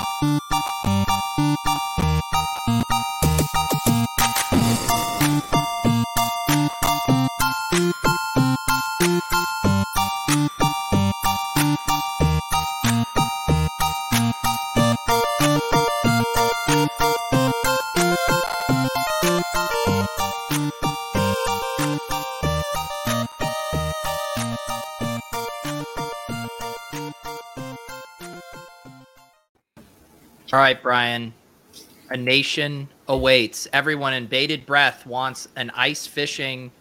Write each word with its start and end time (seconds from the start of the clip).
All 30.54 30.59
right, 30.59 30.80
Brian. 30.80 31.34
A 32.12 32.16
nation 32.16 32.88
awaits. 33.08 33.68
Everyone 33.73 34.14
in 34.14 34.28
bated 34.28 34.68
breath 34.68 35.04
wants 35.04 35.48
an 35.56 35.72
ice 35.72 36.06
fishing 36.06 36.72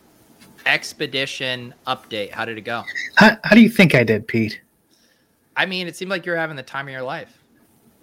expedition 0.67 1.73
update. 1.87 2.33
How 2.33 2.45
did 2.45 2.59
it 2.59 2.67
go? 2.67 2.85
How, 3.17 3.39
how 3.43 3.57
do 3.57 3.63
you 3.63 3.71
think 3.71 3.95
I 3.95 4.05
did, 4.05 4.29
Pete? 4.29 4.61
I 5.57 5.65
mean, 5.65 5.87
it 5.87 5.97
seemed 5.97 6.11
like 6.11 6.27
you 6.27 6.33
were 6.33 6.39
having 6.39 6.55
the 6.55 6.63
time 6.63 6.87
of 6.87 6.93
your 6.93 7.01
life. 7.01 7.39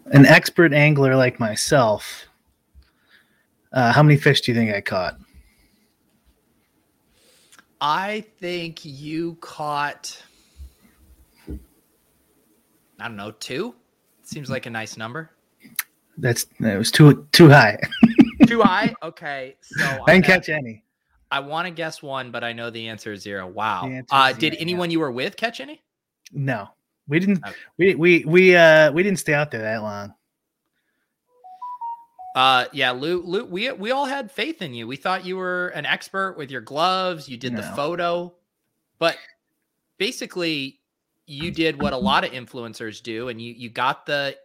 An 0.07 0.25
expert 0.25 0.73
angler 0.73 1.15
like 1.15 1.39
myself. 1.39 2.25
Uh, 3.71 3.93
how 3.93 4.01
many 4.01 4.17
fish 4.17 4.41
do 4.41 4.51
you 4.51 4.57
think 4.57 4.73
I 4.73 4.81
caught? 4.81 5.19
I 7.79 8.25
think 8.39 8.83
you 8.83 9.35
caught, 9.35 10.19
I 11.47 13.07
don't 13.07 13.15
know, 13.15 13.29
two? 13.29 13.75
Seems 14.23 14.49
like 14.49 14.65
a 14.65 14.71
nice 14.71 14.97
number. 14.97 15.29
That's 16.19 16.45
it 16.59 16.77
was 16.77 16.91
too 16.91 17.27
too 17.31 17.49
high. 17.49 17.79
Too 18.47 18.61
high? 18.61 18.95
Okay. 19.03 19.57
So 19.61 19.85
I 20.07 20.13
didn't 20.13 20.25
catch 20.25 20.47
any. 20.47 20.83
I 21.29 21.41
want 21.41 21.67
to 21.67 21.71
guess 21.71 22.01
one, 22.01 22.31
but 22.31 22.43
I 22.43 22.53
know 22.53 22.69
the 22.69 22.87
answer 22.87 23.11
is 23.11 23.21
zero. 23.21 23.45
Wow. 23.45 23.83
Answer 23.83 23.97
is 23.99 24.07
Uh, 24.11 24.31
did 24.31 24.53
zero, 24.53 24.61
anyone 24.61 24.89
you 24.89 24.99
were 25.01 25.11
with 25.11 25.35
catch 25.35 25.59
any? 25.59 25.83
No, 26.31 26.69
we 27.07 27.19
didn't. 27.19 27.45
Okay. 27.45 27.55
We 27.77 27.95
we 27.95 28.25
we 28.25 28.55
uh 28.55 28.91
we 28.93 29.03
didn't 29.03 29.19
stay 29.19 29.33
out 29.33 29.51
there 29.51 29.61
that 29.61 29.81
long. 29.83 30.13
Uh, 32.35 32.65
yeah, 32.71 32.91
Lou, 32.91 33.21
Lou, 33.23 33.45
we 33.45 33.71
we 33.73 33.91
all 33.91 34.05
had 34.05 34.31
faith 34.31 34.61
in 34.61 34.73
you. 34.73 34.87
We 34.87 34.95
thought 34.95 35.25
you 35.25 35.35
were 35.35 35.67
an 35.69 35.85
expert 35.85 36.37
with 36.37 36.49
your 36.49 36.61
gloves. 36.61 37.27
You 37.27 37.37
did 37.37 37.55
the 37.55 37.63
photo, 37.75 38.33
but 38.99 39.17
basically, 39.97 40.79
you 41.25 41.51
did 41.51 41.81
what 41.81 41.91
a 41.91 41.97
lot 41.97 42.23
of 42.23 42.31
influencers 42.31 43.03
do, 43.03 43.27
and 43.27 43.41
you 43.41 43.53
you 43.53 43.69
got 43.69 44.05
the 44.05 44.37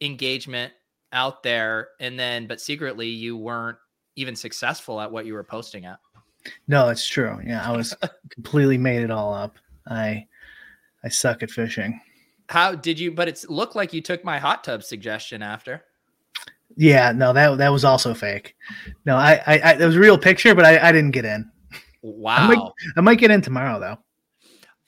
engagement 0.00 0.72
out 1.12 1.42
there, 1.42 1.88
and 2.00 2.18
then 2.18 2.46
but 2.46 2.60
secretly 2.60 3.08
you 3.08 3.36
weren't 3.36 3.78
even 4.16 4.36
successful 4.36 5.00
at 5.00 5.10
what 5.10 5.26
you 5.26 5.34
were 5.34 5.44
posting 5.44 5.84
at. 5.86 5.98
No, 6.68 6.88
it's 6.88 7.06
true. 7.06 7.38
Yeah, 7.46 7.66
I 7.66 7.76
was 7.76 7.94
completely 8.30 8.78
made 8.78 9.02
it 9.02 9.10
all 9.10 9.32
up. 9.32 9.56
I 9.88 10.26
I 11.04 11.08
suck 11.08 11.42
at 11.42 11.50
fishing. 11.50 12.00
How 12.48 12.74
did 12.74 12.98
you? 12.98 13.12
But 13.12 13.28
it's 13.28 13.48
looked 13.48 13.76
like 13.76 13.92
you 13.92 14.00
took 14.00 14.24
my 14.24 14.38
hot 14.38 14.64
tub 14.64 14.82
suggestion 14.82 15.42
after. 15.42 15.82
Yeah, 16.76 17.12
no, 17.12 17.32
that 17.32 17.58
that 17.58 17.68
was 17.70 17.84
also 17.84 18.14
fake. 18.14 18.56
No, 19.06 19.16
I 19.16 19.40
I, 19.46 19.58
I 19.58 19.72
it 19.74 19.84
was 19.86 19.96
a 19.96 20.00
real 20.00 20.18
picture, 20.18 20.54
but 20.54 20.64
I, 20.64 20.88
I 20.88 20.92
didn't 20.92 21.10
get 21.12 21.24
in. 21.24 21.50
Wow. 22.02 22.48
might- 22.48 22.72
I 22.96 23.00
might 23.00 23.18
get 23.18 23.30
in 23.30 23.40
tomorrow 23.42 23.78
though. 23.78 23.98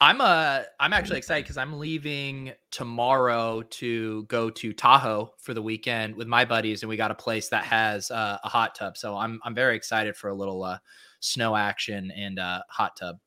I'm 0.00 0.20
uh 0.20 0.62
I'm 0.80 0.92
actually 0.92 1.18
excited 1.18 1.44
because 1.44 1.56
I'm 1.56 1.78
leaving 1.78 2.52
tomorrow 2.70 3.62
to 3.62 4.24
go 4.24 4.50
to 4.50 4.72
Tahoe 4.72 5.32
for 5.38 5.54
the 5.54 5.62
weekend 5.62 6.14
with 6.16 6.26
my 6.26 6.44
buddies, 6.44 6.82
and 6.82 6.90
we 6.90 6.96
got 6.96 7.10
a 7.10 7.14
place 7.14 7.48
that 7.50 7.64
has 7.64 8.10
uh, 8.10 8.38
a 8.42 8.48
hot 8.48 8.74
tub. 8.74 8.96
So 8.96 9.16
I'm 9.16 9.40
I'm 9.44 9.54
very 9.54 9.76
excited 9.76 10.16
for 10.16 10.28
a 10.28 10.34
little 10.34 10.62
uh, 10.64 10.78
snow 11.20 11.56
action 11.56 12.10
and 12.10 12.38
uh, 12.38 12.60
hot 12.68 12.96
tub. 12.96 13.18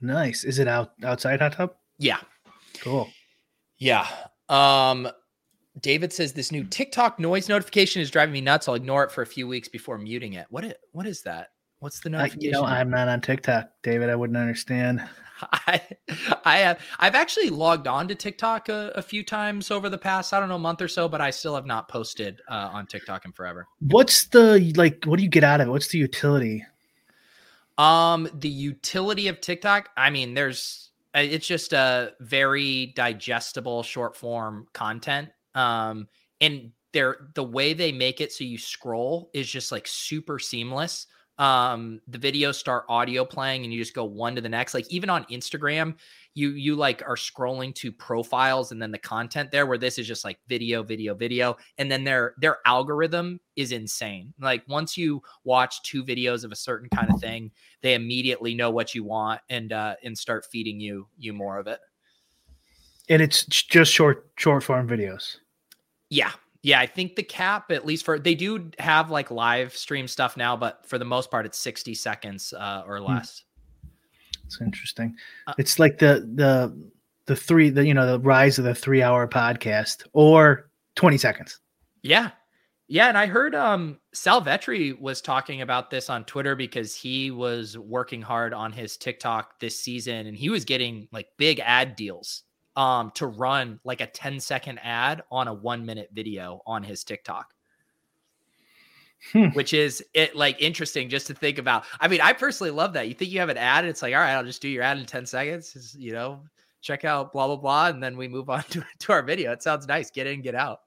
Nice. 0.00 0.44
Is 0.44 0.58
it 0.58 0.68
out 0.68 0.92
outside 1.04 1.40
hot 1.40 1.52
tub? 1.52 1.74
Yeah, 1.98 2.18
Cool. 2.80 3.08
yeah. 3.78 4.06
Um, 4.50 5.08
David 5.80 6.12
says 6.12 6.32
this 6.32 6.52
new 6.52 6.64
TikTok 6.64 7.18
noise 7.18 7.48
notification 7.48 8.02
is 8.02 8.10
driving 8.10 8.32
me 8.32 8.40
nuts. 8.42 8.68
I'll 8.68 8.74
ignore 8.74 9.04
it 9.04 9.10
for 9.12 9.22
a 9.22 9.26
few 9.26 9.46
weeks 9.48 9.68
before 9.68 9.96
muting 9.96 10.34
it. 10.34 10.46
What 10.50 10.64
it 10.64 10.78
what 10.92 11.06
is 11.06 11.22
that? 11.22 11.48
What's 11.78 12.00
the 12.00 12.08
I, 12.10 12.12
notification? 12.12 12.42
you 12.42 12.50
know, 12.52 12.64
I'm 12.64 12.90
not 12.90 13.08
on 13.08 13.20
TikTok, 13.20 13.70
David. 13.82 14.10
I 14.10 14.16
wouldn't 14.16 14.36
understand. 14.36 15.02
I, 15.42 15.80
I 16.44 16.58
have 16.58 16.80
I've 16.98 17.14
actually 17.14 17.50
logged 17.50 17.86
on 17.86 18.08
to 18.08 18.14
TikTok 18.14 18.68
a, 18.68 18.92
a 18.94 19.02
few 19.02 19.22
times 19.22 19.70
over 19.70 19.88
the 19.88 19.98
past 19.98 20.32
I 20.32 20.40
don't 20.40 20.48
know 20.48 20.58
month 20.58 20.82
or 20.82 20.88
so, 20.88 21.08
but 21.08 21.20
I 21.20 21.30
still 21.30 21.54
have 21.54 21.66
not 21.66 21.88
posted 21.88 22.40
uh, 22.48 22.70
on 22.72 22.86
TikTok 22.86 23.24
in 23.24 23.32
forever. 23.32 23.66
What's 23.80 24.26
the 24.26 24.72
like? 24.76 25.04
What 25.04 25.18
do 25.18 25.22
you 25.22 25.30
get 25.30 25.44
out 25.44 25.60
of 25.60 25.68
it? 25.68 25.70
What's 25.70 25.88
the 25.88 25.98
utility? 25.98 26.64
Um, 27.78 28.28
the 28.32 28.48
utility 28.48 29.28
of 29.28 29.40
TikTok, 29.40 29.90
I 29.96 30.08
mean, 30.10 30.34
there's 30.34 30.90
uh, 31.14 31.20
it's 31.20 31.46
just 31.46 31.72
a 31.72 32.12
very 32.20 32.92
digestible 32.96 33.82
short 33.82 34.16
form 34.16 34.66
content. 34.72 35.30
Um, 35.54 36.08
and 36.40 36.72
they're 36.92 37.28
the 37.34 37.44
way 37.44 37.72
they 37.72 37.92
make 37.92 38.20
it 38.20 38.32
so 38.32 38.44
you 38.44 38.58
scroll 38.58 39.30
is 39.32 39.48
just 39.48 39.72
like 39.72 39.86
super 39.86 40.38
seamless. 40.38 41.06
Um, 41.38 42.00
the 42.08 42.18
videos 42.18 42.54
start 42.54 42.86
audio 42.88 43.24
playing 43.24 43.64
and 43.64 43.72
you 43.72 43.78
just 43.78 43.94
go 43.94 44.04
one 44.04 44.34
to 44.36 44.40
the 44.40 44.48
next. 44.48 44.72
Like 44.72 44.90
even 44.90 45.10
on 45.10 45.24
Instagram, 45.26 45.94
you 46.34 46.50
you 46.50 46.76
like 46.76 47.02
are 47.06 47.16
scrolling 47.16 47.74
to 47.76 47.92
profiles 47.92 48.72
and 48.72 48.80
then 48.80 48.90
the 48.90 48.98
content 48.98 49.50
there 49.50 49.66
where 49.66 49.76
this 49.76 49.98
is 49.98 50.06
just 50.06 50.24
like 50.24 50.38
video, 50.48 50.82
video, 50.82 51.14
video, 51.14 51.56
and 51.76 51.90
then 51.90 52.04
their 52.04 52.34
their 52.38 52.58
algorithm 52.64 53.38
is 53.54 53.72
insane. 53.72 54.32
Like 54.40 54.62
once 54.66 54.96
you 54.96 55.22
watch 55.44 55.82
two 55.82 56.04
videos 56.04 56.42
of 56.42 56.52
a 56.52 56.56
certain 56.56 56.88
kind 56.88 57.10
of 57.12 57.20
thing, 57.20 57.50
they 57.82 57.94
immediately 57.94 58.54
know 58.54 58.70
what 58.70 58.94
you 58.94 59.04
want 59.04 59.40
and 59.50 59.72
uh 59.72 59.96
and 60.02 60.16
start 60.16 60.46
feeding 60.50 60.80
you 60.80 61.06
you 61.18 61.34
more 61.34 61.58
of 61.58 61.66
it. 61.66 61.80
And 63.08 63.20
it's 63.20 63.44
just 63.44 63.92
short 63.92 64.30
short 64.36 64.64
form 64.64 64.88
videos. 64.88 65.36
Yeah. 66.08 66.32
Yeah, 66.66 66.80
I 66.80 66.86
think 66.86 67.14
the 67.14 67.22
cap, 67.22 67.70
at 67.70 67.86
least 67.86 68.04
for 68.04 68.18
they 68.18 68.34
do 68.34 68.72
have 68.80 69.08
like 69.08 69.30
live 69.30 69.76
stream 69.76 70.08
stuff 70.08 70.36
now, 70.36 70.56
but 70.56 70.84
for 70.84 70.98
the 70.98 71.04
most 71.04 71.30
part, 71.30 71.46
it's 71.46 71.56
60 71.58 71.94
seconds 71.94 72.52
uh, 72.52 72.82
or 72.84 73.00
less. 73.00 73.44
It's 74.44 74.60
interesting. 74.60 75.14
Uh, 75.46 75.54
it's 75.58 75.78
like 75.78 75.98
the 75.98 76.28
the 76.34 76.76
the 77.26 77.36
three 77.36 77.70
the 77.70 77.86
you 77.86 77.94
know 77.94 78.04
the 78.04 78.18
rise 78.18 78.58
of 78.58 78.64
the 78.64 78.74
three 78.74 79.00
hour 79.00 79.28
podcast 79.28 80.08
or 80.12 80.68
twenty 80.96 81.18
seconds. 81.18 81.60
Yeah. 82.02 82.30
Yeah. 82.88 83.06
And 83.06 83.16
I 83.16 83.26
heard 83.26 83.54
um 83.54 84.00
Sal 84.12 84.42
Vetri 84.42 85.00
was 85.00 85.20
talking 85.20 85.62
about 85.62 85.90
this 85.90 86.10
on 86.10 86.24
Twitter 86.24 86.56
because 86.56 86.96
he 86.96 87.30
was 87.30 87.78
working 87.78 88.22
hard 88.22 88.52
on 88.52 88.72
his 88.72 88.96
TikTok 88.96 89.60
this 89.60 89.78
season 89.78 90.26
and 90.26 90.36
he 90.36 90.48
was 90.48 90.64
getting 90.64 91.06
like 91.12 91.28
big 91.36 91.60
ad 91.60 91.94
deals 91.94 92.42
um 92.76 93.10
to 93.14 93.26
run 93.26 93.80
like 93.84 94.00
a 94.00 94.06
10 94.06 94.38
second 94.40 94.78
ad 94.82 95.22
on 95.30 95.48
a 95.48 95.54
one 95.54 95.84
minute 95.84 96.10
video 96.12 96.60
on 96.66 96.82
his 96.82 97.04
TikTok. 97.04 97.52
Hmm. 99.32 99.46
Which 99.48 99.72
is 99.72 100.04
it 100.14 100.36
like 100.36 100.60
interesting 100.60 101.08
just 101.08 101.26
to 101.28 101.34
think 101.34 101.58
about. 101.58 101.84
I 102.00 102.06
mean, 102.06 102.20
I 102.20 102.32
personally 102.32 102.70
love 102.70 102.92
that. 102.92 103.08
You 103.08 103.14
think 103.14 103.30
you 103.30 103.40
have 103.40 103.48
an 103.48 103.56
ad, 103.56 103.84
it's 103.84 104.02
like, 104.02 104.14
all 104.14 104.20
right, 104.20 104.34
I'll 104.34 104.44
just 104.44 104.62
do 104.62 104.68
your 104.68 104.82
ad 104.82 104.98
in 104.98 105.06
10 105.06 105.26
seconds. 105.26 105.72
Just, 105.72 105.98
you 105.98 106.12
know, 106.12 106.42
check 106.82 107.04
out 107.04 107.32
blah 107.32 107.46
blah 107.46 107.56
blah, 107.56 107.88
and 107.88 108.02
then 108.02 108.16
we 108.16 108.28
move 108.28 108.48
on 108.50 108.62
to, 108.70 108.84
to 109.00 109.12
our 109.12 109.22
video. 109.22 109.52
It 109.52 109.62
sounds 109.62 109.86
nice. 109.86 110.10
Get 110.10 110.26
in, 110.26 110.42
get 110.42 110.54
out. 110.54 110.80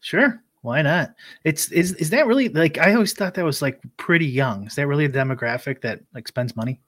Sure, 0.00 0.42
why 0.62 0.82
not? 0.82 1.14
It's 1.44 1.70
is 1.72 1.94
is 1.94 2.10
that 2.10 2.26
really 2.26 2.48
like 2.48 2.78
I 2.78 2.92
always 2.94 3.12
thought 3.12 3.34
that 3.34 3.44
was 3.44 3.62
like 3.62 3.80
pretty 3.96 4.26
young. 4.26 4.66
Is 4.66 4.74
that 4.74 4.86
really 4.86 5.04
a 5.04 5.08
demographic 5.08 5.80
that 5.82 6.00
like 6.14 6.28
spends 6.28 6.56
money? 6.56 6.80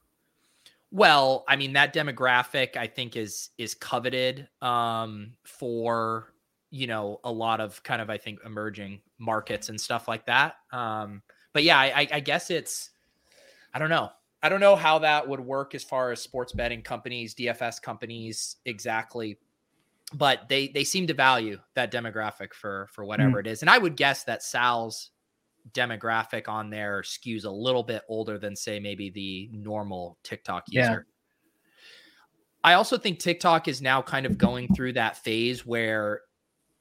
Well, 0.91 1.43
I 1.47 1.55
mean 1.55 1.73
that 1.73 1.93
demographic 1.93 2.77
I 2.77 2.87
think 2.87 3.15
is 3.15 3.49
is 3.57 3.73
coveted 3.73 4.47
um 4.61 5.33
for 5.43 6.33
you 6.71 6.87
know 6.87 7.19
a 7.23 7.31
lot 7.31 7.59
of 7.59 7.81
kind 7.83 8.01
of 8.01 8.09
I 8.09 8.17
think 8.17 8.39
emerging 8.45 9.01
markets 9.17 9.69
and 9.69 9.79
stuff 9.79 10.07
like 10.07 10.25
that. 10.25 10.55
Um 10.71 11.21
but 11.53 11.63
yeah, 11.63 11.79
I, 11.79 12.01
I- 12.01 12.09
I 12.13 12.19
guess 12.19 12.49
it's 12.49 12.91
I 13.73 13.79
don't 13.79 13.89
know. 13.89 14.09
I 14.43 14.49
don't 14.49 14.59
know 14.59 14.75
how 14.75 14.99
that 14.99 15.27
would 15.27 15.39
work 15.39 15.73
as 15.73 15.83
far 15.83 16.11
as 16.11 16.21
sports 16.21 16.53
betting 16.53 16.81
companies, 16.81 17.33
DFS 17.33 17.81
companies 17.81 18.57
exactly 18.65 19.39
but 20.13 20.47
they 20.49 20.67
they 20.67 20.83
seem 20.83 21.07
to 21.07 21.13
value 21.13 21.59
that 21.73 21.91
demographic 21.91 22.53
for 22.53 22.87
for 22.91 23.03
whatever 23.05 23.37
mm. 23.37 23.39
it 23.41 23.47
is. 23.47 23.61
And 23.61 23.69
I 23.69 23.77
would 23.77 23.95
guess 23.95 24.23
that 24.25 24.43
Sal's 24.43 25.11
demographic 25.73 26.47
on 26.47 26.69
there 26.69 27.01
skews 27.01 27.45
a 27.45 27.49
little 27.49 27.83
bit 27.83 28.03
older 28.07 28.37
than 28.37 28.55
say 28.55 28.79
maybe 28.79 29.09
the 29.09 29.49
normal 29.51 30.17
TikTok 30.23 30.63
user. 30.69 31.05
Yeah. 31.07 31.11
I 32.63 32.73
also 32.73 32.97
think 32.97 33.19
TikTok 33.19 33.67
is 33.67 33.81
now 33.81 34.01
kind 34.01 34.25
of 34.25 34.37
going 34.37 34.73
through 34.73 34.93
that 34.93 35.17
phase 35.17 35.65
where 35.65 36.21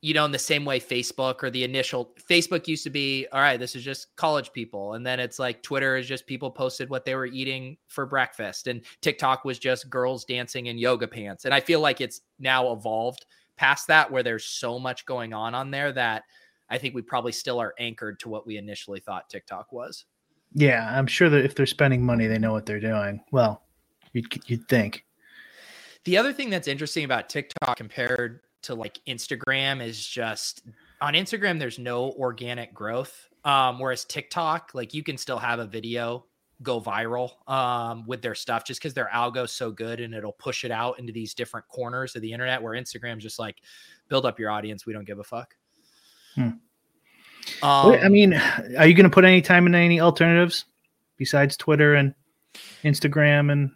you 0.04 0.12
know, 0.12 0.26
in 0.26 0.32
the 0.32 0.38
same 0.38 0.66
way 0.66 0.78
Facebook 0.78 1.42
or 1.42 1.48
the 1.48 1.64
initial 1.64 2.14
Facebook 2.30 2.68
used 2.68 2.84
to 2.84 2.90
be, 2.90 3.26
all 3.32 3.40
right, 3.40 3.58
this 3.58 3.74
is 3.74 3.82
just 3.82 4.14
college 4.16 4.52
people. 4.52 4.92
And 4.92 5.06
then 5.06 5.18
it's 5.18 5.38
like 5.38 5.62
Twitter 5.62 5.96
is 5.96 6.06
just 6.06 6.26
people 6.26 6.50
posted 6.50 6.90
what 6.90 7.06
they 7.06 7.14
were 7.14 7.24
eating 7.24 7.78
for 7.88 8.04
breakfast. 8.04 8.66
And 8.66 8.82
TikTok 9.00 9.46
was 9.46 9.58
just 9.58 9.88
girls 9.88 10.26
dancing 10.26 10.66
in 10.66 10.76
yoga 10.76 11.08
pants. 11.08 11.46
And 11.46 11.54
I 11.54 11.60
feel 11.60 11.80
like 11.80 12.02
it's 12.02 12.20
now 12.38 12.70
evolved 12.70 13.24
past 13.56 13.86
that 13.86 14.12
where 14.12 14.22
there's 14.22 14.44
so 14.44 14.78
much 14.78 15.06
going 15.06 15.32
on 15.32 15.54
on 15.54 15.70
there 15.70 15.90
that 15.92 16.24
I 16.74 16.78
think 16.78 16.92
we 16.92 17.02
probably 17.02 17.30
still 17.30 17.60
are 17.60 17.72
anchored 17.78 18.18
to 18.20 18.28
what 18.28 18.48
we 18.48 18.56
initially 18.56 18.98
thought 18.98 19.30
TikTok 19.30 19.72
was. 19.72 20.06
Yeah, 20.54 20.92
I'm 20.92 21.06
sure 21.06 21.30
that 21.30 21.44
if 21.44 21.54
they're 21.54 21.66
spending 21.66 22.04
money, 22.04 22.26
they 22.26 22.38
know 22.38 22.52
what 22.52 22.66
they're 22.66 22.80
doing. 22.80 23.20
Well, 23.30 23.62
you'd, 24.12 24.26
you'd 24.50 24.68
think. 24.68 25.04
The 26.02 26.18
other 26.18 26.32
thing 26.32 26.50
that's 26.50 26.66
interesting 26.66 27.04
about 27.04 27.28
TikTok 27.28 27.76
compared 27.76 28.40
to 28.62 28.74
like 28.74 28.98
Instagram 29.06 29.84
is 29.84 30.04
just 30.04 30.62
on 31.00 31.14
Instagram, 31.14 31.60
there's 31.60 31.78
no 31.78 32.10
organic 32.12 32.74
growth. 32.74 33.28
Um, 33.44 33.78
whereas 33.78 34.04
TikTok, 34.04 34.72
like 34.74 34.94
you 34.94 35.04
can 35.04 35.16
still 35.16 35.38
have 35.38 35.60
a 35.60 35.66
video 35.66 36.26
go 36.62 36.80
viral 36.80 37.48
um, 37.48 38.04
with 38.06 38.20
their 38.20 38.34
stuff 38.34 38.64
just 38.64 38.80
because 38.80 38.94
their 38.94 39.08
algo's 39.10 39.52
so 39.52 39.70
good 39.70 40.00
and 40.00 40.12
it'll 40.12 40.32
push 40.32 40.64
it 40.64 40.72
out 40.72 40.98
into 40.98 41.12
these 41.12 41.34
different 41.34 41.68
corners 41.68 42.16
of 42.16 42.22
the 42.22 42.32
internet 42.32 42.60
where 42.60 42.72
Instagram's 42.72 43.22
just 43.22 43.38
like 43.38 43.58
build 44.08 44.26
up 44.26 44.40
your 44.40 44.50
audience. 44.50 44.86
We 44.86 44.92
don't 44.92 45.04
give 45.04 45.20
a 45.20 45.24
fuck. 45.24 45.54
Hmm. 46.34 46.50
Um, 47.62 47.92
I 47.92 48.08
mean, 48.08 48.34
are 48.34 48.86
you 48.86 48.94
going 48.94 49.04
to 49.04 49.10
put 49.10 49.24
any 49.24 49.42
time 49.42 49.66
in 49.66 49.74
any 49.74 50.00
alternatives 50.00 50.64
besides 51.16 51.56
Twitter 51.56 51.94
and 51.94 52.14
Instagram 52.82 53.52
and? 53.52 53.70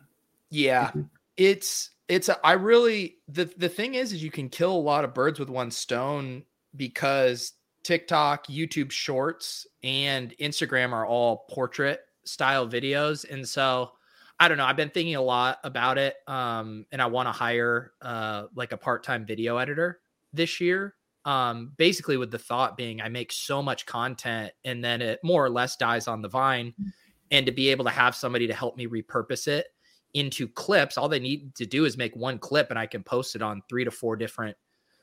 Yeah, 0.51 0.93
it's 1.37 1.91
it's 2.09 2.29
a, 2.29 2.45
I 2.45 2.53
really 2.53 3.17
the 3.29 3.45
the 3.57 3.69
thing 3.69 3.95
is 3.95 4.13
is 4.13 4.23
you 4.23 4.31
can 4.31 4.49
kill 4.49 4.73
a 4.73 4.79
lot 4.79 5.05
of 5.05 5.15
birds 5.15 5.39
with 5.39 5.51
one 5.51 5.71
stone 5.71 6.45
because 6.77 7.53
TikTok, 7.83 8.47
YouTube 8.47 8.91
Shorts, 8.91 9.67
and 9.83 10.35
Instagram 10.39 10.93
are 10.93 11.07
all 11.07 11.45
portrait 11.51 12.01
style 12.25 12.67
videos, 12.67 13.31
and 13.31 13.47
so 13.47 13.93
I 14.41 14.49
don't 14.49 14.59
know. 14.59 14.65
I've 14.65 14.77
been 14.77 14.91
thinking 14.91 15.17
a 15.17 15.23
lot 15.23 15.59
about 15.65 15.99
it, 15.99 16.17
um, 16.27 16.87
and 16.93 17.03
I 17.03 17.07
want 17.07 17.29
to 17.29 17.33
hire 17.33 17.93
uh, 18.01 18.45
like 18.55 18.73
a 18.73 18.77
part 18.77 19.05
time 19.05 19.27
video 19.27 19.57
editor 19.59 20.01
this 20.33 20.61
year. 20.61 20.95
Um, 21.29 21.73
basically, 21.77 22.17
with 22.17 22.31
the 22.31 22.39
thought 22.39 22.77
being, 22.77 23.03
I 23.03 23.11
make 23.11 23.33
so 23.33 23.63
much 23.63 23.85
content, 23.85 24.53
and 24.65 24.83
then 24.83 25.03
it 25.03 25.21
more 25.23 25.45
or 25.45 25.51
less 25.51 25.77
dies 25.77 26.09
on 26.09 26.23
the 26.23 26.29
vine, 26.29 26.73
mm. 26.81 26.91
and 27.31 27.45
to 27.45 27.53
be 27.53 27.69
able 27.69 27.85
to 27.85 27.91
have 27.91 28.17
somebody 28.17 28.47
to 28.47 28.55
help 28.55 28.79
me 28.79 28.87
repurpose 28.87 29.47
it 29.47 29.67
into 30.15 30.49
clips. 30.49 30.97
All 30.97 31.07
they 31.07 31.21
need 31.21 31.55
to 31.57 31.67
do 31.67 31.85
is 31.85 31.99
make 31.99 32.17
one 32.17 32.39
clip 32.39 32.71
and 32.71 32.79
I 32.79 32.87
can 32.87 33.03
post 33.03 33.37
it 33.37 33.43
on 33.43 33.63
three 33.69 33.85
to 33.85 33.91
four 33.91 34.17
different 34.17 34.57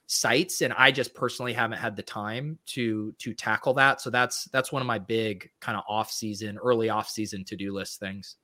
sites 0.07 0.61
and 0.61 0.73
I 0.73 0.91
just 0.91 1.13
personally 1.13 1.53
haven't 1.53 1.77
had 1.77 1.95
the 1.95 2.01
time 2.01 2.57
to 2.67 3.13
to 3.19 3.33
tackle 3.35 3.75
that. 3.75 4.01
So 4.01 4.09
that's 4.09 4.45
that's 4.45 4.71
one 4.71 4.81
of 4.81 4.87
my 4.87 4.97
big 4.97 5.47
kind 5.59 5.77
of 5.77 5.83
off 5.87 6.11
season, 6.11 6.57
early 6.57 6.89
off 6.89 7.07
season 7.07 7.43
to-do 7.43 7.71
list 7.71 7.99
things. 7.99 8.37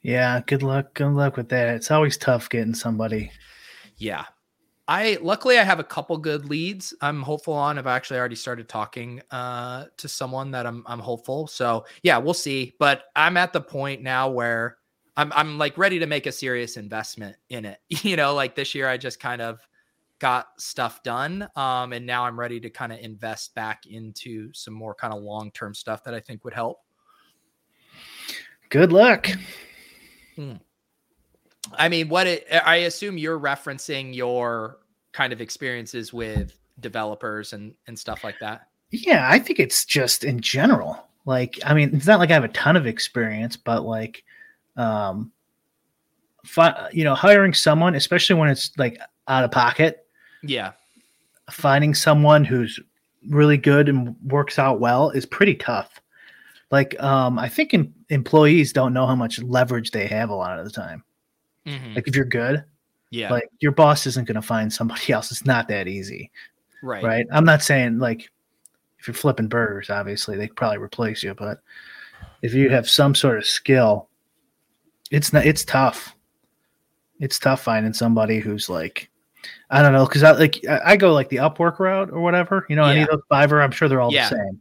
Yeah, 0.00 0.40
good 0.46 0.62
luck. 0.62 0.94
Good 0.94 1.12
luck 1.12 1.36
with 1.36 1.50
that. 1.50 1.68
It's 1.74 1.90
always 1.90 2.16
tough 2.16 2.48
getting 2.48 2.74
somebody. 2.74 3.30
Yeah. 3.98 4.24
I 4.88 5.18
luckily 5.20 5.58
I 5.58 5.64
have 5.64 5.80
a 5.80 5.84
couple 5.84 6.16
good 6.16 6.48
leads. 6.48 6.94
I'm 7.00 7.22
hopeful 7.22 7.54
on. 7.54 7.78
I've 7.78 7.86
actually 7.86 8.18
already 8.18 8.36
started 8.36 8.68
talking 8.68 9.20
uh 9.30 9.86
to 9.96 10.08
someone 10.08 10.50
that 10.52 10.66
I'm 10.66 10.84
I'm 10.86 11.00
hopeful. 11.00 11.46
So 11.46 11.86
yeah, 12.02 12.18
we'll 12.18 12.34
see. 12.34 12.74
But 12.78 13.04
I'm 13.16 13.36
at 13.36 13.52
the 13.52 13.60
point 13.60 14.02
now 14.02 14.28
where 14.28 14.78
I'm 15.16 15.32
I'm 15.34 15.58
like 15.58 15.76
ready 15.76 15.98
to 15.98 16.06
make 16.06 16.26
a 16.26 16.32
serious 16.32 16.76
investment 16.76 17.36
in 17.48 17.64
it. 17.64 17.78
You 18.04 18.16
know, 18.16 18.34
like 18.34 18.54
this 18.54 18.74
year 18.74 18.88
I 18.88 18.96
just 18.96 19.18
kind 19.18 19.42
of 19.42 19.58
got 20.18 20.46
stuff 20.56 21.02
done 21.02 21.46
um 21.56 21.92
and 21.92 22.06
now 22.06 22.24
I'm 22.24 22.38
ready 22.38 22.58
to 22.60 22.70
kind 22.70 22.90
of 22.90 22.98
invest 23.00 23.54
back 23.54 23.84
into 23.86 24.50
some 24.54 24.72
more 24.72 24.94
kind 24.94 25.12
of 25.12 25.22
long-term 25.22 25.74
stuff 25.74 26.04
that 26.04 26.14
I 26.14 26.20
think 26.20 26.42
would 26.44 26.54
help. 26.54 26.78
Good 28.70 28.92
luck. 28.92 29.28
Hmm. 30.36 30.54
I 31.74 31.88
mean, 31.88 32.08
what 32.08 32.26
it, 32.26 32.46
I 32.50 32.76
assume 32.76 33.18
you're 33.18 33.38
referencing 33.38 34.14
your 34.14 34.78
kind 35.12 35.32
of 35.32 35.40
experiences 35.40 36.12
with 36.12 36.58
developers 36.80 37.52
and 37.52 37.74
and 37.86 37.98
stuff 37.98 38.24
like 38.24 38.38
that. 38.40 38.68
Yeah, 38.90 39.28
I 39.30 39.38
think 39.38 39.58
it's 39.58 39.84
just 39.84 40.24
in 40.24 40.40
general. 40.40 41.06
Like, 41.24 41.58
I 41.64 41.74
mean, 41.74 41.90
it's 41.92 42.06
not 42.06 42.20
like 42.20 42.30
I 42.30 42.34
have 42.34 42.44
a 42.44 42.48
ton 42.48 42.76
of 42.76 42.86
experience, 42.86 43.56
but 43.56 43.84
like 43.84 44.22
um, 44.76 45.32
fi- 46.44 46.88
you 46.92 47.04
know, 47.04 47.14
hiring 47.14 47.52
someone, 47.52 47.94
especially 47.94 48.36
when 48.36 48.48
it's 48.48 48.70
like 48.78 48.98
out 49.28 49.44
of 49.44 49.50
pocket. 49.50 50.06
Yeah. 50.42 50.72
Finding 51.50 51.94
someone 51.94 52.44
who's 52.44 52.78
really 53.28 53.56
good 53.56 53.88
and 53.88 54.14
works 54.24 54.58
out 54.58 54.80
well 54.80 55.10
is 55.10 55.26
pretty 55.26 55.54
tough. 55.54 56.00
Like, 56.70 57.00
um, 57.02 57.38
I 57.38 57.48
think 57.48 57.74
in, 57.74 57.92
employees 58.08 58.72
don't 58.72 58.92
know 58.92 59.06
how 59.06 59.14
much 59.14 59.40
leverage 59.42 59.90
they 59.90 60.06
have 60.06 60.30
a 60.30 60.34
lot 60.34 60.58
of 60.58 60.64
the 60.64 60.70
time. 60.70 61.04
Mm-hmm. 61.66 61.94
Like, 61.94 62.08
if 62.08 62.16
you're 62.16 62.24
good, 62.24 62.64
yeah, 63.10 63.30
like 63.30 63.48
your 63.60 63.72
boss 63.72 64.06
isn't 64.06 64.26
going 64.26 64.36
to 64.36 64.42
find 64.42 64.72
somebody 64.72 65.12
else. 65.12 65.30
It's 65.30 65.44
not 65.44 65.68
that 65.68 65.88
easy, 65.88 66.30
right? 66.82 67.04
Right. 67.04 67.26
I'm 67.32 67.44
not 67.44 67.62
saying 67.62 67.98
like 67.98 68.30
if 68.98 69.06
you're 69.06 69.14
flipping 69.14 69.48
burgers, 69.48 69.90
obviously 69.90 70.36
they 70.36 70.48
probably 70.48 70.78
replace 70.78 71.22
you, 71.22 71.34
but 71.34 71.60
if 72.42 72.54
you 72.54 72.70
have 72.70 72.88
some 72.88 73.14
sort 73.14 73.38
of 73.38 73.44
skill 73.44 74.08
it's 75.10 75.32
not 75.32 75.46
it's 75.46 75.64
tough 75.64 76.14
it's 77.20 77.38
tough 77.38 77.62
finding 77.62 77.92
somebody 77.92 78.38
who's 78.38 78.68
like 78.68 79.10
i 79.70 79.80
don't 79.80 79.92
know 79.92 80.06
because 80.06 80.22
i 80.22 80.32
like 80.32 80.64
i 80.84 80.96
go 80.96 81.12
like 81.12 81.28
the 81.28 81.36
upwork 81.36 81.78
route 81.78 82.10
or 82.10 82.20
whatever 82.20 82.66
you 82.68 82.76
know 82.76 82.84
yeah. 82.86 82.92
any 82.92 83.02
of 83.02 83.08
those 83.08 83.22
fiverr 83.30 83.62
i'm 83.62 83.70
sure 83.70 83.88
they're 83.88 84.00
all 84.00 84.12
yeah. 84.12 84.28
the 84.28 84.36
same 84.36 84.60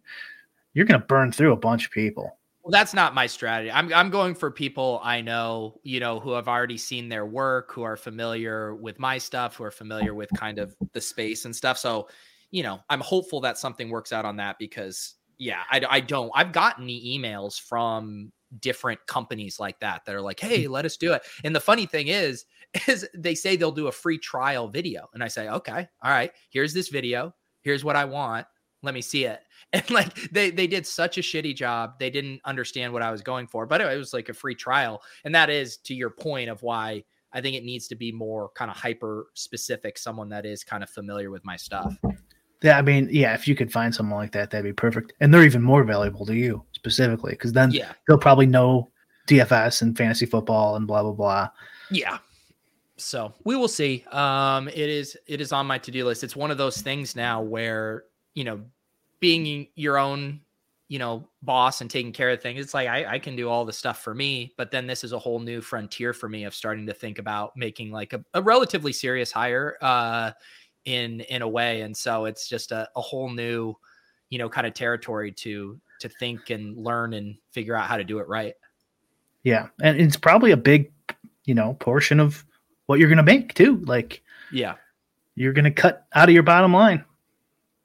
you're 0.74 0.86
gonna 0.86 1.00
burn 1.00 1.32
through 1.32 1.52
a 1.52 1.58
bunch 1.58 1.86
of 1.86 1.92
people 1.92 2.38
well 2.66 2.72
that's 2.72 2.94
not 2.94 3.14
my 3.14 3.28
strategy 3.28 3.72
i'm 3.72 3.94
i'm 3.94 4.10
going 4.10 4.34
for 4.36 4.52
people 4.52 5.00
i 5.04 5.22
know 5.22 5.80
you 5.84 6.00
know 6.00 6.20
who 6.20 6.32
have 6.32 6.48
already 6.48 6.78
seen 6.78 7.08
their 7.08 7.26
work 7.26 7.72
who 7.72 7.84
are 7.84 7.96
familiar 7.96 8.76
with 8.76 9.00
my 9.00 9.18
stuff 9.18 9.56
who 9.56 9.64
are 9.64 9.72
familiar 9.72 10.14
with 10.14 10.30
kind 10.36 10.60
of 10.60 10.76
the 10.94 11.00
space 11.00 11.46
and 11.46 11.56
stuff 11.56 11.78
so 11.78 12.10
you 12.52 12.64
know 12.64 12.80
i'm 12.90 13.02
hopeful 13.02 13.40
that 13.40 13.58
something 13.58 13.90
works 13.90 14.12
out 14.12 14.26
on 14.26 14.36
that 14.36 14.58
because 14.60 15.16
yeah 15.38 15.62
i, 15.72 15.82
I 15.90 16.00
don't 16.00 16.32
i've 16.36 16.52
gotten 16.52 16.88
the 16.88 17.18
emails 17.18 17.62
from 17.62 18.32
different 18.60 19.06
companies 19.08 19.60
like 19.60 19.80
that 19.80 20.06
that 20.06 20.16
are 20.16 20.22
like, 20.22 20.40
hey, 20.40 20.66
mm. 20.66 20.70
let 20.70 20.86
us 20.86 20.98
do 20.98 21.14
it. 21.14 21.24
And 21.44 21.56
the 21.56 21.60
funny 21.60 21.86
thing 21.86 22.08
is, 22.08 22.46
is 22.88 23.08
they 23.14 23.36
say 23.36 23.56
they'll 23.56 23.72
do 23.72 23.88
a 23.88 23.92
free 23.92 24.18
trial 24.18 24.68
video. 24.68 25.08
And 25.14 25.24
I 25.24 25.28
say, 25.28 25.50
okay, 25.50 25.88
all 26.04 26.12
right, 26.12 26.32
here's 26.50 26.74
this 26.74 26.90
video. 26.90 27.34
Here's 27.62 27.84
what 27.84 27.96
I 27.96 28.06
want. 28.06 28.46
Let 28.84 28.94
me 28.94 29.02
see 29.02 29.26
it. 29.26 29.42
And 29.74 29.90
like 29.90 30.32
they 30.32 30.52
they 30.52 30.68
did 30.68 30.88
such 30.88 31.18
a 31.18 31.22
shitty 31.22 31.54
job. 31.54 32.00
They 32.00 32.10
didn't 32.10 32.40
understand 32.46 32.94
what 32.94 33.02
I 33.02 33.12
was 33.12 33.22
going 33.22 33.48
for, 33.48 33.66
but 33.66 33.82
it 33.82 33.98
was 33.98 34.14
like 34.14 34.30
a 34.30 34.34
free 34.34 34.56
trial. 34.56 35.02
And 35.26 35.36
that 35.36 35.50
is 35.50 35.78
to 35.78 35.94
your 35.94 36.12
point 36.12 36.50
of 36.50 36.62
why 36.62 37.04
I 37.34 37.42
think 37.42 37.58
it 37.58 37.66
needs 37.66 37.90
to 37.90 37.96
be 37.96 38.12
more 38.12 38.52
kind 38.56 38.72
of 38.72 38.78
hyper 38.78 39.28
specific, 39.34 39.98
someone 39.98 40.30
that 40.30 40.46
is 40.46 40.64
kind 40.64 40.82
of 40.82 40.90
familiar 40.90 41.30
with 41.30 41.44
my 41.44 41.58
stuff. 41.58 41.94
Yeah, 42.64 42.78
I 42.78 42.82
mean, 42.82 43.10
yeah, 43.12 43.34
if 43.34 43.48
you 43.48 43.56
could 43.56 43.72
find 43.72 43.94
someone 43.94 44.18
like 44.18 44.32
that, 44.32 44.50
that'd 44.50 44.64
be 44.64 44.72
perfect. 44.72 45.14
And 45.20 45.34
they're 45.34 45.44
even 45.44 45.62
more 45.62 45.84
valuable 45.84 46.26
to 46.28 46.34
you 46.34 46.64
specifically 46.72 47.34
because 47.34 47.52
then 47.52 47.72
yeah. 47.72 47.92
he'll 48.08 48.18
probably 48.18 48.46
know 48.46 48.90
DFS 49.28 49.82
and 49.82 49.98
fantasy 49.98 50.26
football 50.26 50.76
and 50.76 50.88
blah 50.88 51.04
blah 51.04 51.12
blah. 51.12 51.50
Yeah. 51.92 52.20
So 52.98 53.34
we 53.44 53.56
will 53.56 53.68
see. 53.68 54.06
Um, 54.12 54.70
it 54.70 54.90
is 54.90 55.18
it 55.28 55.42
is 55.42 55.52
on 55.52 55.68
my 55.68 55.78
to 55.80 55.92
do 55.92 56.06
list. 56.06 56.24
It's 56.24 56.36
one 56.36 56.52
of 56.52 56.58
those 56.58 56.82
things 56.82 57.16
now 57.16 57.42
where 57.42 58.06
you 58.36 58.44
know, 58.44 58.62
being 59.20 59.68
your 59.76 59.98
own 59.98 60.42
you 60.88 61.00
know 61.00 61.28
boss 61.42 61.82
and 61.82 61.90
taking 61.90 62.12
care 62.12 62.30
of 62.30 62.40
things 62.40 62.62
it's 62.62 62.76
like 62.76 62.88
I, 62.88 63.16
I 63.16 63.18
can 63.18 63.36
do 63.36 63.50
all 63.50 63.66
the 63.66 63.74
stuff 63.74 64.04
for 64.04 64.14
me 64.14 64.54
but 64.56 64.70
then 64.70 64.86
this 64.86 65.04
is 65.04 65.14
a 65.14 65.18
whole 65.18 65.40
new 65.40 65.60
frontier 65.60 66.14
for 66.14 66.30
me 66.30 66.44
of 66.44 66.54
starting 66.54 66.86
to 66.86 66.94
think 66.94 67.18
about 67.18 67.58
making 67.58 67.90
like 67.90 68.14
a, 68.14 68.24
a 68.36 68.42
relatively 68.44 68.94
serious 68.94 69.32
hire 69.32 69.78
uh 69.82 70.30
in 70.84 71.22
in 71.22 71.42
a 71.42 71.48
way 71.48 71.82
and 71.82 71.98
so 71.98 72.26
it's 72.26 72.48
just 72.48 72.72
a, 72.72 72.88
a 72.96 73.02
whole 73.02 73.32
new 73.32 73.74
you 74.30 74.38
know 74.38 74.48
kind 74.48 74.68
of 74.68 74.76
territory 74.76 75.32
to 75.32 75.82
to 76.00 76.10
think 76.10 76.50
and 76.50 76.78
learn 76.78 77.14
and 77.14 77.36
figure 77.52 77.76
out 77.76 77.88
how 77.88 77.98
to 77.98 78.04
do 78.04 78.20
it 78.20 78.28
right. 78.28 78.54
Yeah, 79.44 79.68
and 79.82 80.00
it's 80.00 80.18
probably 80.18 80.52
a 80.52 80.58
big, 80.58 80.92
you 81.46 81.54
know, 81.54 81.74
portion 81.80 82.20
of 82.20 82.44
what 82.88 83.00
you're 83.00 83.10
going 83.10 83.18
to 83.18 83.24
make 83.24 83.54
too. 83.54 83.78
Like, 83.86 84.24
yeah, 84.52 84.76
you're 85.36 85.54
going 85.54 85.66
to 85.66 85.72
cut 85.72 86.06
out 86.14 86.30
of 86.30 86.34
your 86.34 86.44
bottom 86.44 86.74
line. 86.74 87.04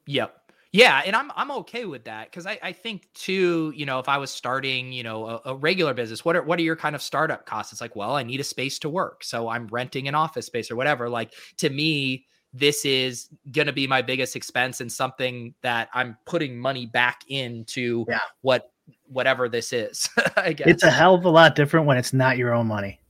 Yep. 0.07 0.40
Yeah, 0.73 1.03
and 1.05 1.17
I'm 1.17 1.33
I'm 1.35 1.51
okay 1.51 1.85
with 1.85 2.05
that 2.05 2.31
because 2.31 2.47
I, 2.47 2.59
I 2.63 2.73
think 2.73 3.09
too, 3.13 3.73
you 3.75 3.87
know, 3.87 3.99
if 3.99 4.09
I 4.09 4.19
was 4.19 4.31
starting, 4.31 4.93
you 4.93 5.03
know, 5.03 5.27
a, 5.27 5.41
a, 5.47 5.57
regular 5.57 5.95
business, 5.95 6.25
what 6.25 6.37
are 6.37 6.43
what 6.43 6.61
are 6.61 6.63
your 6.63 6.77
kind 6.77 6.95
of 6.95 7.03
startup 7.03 7.45
costs? 7.45 7.73
It's 7.73 7.81
like, 7.81 7.97
well, 7.97 8.15
I 8.15 8.23
need 8.23 8.39
a 8.39 8.45
space 8.45 8.79
to 8.81 8.89
work, 8.89 9.25
so 9.25 9.49
I'm 9.49 9.67
renting 9.67 10.07
an 10.07 10.15
office 10.15 10.47
space 10.47 10.71
or 10.71 10.77
whatever. 10.77 11.09
Like 11.09 11.33
to 11.57 11.71
me, 11.71 12.27
this 12.53 12.85
is 12.85 13.29
gonna 13.51 13.73
be 13.73 13.89
my 13.89 14.01
biggest 14.01 14.37
expense 14.37 14.81
and 14.81 14.93
something 14.93 15.55
that 15.63 15.89
I'm 15.93 16.17
putting 16.25 16.57
money 16.57 16.87
back 16.87 17.25
into 17.27 18.05
yeah. 18.09 18.21
what 18.43 18.71
whatever 19.09 19.49
this 19.49 19.73
is. 19.73 20.09
I 20.37 20.53
guess 20.53 20.69
it's 20.69 20.85
a 20.85 20.91
hell 20.91 21.17
of 21.17 21.25
a 21.25 21.31
lot 21.31 21.57
different 21.57 21.87
when 21.87 21.97
it's 21.97 22.13
not 22.13 22.39
your 22.39 22.55
own 22.55 22.69
money. 22.69 23.01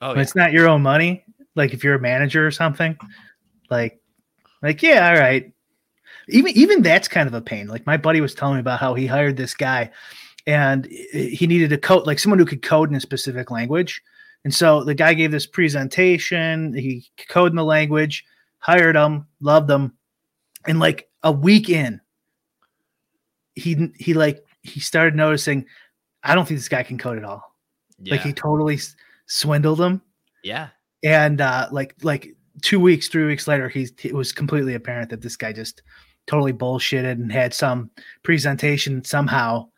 Oh, 0.00 0.08
when 0.08 0.16
yeah. 0.16 0.22
it's 0.22 0.34
not 0.34 0.52
your 0.52 0.70
own 0.70 0.80
money, 0.80 1.22
like 1.54 1.74
if 1.74 1.84
you're 1.84 1.96
a 1.96 2.00
manager 2.00 2.46
or 2.46 2.50
something, 2.50 2.96
like 3.68 4.00
like 4.62 4.82
yeah, 4.82 5.10
all 5.10 5.20
right 5.20 5.52
even 6.28 6.56
even 6.56 6.82
that's 6.82 7.08
kind 7.08 7.28
of 7.28 7.34
a 7.34 7.40
pain. 7.40 7.68
Like 7.68 7.86
my 7.86 7.96
buddy 7.96 8.20
was 8.20 8.34
telling 8.34 8.56
me 8.56 8.60
about 8.60 8.80
how 8.80 8.94
he 8.94 9.06
hired 9.06 9.36
this 9.36 9.54
guy, 9.54 9.90
and 10.46 10.86
he 10.86 11.46
needed 11.46 11.72
a 11.72 11.78
code 11.78 12.06
like 12.06 12.18
someone 12.18 12.38
who 12.38 12.46
could 12.46 12.62
code 12.62 12.90
in 12.90 12.96
a 12.96 13.00
specific 13.00 13.50
language. 13.50 14.02
And 14.44 14.52
so 14.52 14.82
the 14.82 14.94
guy 14.94 15.14
gave 15.14 15.30
this 15.30 15.46
presentation. 15.46 16.74
He 16.74 17.06
coded 17.28 17.52
in 17.52 17.56
the 17.56 17.64
language, 17.64 18.24
hired 18.58 18.96
him, 18.96 19.26
loved 19.40 19.70
him, 19.70 19.92
and 20.66 20.80
like 20.80 21.08
a 21.22 21.30
week 21.30 21.68
in, 21.68 22.00
he 23.54 23.92
he 23.98 24.14
like 24.14 24.44
he 24.62 24.80
started 24.80 25.14
noticing, 25.14 25.66
I 26.22 26.34
don't 26.34 26.46
think 26.46 26.58
this 26.58 26.68
guy 26.68 26.82
can 26.82 26.98
code 26.98 27.18
at 27.18 27.24
all. 27.24 27.54
Yeah. 28.00 28.14
Like 28.14 28.22
he 28.22 28.32
totally 28.32 28.78
swindled 29.26 29.80
him. 29.80 30.02
Yeah. 30.42 30.68
And 31.04 31.40
uh, 31.40 31.68
like 31.70 31.94
like 32.02 32.34
two 32.62 32.80
weeks, 32.80 33.08
three 33.08 33.26
weeks 33.26 33.46
later, 33.46 33.68
he's 33.68 33.92
it 34.02 34.14
was 34.14 34.32
completely 34.32 34.74
apparent 34.74 35.10
that 35.10 35.20
this 35.20 35.36
guy 35.36 35.52
just 35.52 35.82
totally 36.26 36.52
bullshitted 36.52 37.12
and 37.12 37.32
had 37.32 37.54
some 37.54 37.90
presentation 38.22 39.04
somehow 39.04 39.68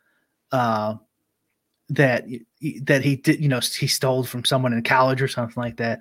uh, 0.53 0.95
that 1.91 2.25
that 2.83 3.05
he 3.05 3.17
did, 3.17 3.41
you 3.41 3.49
know, 3.49 3.61
he 3.61 3.87
stole 3.87 4.25
from 4.25 4.45
someone 4.45 4.73
in 4.73 4.83
college 4.83 5.21
or 5.21 5.29
something 5.29 5.63
like 5.63 5.77
that. 5.77 6.01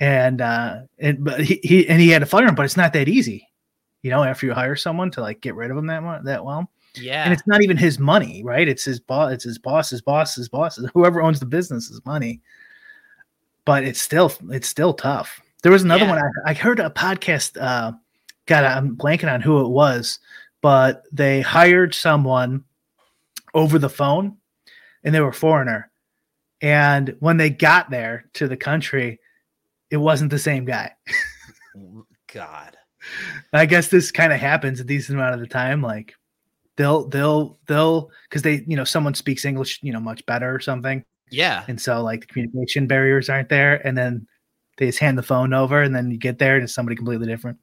And 0.00 0.40
uh, 0.40 0.82
and 0.98 1.24
but 1.24 1.40
he, 1.40 1.60
he 1.62 1.88
and 1.88 2.00
he 2.00 2.08
had 2.08 2.20
to 2.20 2.26
fire 2.26 2.46
him, 2.46 2.54
but 2.54 2.64
it's 2.64 2.76
not 2.76 2.92
that 2.94 3.08
easy, 3.08 3.48
you 4.02 4.10
know. 4.10 4.24
After 4.24 4.46
you 4.46 4.52
hire 4.52 4.74
someone 4.74 5.10
to 5.12 5.20
like 5.20 5.40
get 5.40 5.54
rid 5.54 5.70
of 5.70 5.76
him 5.76 5.86
that 5.86 6.02
much, 6.02 6.24
that 6.24 6.44
well, 6.44 6.68
yeah. 6.96 7.24
And 7.24 7.32
it's 7.32 7.46
not 7.46 7.62
even 7.62 7.76
his 7.76 7.98
money, 7.98 8.42
right? 8.44 8.66
It's 8.66 8.84
his 8.84 9.00
boss, 9.00 9.32
it's 9.32 9.44
his 9.44 9.58
boss's 9.58 10.00
boss's 10.00 10.48
boss's 10.48 10.90
whoever 10.94 11.22
owns 11.22 11.40
the 11.40 11.46
business 11.46 11.90
is 11.90 12.04
money. 12.04 12.40
But 13.64 13.84
it's 13.84 14.00
still 14.00 14.32
it's 14.50 14.68
still 14.68 14.94
tough. 14.94 15.40
There 15.62 15.72
was 15.72 15.82
another 15.82 16.04
yeah. 16.04 16.10
one 16.10 16.18
I, 16.18 16.50
I, 16.50 16.54
heard 16.54 16.80
a 16.80 16.90
podcast. 16.90 17.60
Uh, 17.60 17.92
God, 18.46 18.64
I'm 18.64 18.96
blanking 18.96 19.32
on 19.32 19.40
who 19.40 19.64
it 19.64 19.68
was, 19.68 20.18
but 20.60 21.04
they 21.12 21.40
hired 21.40 21.94
someone 21.94 22.64
over 23.54 23.78
the 23.78 23.88
phone, 23.88 24.36
and 25.02 25.14
they 25.14 25.20
were 25.20 25.32
foreigner. 25.32 25.90
And 26.60 27.16
when 27.20 27.36
they 27.36 27.50
got 27.50 27.90
there 27.90 28.24
to 28.34 28.48
the 28.48 28.56
country, 28.56 29.20
it 29.90 29.96
wasn't 29.98 30.30
the 30.30 30.38
same 30.38 30.64
guy. 30.64 30.92
God, 32.32 32.76
I 33.52 33.66
guess 33.66 33.88
this 33.88 34.10
kind 34.10 34.32
of 34.32 34.40
happens 34.40 34.80
a 34.80 34.84
decent 34.84 35.18
amount 35.18 35.34
of 35.34 35.40
the 35.40 35.46
time. 35.46 35.82
Like 35.82 36.14
they'll 36.76 37.08
they'll 37.08 37.58
they'll 37.66 38.10
because 38.28 38.42
they 38.42 38.64
you 38.66 38.76
know 38.76 38.84
someone 38.84 39.14
speaks 39.14 39.44
English 39.44 39.80
you 39.82 39.92
know 39.92 40.00
much 40.00 40.24
better 40.26 40.52
or 40.52 40.60
something. 40.60 41.04
Yeah, 41.30 41.64
and 41.68 41.80
so 41.80 42.02
like 42.02 42.22
the 42.22 42.26
communication 42.26 42.86
barriers 42.86 43.28
aren't 43.28 43.48
there, 43.48 43.86
and 43.86 43.96
then 43.96 44.26
they 44.78 44.86
just 44.86 44.98
hand 44.98 45.18
the 45.18 45.22
phone 45.22 45.52
over, 45.52 45.82
and 45.82 45.94
then 45.94 46.10
you 46.10 46.18
get 46.18 46.38
there 46.38 46.56
and 46.56 46.64
it's 46.64 46.74
somebody 46.74 46.96
completely 46.96 47.26
different. 47.26 47.58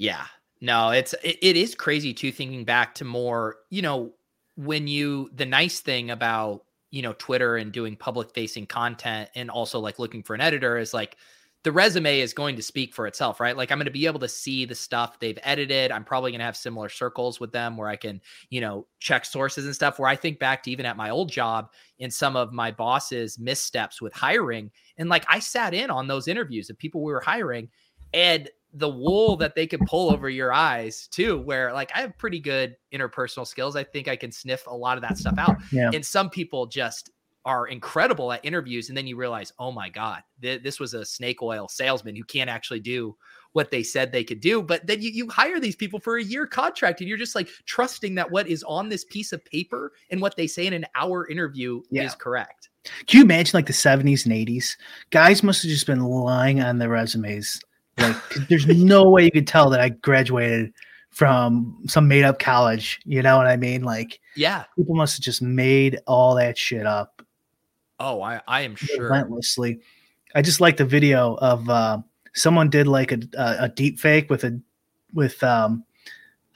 Yeah, 0.00 0.24
no, 0.62 0.92
it's 0.92 1.12
it, 1.22 1.36
it 1.42 1.56
is 1.58 1.74
crazy 1.74 2.14
too. 2.14 2.32
Thinking 2.32 2.64
back 2.64 2.94
to 2.94 3.04
more, 3.04 3.56
you 3.68 3.82
know, 3.82 4.14
when 4.56 4.88
you 4.88 5.28
the 5.34 5.44
nice 5.44 5.80
thing 5.80 6.10
about 6.10 6.62
you 6.90 7.02
know 7.02 7.12
Twitter 7.18 7.58
and 7.58 7.70
doing 7.70 7.96
public 7.96 8.32
facing 8.32 8.64
content 8.64 9.28
and 9.34 9.50
also 9.50 9.78
like 9.78 9.98
looking 9.98 10.22
for 10.22 10.32
an 10.34 10.40
editor 10.40 10.78
is 10.78 10.94
like 10.94 11.18
the 11.64 11.70
resume 11.70 12.20
is 12.20 12.32
going 12.32 12.56
to 12.56 12.62
speak 12.62 12.94
for 12.94 13.06
itself, 13.06 13.40
right? 13.40 13.58
Like 13.58 13.70
I'm 13.70 13.76
going 13.76 13.84
to 13.84 13.90
be 13.90 14.06
able 14.06 14.20
to 14.20 14.28
see 14.28 14.64
the 14.64 14.74
stuff 14.74 15.20
they've 15.20 15.38
edited. 15.42 15.92
I'm 15.92 16.04
probably 16.04 16.30
going 16.30 16.38
to 16.38 16.46
have 16.46 16.56
similar 16.56 16.88
circles 16.88 17.38
with 17.38 17.52
them 17.52 17.76
where 17.76 17.90
I 17.90 17.96
can, 17.96 18.22
you 18.48 18.62
know, 18.62 18.86
check 19.00 19.26
sources 19.26 19.66
and 19.66 19.74
stuff. 19.74 19.98
Where 19.98 20.08
I 20.08 20.16
think 20.16 20.38
back 20.38 20.62
to 20.62 20.70
even 20.70 20.86
at 20.86 20.96
my 20.96 21.10
old 21.10 21.30
job 21.30 21.68
in 21.98 22.10
some 22.10 22.36
of 22.36 22.54
my 22.54 22.70
bosses' 22.70 23.38
missteps 23.38 24.00
with 24.00 24.14
hiring. 24.14 24.70
And 24.96 25.10
like 25.10 25.26
I 25.28 25.40
sat 25.40 25.74
in 25.74 25.90
on 25.90 26.08
those 26.08 26.26
interviews 26.26 26.70
of 26.70 26.78
people 26.78 27.02
we 27.02 27.12
were 27.12 27.20
hiring 27.20 27.68
and 28.14 28.48
the 28.74 28.88
wool 28.88 29.36
that 29.36 29.54
they 29.54 29.66
could 29.66 29.80
pull 29.86 30.12
over 30.12 30.28
your 30.28 30.52
eyes 30.52 31.08
too, 31.08 31.38
where 31.40 31.72
like 31.72 31.90
I 31.94 32.00
have 32.00 32.16
pretty 32.18 32.40
good 32.40 32.76
interpersonal 32.92 33.46
skills. 33.46 33.76
I 33.76 33.84
think 33.84 34.08
I 34.08 34.16
can 34.16 34.30
sniff 34.30 34.66
a 34.66 34.74
lot 34.74 34.96
of 34.96 35.02
that 35.02 35.18
stuff 35.18 35.38
out. 35.38 35.56
Yeah. 35.72 35.90
And 35.92 36.04
some 36.04 36.30
people 36.30 36.66
just 36.66 37.10
are 37.46 37.68
incredible 37.68 38.32
at 38.32 38.44
interviews 38.44 38.88
and 38.88 38.96
then 38.96 39.06
you 39.06 39.16
realize 39.16 39.52
oh 39.58 39.72
my 39.72 39.88
god 39.88 40.22
th- 40.42 40.62
this 40.62 40.78
was 40.78 40.92
a 40.92 41.04
snake 41.04 41.40
oil 41.40 41.68
salesman 41.68 42.14
who 42.14 42.24
can't 42.24 42.50
actually 42.50 42.80
do 42.80 43.16
what 43.52 43.70
they 43.70 43.82
said 43.82 44.12
they 44.12 44.22
could 44.22 44.40
do 44.40 44.62
but 44.62 44.86
then 44.86 45.00
you, 45.00 45.10
you 45.10 45.28
hire 45.28 45.58
these 45.58 45.74
people 45.74 45.98
for 45.98 46.18
a 46.18 46.22
year 46.22 46.46
contract 46.46 47.00
and 47.00 47.08
you're 47.08 47.16
just 47.16 47.34
like 47.34 47.48
trusting 47.64 48.14
that 48.14 48.30
what 48.30 48.46
is 48.46 48.62
on 48.64 48.90
this 48.90 49.04
piece 49.06 49.32
of 49.32 49.42
paper 49.46 49.92
and 50.10 50.20
what 50.20 50.36
they 50.36 50.46
say 50.46 50.66
in 50.66 50.74
an 50.74 50.84
hour 50.94 51.26
interview 51.28 51.80
yeah. 51.90 52.02
is 52.02 52.14
correct 52.14 52.68
can 53.06 53.18
you 53.18 53.24
imagine 53.24 53.56
like 53.56 53.66
the 53.66 53.72
70s 53.72 54.26
and 54.26 54.34
80s 54.34 54.76
guys 55.08 55.42
must 55.42 55.62
have 55.62 55.70
just 55.70 55.86
been 55.86 56.04
lying 56.04 56.60
on 56.60 56.76
their 56.76 56.90
resumes 56.90 57.58
like 57.98 58.16
there's 58.48 58.66
no 58.66 59.08
way 59.10 59.24
you 59.24 59.30
could 59.30 59.46
tell 59.46 59.70
that 59.70 59.80
i 59.80 59.88
graduated 59.88 60.72
from 61.10 61.76
some 61.86 62.06
made 62.08 62.24
up 62.24 62.38
college 62.38 63.00
you 63.04 63.20
know 63.22 63.36
what 63.36 63.46
i 63.46 63.56
mean 63.56 63.82
like 63.82 64.20
yeah 64.36 64.64
people 64.76 64.94
must 64.94 65.16
have 65.16 65.22
just 65.22 65.42
made 65.42 65.98
all 66.06 66.34
that 66.34 66.56
shit 66.56 66.86
up 66.86 67.20
Oh, 68.00 68.22
I, 68.22 68.40
I 68.48 68.62
am 68.62 68.74
sure. 68.76 69.04
Relentlessly. 69.04 69.78
I 70.34 70.40
just 70.40 70.58
like 70.60 70.78
the 70.78 70.86
video 70.86 71.34
of 71.34 71.68
uh, 71.68 71.98
someone 72.32 72.70
did 72.70 72.86
like 72.88 73.12
a, 73.12 73.18
a, 73.36 73.56
a 73.64 73.68
deep 73.68 74.00
fake 74.00 74.30
with 74.30 74.42
a 74.44 74.58
with 75.12 75.42
um, 75.44 75.84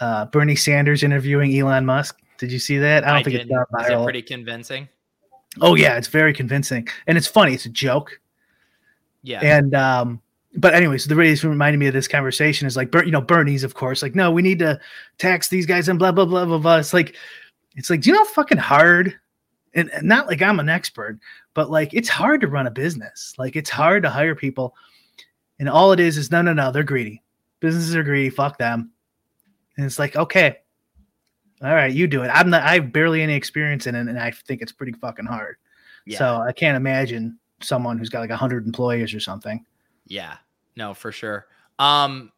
uh, 0.00 0.24
Bernie 0.24 0.56
Sanders 0.56 1.02
interviewing 1.02 1.54
Elon 1.54 1.84
Musk. 1.84 2.18
Did 2.38 2.50
you 2.50 2.58
see 2.58 2.78
that? 2.78 3.04
I 3.04 3.08
don't 3.08 3.16
I 3.16 3.22
think 3.22 3.36
didn't. 3.36 3.50
it's 3.60 3.70
that 3.72 3.80
Is 3.82 3.86
viral. 3.90 4.00
it 4.00 4.04
pretty 4.04 4.22
convincing? 4.22 4.88
Oh 5.60 5.74
yeah, 5.74 5.98
it's 5.98 6.08
very 6.08 6.32
convincing 6.32 6.88
and 7.06 7.18
it's 7.18 7.26
funny. 7.26 7.52
It's 7.52 7.66
a 7.66 7.70
joke. 7.70 8.18
Yeah. 9.22 9.40
And 9.42 9.74
um, 9.74 10.22
but 10.56 10.74
anyways, 10.74 11.06
the 11.06 11.16
reason 11.16 11.50
reminded 11.50 11.78
me 11.78 11.86
of 11.86 11.94
this 11.94 12.08
conversation 12.08 12.66
is 12.66 12.76
like, 12.76 12.94
you 12.94 13.10
know, 13.10 13.20
Bernie's 13.20 13.64
of 13.64 13.74
course 13.74 14.02
like, 14.02 14.14
no, 14.14 14.30
we 14.30 14.42
need 14.42 14.58
to 14.60 14.78
tax 15.18 15.48
these 15.48 15.66
guys 15.66 15.88
and 15.88 15.98
blah 15.98 16.12
blah 16.12 16.24
blah 16.24 16.44
blah 16.44 16.58
blah. 16.58 16.76
It's 16.76 16.94
like, 16.94 17.16
it's 17.76 17.90
like, 17.90 18.00
do 18.00 18.10
you 18.10 18.14
know 18.14 18.24
how 18.24 18.30
fucking 18.30 18.58
hard 18.58 19.14
and, 19.74 19.90
and 19.90 20.06
not 20.06 20.26
like 20.26 20.42
I'm 20.42 20.60
an 20.60 20.68
expert, 20.68 21.18
but 21.54 21.70
like 21.70 21.92
it's 21.92 22.08
hard 22.08 22.40
to 22.42 22.48
run 22.48 22.66
a 22.66 22.70
business. 22.70 23.34
Like 23.38 23.56
it's 23.56 23.70
hard 23.70 24.02
to 24.04 24.10
hire 24.10 24.34
people. 24.34 24.74
And 25.58 25.68
all 25.68 25.92
it 25.92 26.00
is 26.00 26.16
is 26.16 26.30
no, 26.30 26.42
no, 26.42 26.52
no, 26.52 26.72
they're 26.72 26.82
greedy. 26.82 27.22
Businesses 27.60 27.94
are 27.94 28.02
greedy. 28.02 28.30
Fuck 28.30 28.58
them. 28.58 28.90
And 29.76 29.86
it's 29.86 29.98
like, 29.98 30.16
okay, 30.16 30.58
all 31.62 31.74
right, 31.74 31.92
you 31.92 32.06
do 32.06 32.22
it. 32.22 32.28
I'm 32.28 32.50
not, 32.50 32.62
I 32.62 32.74
have 32.74 32.92
barely 32.92 33.22
any 33.22 33.34
experience 33.34 33.86
in 33.86 33.94
it, 33.94 34.00
and 34.00 34.18
I 34.18 34.30
think 34.30 34.60
it's 34.60 34.72
pretty 34.72 34.92
fucking 34.92 35.24
hard. 35.24 35.56
Yeah. 36.04 36.18
So 36.18 36.36
I 36.46 36.52
can't 36.52 36.76
imagine 36.76 37.38
someone 37.60 37.98
who's 37.98 38.08
got 38.08 38.20
like 38.20 38.30
hundred 38.30 38.66
employees 38.66 39.14
or 39.14 39.20
something. 39.20 39.64
Yeah, 40.06 40.36
no, 40.76 40.94
for 40.94 41.12
sure. 41.12 41.46
Um, 41.78 42.30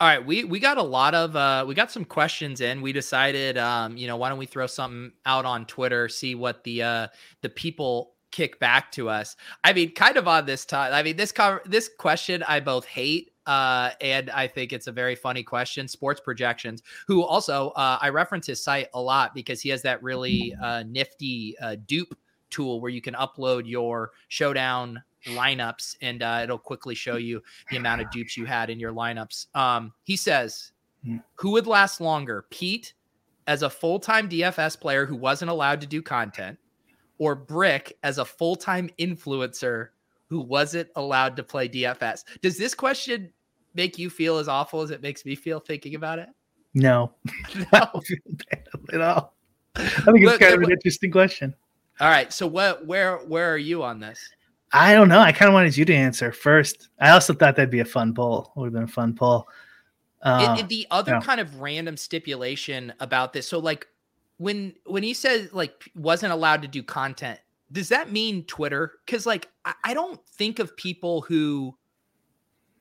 all 0.00 0.08
right, 0.08 0.24
we 0.24 0.44
we 0.44 0.60
got 0.60 0.78
a 0.78 0.82
lot 0.82 1.14
of 1.14 1.36
uh 1.36 1.64
we 1.68 1.74
got 1.74 1.90
some 1.90 2.04
questions 2.04 2.60
in. 2.60 2.80
We 2.80 2.92
decided 2.92 3.58
um, 3.58 3.96
you 3.96 4.06
know, 4.06 4.16
why 4.16 4.28
don't 4.28 4.38
we 4.38 4.46
throw 4.46 4.66
something 4.66 5.12
out 5.26 5.44
on 5.44 5.66
Twitter, 5.66 6.08
see 6.08 6.34
what 6.34 6.64
the 6.64 6.82
uh 6.82 7.08
the 7.42 7.50
people 7.50 8.14
kick 8.30 8.58
back 8.60 8.92
to 8.92 9.08
us. 9.08 9.36
I 9.64 9.72
mean, 9.72 9.92
kind 9.92 10.16
of 10.16 10.26
on 10.26 10.46
this 10.46 10.64
time. 10.64 10.92
I 10.94 11.02
mean, 11.02 11.16
this 11.16 11.32
cover 11.32 11.62
this 11.66 11.90
question 11.98 12.42
I 12.44 12.60
both 12.60 12.86
hate 12.86 13.32
uh, 13.46 13.90
and 14.00 14.30
I 14.30 14.46
think 14.46 14.72
it's 14.72 14.86
a 14.86 14.92
very 14.92 15.16
funny 15.16 15.42
question. 15.42 15.88
Sports 15.88 16.20
projections, 16.20 16.82
who 17.06 17.24
also 17.24 17.70
uh, 17.70 17.98
I 18.00 18.10
reference 18.10 18.46
his 18.46 18.62
site 18.62 18.88
a 18.94 19.00
lot 19.00 19.34
because 19.34 19.60
he 19.60 19.68
has 19.70 19.82
that 19.82 20.02
really 20.02 20.54
uh, 20.62 20.84
nifty 20.86 21.56
uh, 21.60 21.76
dupe 21.86 22.16
tool 22.50 22.80
where 22.80 22.90
you 22.90 23.00
can 23.00 23.14
upload 23.14 23.62
your 23.66 24.12
showdown 24.28 25.02
lineups 25.26 25.96
and 26.00 26.22
uh, 26.22 26.40
it'll 26.42 26.58
quickly 26.58 26.94
show 26.94 27.16
you 27.16 27.42
the 27.70 27.76
amount 27.76 28.00
of 28.00 28.10
dupes 28.10 28.36
you 28.36 28.44
had 28.44 28.70
in 28.70 28.80
your 28.80 28.92
lineups. 28.92 29.54
Um, 29.54 29.92
he 30.04 30.16
says, 30.16 30.72
who 31.34 31.50
would 31.52 31.66
last 31.66 32.00
longer, 32.00 32.46
Pete 32.50 32.94
as 33.46 33.62
a 33.62 33.70
full 33.70 33.98
time 33.98 34.28
DFS 34.28 34.78
player 34.78 35.06
who 35.06 35.16
wasn't 35.16 35.50
allowed 35.50 35.80
to 35.80 35.86
do 35.86 36.02
content, 36.02 36.58
or 37.18 37.34
Brick 37.34 37.96
as 38.02 38.18
a 38.18 38.24
full 38.24 38.56
time 38.56 38.90
influencer 38.98 39.88
who 40.26 40.40
wasn't 40.40 40.88
allowed 40.96 41.36
to 41.36 41.42
play 41.42 41.68
DFS? 41.68 42.24
Does 42.40 42.56
this 42.56 42.74
question 42.74 43.32
make 43.74 43.98
you 43.98 44.08
feel 44.10 44.38
as 44.38 44.48
awful 44.48 44.80
as 44.80 44.90
it 44.90 45.02
makes 45.02 45.24
me 45.24 45.34
feel 45.34 45.60
thinking 45.60 45.94
about 45.94 46.18
it? 46.18 46.28
No, 46.74 47.12
No. 47.56 47.64
I 47.72 47.88
don't 47.92 48.04
feel 48.04 48.18
bad 48.50 48.68
at 48.92 49.00
all. 49.00 49.34
I 49.74 49.82
think 49.82 50.18
it's 50.18 50.24
Look, 50.24 50.40
kind 50.40 50.54
of 50.54 50.62
an 50.62 50.70
interesting 50.70 51.10
question. 51.10 51.54
All 52.00 52.08
right. 52.08 52.32
So 52.32 52.46
what 52.46 52.86
where 52.86 53.18
where 53.18 53.52
are 53.52 53.58
you 53.58 53.82
on 53.82 54.00
this? 54.00 54.20
I 54.72 54.94
don't 54.94 55.08
know. 55.08 55.18
I 55.18 55.32
kind 55.32 55.48
of 55.48 55.54
wanted 55.54 55.76
you 55.76 55.84
to 55.84 55.94
answer 55.94 56.32
first. 56.32 56.88
I 57.00 57.10
also 57.10 57.34
thought 57.34 57.56
that'd 57.56 57.70
be 57.70 57.80
a 57.80 57.84
fun 57.84 58.14
poll. 58.14 58.52
Would 58.54 58.66
have 58.66 58.72
been 58.72 58.84
a 58.84 58.88
fun 58.88 59.14
poll. 59.14 59.48
Uh, 60.22 60.56
it, 60.56 60.60
it- 60.62 60.68
the 60.68 60.86
other 60.90 61.12
yeah. 61.12 61.20
kind 61.20 61.40
of 61.40 61.60
random 61.60 61.96
stipulation 61.96 62.92
about 63.00 63.32
this. 63.32 63.48
So 63.48 63.58
like 63.58 63.86
when 64.36 64.74
when 64.86 65.02
he 65.02 65.14
says 65.14 65.52
like 65.52 65.90
wasn't 65.94 66.32
allowed 66.32 66.62
to 66.62 66.68
do 66.68 66.82
content, 66.82 67.40
does 67.72 67.88
that 67.88 68.12
mean 68.12 68.44
Twitter? 68.44 68.92
Because 69.04 69.26
like 69.26 69.48
I, 69.64 69.74
I 69.84 69.94
don't 69.94 70.20
think 70.26 70.58
of 70.58 70.76
people 70.76 71.22
who 71.22 71.76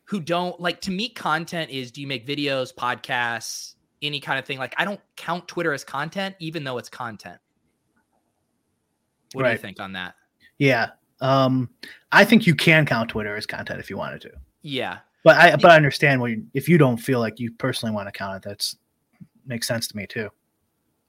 who 0.05 0.19
don't 0.19 0.59
like 0.59 0.81
to 0.81 0.91
me 0.91 1.09
content 1.09 1.69
is 1.71 1.91
do 1.91 2.01
you 2.01 2.07
make 2.07 2.25
videos, 2.27 2.73
podcasts, 2.73 3.75
any 4.01 4.19
kind 4.19 4.39
of 4.39 4.45
thing. 4.45 4.57
Like 4.57 4.75
I 4.77 4.85
don't 4.85 5.01
count 5.15 5.47
Twitter 5.47 5.73
as 5.73 5.83
content, 5.83 6.35
even 6.39 6.63
though 6.63 6.77
it's 6.77 6.89
content. 6.89 7.39
What 9.33 9.43
do 9.43 9.51
you 9.51 9.57
think 9.57 9.79
on 9.79 9.93
that? 9.93 10.15
yeah. 10.57 10.91
Um, 11.21 11.69
I 12.11 12.25
think 12.25 12.47
you 12.47 12.55
can 12.55 12.85
count 12.85 13.09
Twitter 13.09 13.35
as 13.35 13.45
content 13.45 13.79
if 13.79 13.89
you 13.89 13.97
wanted 13.97 14.21
to. 14.21 14.31
Yeah. 14.61 14.99
But 15.23 15.35
I 15.35 15.55
but 15.55 15.71
I 15.71 15.75
understand 15.75 16.21
what 16.21 16.31
you, 16.31 16.45
if 16.53 16.69
you 16.69 16.77
don't 16.77 16.97
feel 16.97 17.19
like 17.19 17.39
you 17.39 17.51
personally 17.51 17.93
want 17.93 18.07
to 18.07 18.11
count 18.11 18.37
it, 18.37 18.47
that's 18.47 18.77
makes 19.45 19.67
sense 19.67 19.87
to 19.87 19.97
me 19.97 20.07
too. 20.07 20.29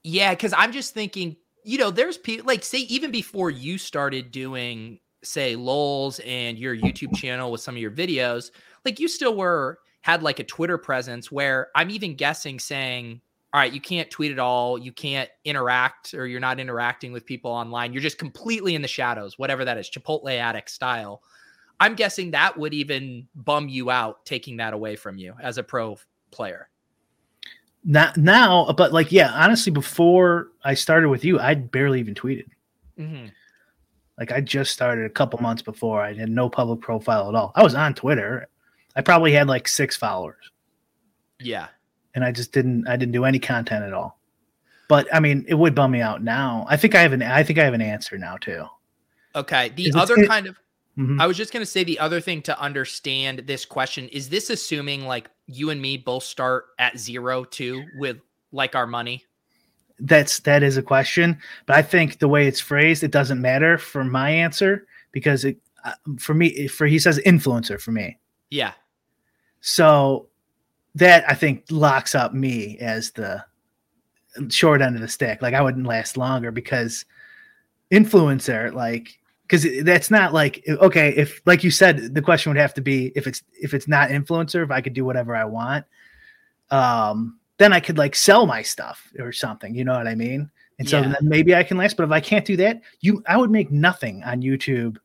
Yeah, 0.03 0.31
because 0.31 0.53
I'm 0.57 0.71
just 0.71 0.93
thinking, 0.93 1.37
you 1.63 1.77
know, 1.77 1.91
there's 1.91 2.17
people 2.17 2.45
like 2.45 2.63
say 2.63 2.79
even 2.79 3.11
before 3.11 3.49
you 3.49 3.77
started 3.77 4.31
doing 4.31 4.99
say 5.23 5.55
lols 5.55 6.19
and 6.25 6.57
your 6.57 6.75
YouTube 6.75 7.15
channel 7.15 7.51
with 7.51 7.61
some 7.61 7.75
of 7.75 7.81
your 7.81 7.91
videos, 7.91 8.51
like 8.83 8.99
you 8.99 9.07
still 9.07 9.35
were 9.35 9.79
had 10.01 10.23
like 10.23 10.39
a 10.39 10.43
Twitter 10.43 10.77
presence 10.77 11.31
where 11.31 11.69
I'm 11.75 11.91
even 11.91 12.15
guessing 12.15 12.59
saying, 12.59 13.21
all 13.53 13.59
right, 13.59 13.73
you 13.73 13.81
can't 13.81 14.09
tweet 14.09 14.31
at 14.31 14.39
all, 14.39 14.77
you 14.77 14.93
can't 14.93 15.29
interact, 15.43 16.13
or 16.13 16.25
you're 16.25 16.39
not 16.39 16.59
interacting 16.59 17.11
with 17.11 17.25
people 17.25 17.51
online. 17.51 17.91
You're 17.91 18.01
just 18.01 18.17
completely 18.17 18.75
in 18.75 18.81
the 18.81 18.87
shadows, 18.87 19.37
whatever 19.37 19.65
that 19.65 19.77
is, 19.77 19.89
Chipotle 19.89 20.37
addict 20.37 20.69
style. 20.69 21.21
I'm 21.79 21.95
guessing 21.95 22.31
that 22.31 22.57
would 22.57 22.73
even 22.73 23.27
bum 23.35 23.67
you 23.67 23.89
out 23.91 24.25
taking 24.25 24.57
that 24.57 24.73
away 24.73 24.95
from 24.95 25.17
you 25.17 25.33
as 25.41 25.57
a 25.57 25.63
pro 25.63 25.97
player. 26.29 26.69
Not 27.83 28.15
now, 28.15 28.71
but 28.77 28.93
like 28.93 29.11
yeah, 29.11 29.31
honestly, 29.33 29.71
before 29.71 30.49
I 30.63 30.75
started 30.75 31.09
with 31.09 31.25
you, 31.25 31.39
I 31.39 31.55
barely 31.55 31.99
even 31.99 32.13
tweeted. 32.13 32.47
Mm-hmm. 32.97 33.27
Like 34.19 34.31
I 34.31 34.39
just 34.39 34.71
started 34.71 35.05
a 35.05 35.09
couple 35.09 35.41
months 35.41 35.63
before. 35.63 36.03
I 36.03 36.13
had 36.13 36.29
no 36.29 36.47
public 36.47 36.79
profile 36.79 37.27
at 37.27 37.35
all. 37.35 37.51
I 37.55 37.63
was 37.63 37.73
on 37.73 37.95
Twitter. 37.95 38.47
I 38.95 39.01
probably 39.01 39.31
had 39.31 39.47
like 39.47 39.67
six 39.67 39.97
followers, 39.97 40.51
Yeah. 41.39 41.67
And 42.15 42.23
I 42.23 42.31
just 42.31 42.51
didn't. 42.51 42.87
I 42.87 42.95
didn't 42.97 43.13
do 43.13 43.25
any 43.25 43.39
content 43.39 43.83
at 43.83 43.93
all. 43.93 44.19
But 44.87 45.07
I 45.13 45.19
mean, 45.19 45.45
it 45.47 45.53
would 45.55 45.73
bum 45.73 45.91
me 45.91 46.01
out 46.01 46.23
now. 46.23 46.65
I 46.69 46.77
think 46.77 46.95
I 46.95 47.01
have 47.01 47.13
an. 47.13 47.21
I 47.21 47.43
think 47.43 47.59
I 47.59 47.63
have 47.63 47.73
an 47.73 47.81
answer 47.81 48.17
now 48.17 48.37
too. 48.37 48.65
Okay. 49.35 49.69
The 49.69 49.93
other 49.95 50.17
it- 50.17 50.27
kind 50.27 50.47
of 50.47 50.57
Mhm. 50.97 51.21
I 51.21 51.27
was 51.27 51.37
just 51.37 51.53
going 51.53 51.61
to 51.61 51.71
say 51.71 51.85
the 51.85 51.99
other 51.99 52.19
thing 52.19 52.41
to 52.43 52.59
understand 52.59 53.43
this 53.47 53.63
question 53.63 54.09
is 54.09 54.27
this 54.27 54.49
assuming 54.49 55.05
like 55.05 55.29
you 55.47 55.69
and 55.69 55.81
me 55.81 55.95
both 55.95 56.23
start 56.23 56.65
at 56.79 56.99
zero 56.99 57.45
too 57.45 57.85
with 57.97 58.17
like 58.51 58.75
our 58.75 58.85
money? 58.85 59.23
That's 59.99 60.39
that 60.41 60.63
is 60.63 60.75
a 60.75 60.81
question, 60.83 61.39
but 61.65 61.77
I 61.77 61.81
think 61.81 62.19
the 62.19 62.27
way 62.27 62.45
it's 62.45 62.59
phrased, 62.59 63.03
it 63.03 63.11
doesn't 63.11 63.39
matter 63.39 63.77
for 63.77 64.03
my 64.03 64.31
answer 64.31 64.85
because 65.13 65.45
it 65.45 65.57
uh, 65.85 65.93
for 66.19 66.33
me 66.33 66.67
for 66.67 66.85
he 66.87 66.99
says 66.99 67.19
influencer 67.19 67.79
for 67.79 67.91
me. 67.91 68.17
Yeah. 68.49 68.73
So 69.61 70.27
that 70.95 71.29
I 71.29 71.33
think 71.33 71.65
locks 71.69 72.15
up 72.15 72.33
me 72.33 72.77
as 72.79 73.11
the 73.11 73.43
short 74.49 74.81
end 74.81 74.95
of 74.95 75.01
the 75.01 75.07
stick. 75.07 75.41
Like 75.41 75.53
I 75.53 75.61
wouldn't 75.61 75.87
last 75.87 76.17
longer 76.17 76.51
because 76.51 77.05
influencer, 77.91 78.73
like, 78.73 79.17
because 79.43 79.65
that's 79.83 80.09
not 80.09 80.33
like 80.33 80.63
okay. 80.67 81.09
If 81.09 81.41
like 81.45 81.63
you 81.63 81.71
said, 81.71 82.13
the 82.15 82.21
question 82.21 82.49
would 82.49 82.59
have 82.59 82.73
to 82.75 82.81
be 82.81 83.11
if 83.15 83.27
it's 83.27 83.43
if 83.61 83.73
it's 83.73 83.87
not 83.87 84.09
influencer, 84.09 84.63
if 84.63 84.71
I 84.71 84.79
could 84.79 84.93
do 84.93 85.03
whatever 85.03 85.35
I 85.35 85.43
want, 85.43 85.85
um, 86.69 87.37
then 87.57 87.73
I 87.73 87.81
could 87.81 87.97
like 87.97 88.15
sell 88.15 88.45
my 88.45 88.61
stuff 88.61 89.11
or 89.19 89.33
something. 89.33 89.75
You 89.75 89.83
know 89.83 89.93
what 89.93 90.07
I 90.07 90.15
mean? 90.15 90.49
And 90.79 90.87
so 90.89 91.01
Yeah. 91.01 91.09
then 91.09 91.17
maybe 91.21 91.53
I 91.53 91.63
can 91.63 91.77
last. 91.77 91.97
But 91.97 92.05
if 92.05 92.11
I 92.11 92.21
can't 92.21 92.45
do 92.45 92.55
that, 92.57 92.81
you, 93.01 93.21
I 93.27 93.35
would 93.37 93.51
make 93.51 93.71
nothing 93.71 94.23
on 94.23 94.41
YouTube 94.41 94.97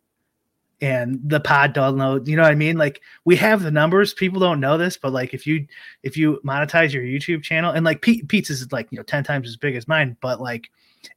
and 0.81 1.21
the 1.25 1.41
pod 1.41 1.75
download. 1.75 2.27
You 2.27 2.37
know 2.37 2.43
what 2.43 2.53
I 2.53 2.57
mean? 2.57 2.77
Like 2.77 3.01
we 3.25 3.37
have 3.37 3.63
the 3.63 3.71
numbers. 3.71 4.15
People 4.15 4.41
don't 4.41 4.61
know 4.61 4.77
this, 4.77 4.97
but 4.97 5.13
like 5.13 5.35
if 5.35 5.47
you 5.47 5.67
if 6.03 6.17
you 6.17 6.41
monetize 6.45 6.93
your 6.93 7.03
YouTube 7.03 7.43
channel 7.43 7.71
and 7.73 7.85
like 7.85 8.03
Pete, 8.03 8.29
Pete's 8.29 8.51
is 8.51 8.71
like 8.73 8.89
you 8.91 8.97
know 8.97 9.03
ten 9.03 9.25
times 9.25 9.49
as 9.49 9.57
big 9.57 9.77
as 9.77 9.89
mine, 9.89 10.17
but 10.21 10.41
like 10.41 10.71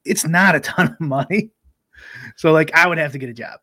it's 0.06 0.26
not 0.26 0.56
a 0.56 0.60
ton 0.60 0.88
of 0.88 1.00
money. 1.00 1.52
So 2.38 2.52
like 2.52 2.74
I 2.74 2.88
would 2.88 2.98
have 2.98 3.12
to 3.12 3.18
get 3.18 3.30
a 3.30 3.34
job. 3.34 3.60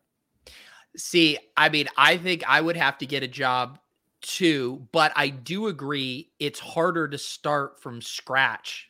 See, 0.95 1.37
I 1.55 1.69
mean, 1.69 1.87
I 1.97 2.17
think 2.17 2.43
I 2.47 2.59
would 2.61 2.77
have 2.77 2.97
to 2.99 3.05
get 3.05 3.23
a 3.23 3.27
job 3.27 3.79
too, 4.21 4.87
but 4.91 5.11
I 5.15 5.29
do 5.29 5.67
agree 5.67 6.31
it's 6.39 6.59
harder 6.59 7.07
to 7.07 7.17
start 7.17 7.79
from 7.79 8.01
scratch 8.01 8.89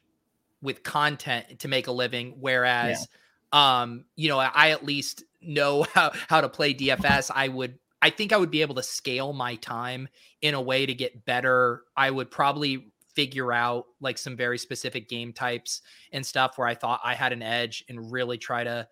with 0.62 0.84
content 0.84 1.60
to 1.60 1.68
make 1.68 1.88
a 1.88 1.92
living. 1.92 2.36
Whereas, 2.40 3.08
um, 3.52 4.06
you 4.16 4.30
know, 4.30 4.40
I 4.40 4.70
at 4.72 4.84
least 4.86 5.24
know 5.42 5.84
how, 5.94 6.12
how 6.28 6.42
to 6.42 6.50
play 6.50 6.74
DFS. 6.74 7.32
I 7.34 7.48
would, 7.48 7.80
I 8.02 8.10
think 8.10 8.32
I 8.34 8.38
would 8.38 8.52
be 8.52 8.62
able 8.62 8.76
to 8.76 8.84
scale 8.84 9.34
my 9.34 9.56
time 9.56 10.08
in 10.42 10.54
a 10.54 10.62
way 10.62 10.86
to 10.86 10.94
get 10.94 11.26
better. 11.26 11.84
I 11.96 12.12
would 12.12 12.30
probably 12.32 12.92
figure 13.16 13.52
out 13.52 13.86
like 14.00 14.18
some 14.18 14.36
very 14.38 14.60
specific 14.60 15.10
game 15.10 15.34
types 15.34 15.82
and 16.12 16.24
stuff 16.26 16.58
where 16.58 16.68
I 16.68 16.76
thought 16.76 17.00
I 17.04 17.16
had 17.16 17.34
an 17.34 17.42
edge 17.42 17.84
and 17.90 18.12
really 18.12 18.38
try 18.38 18.64
to 18.64 18.88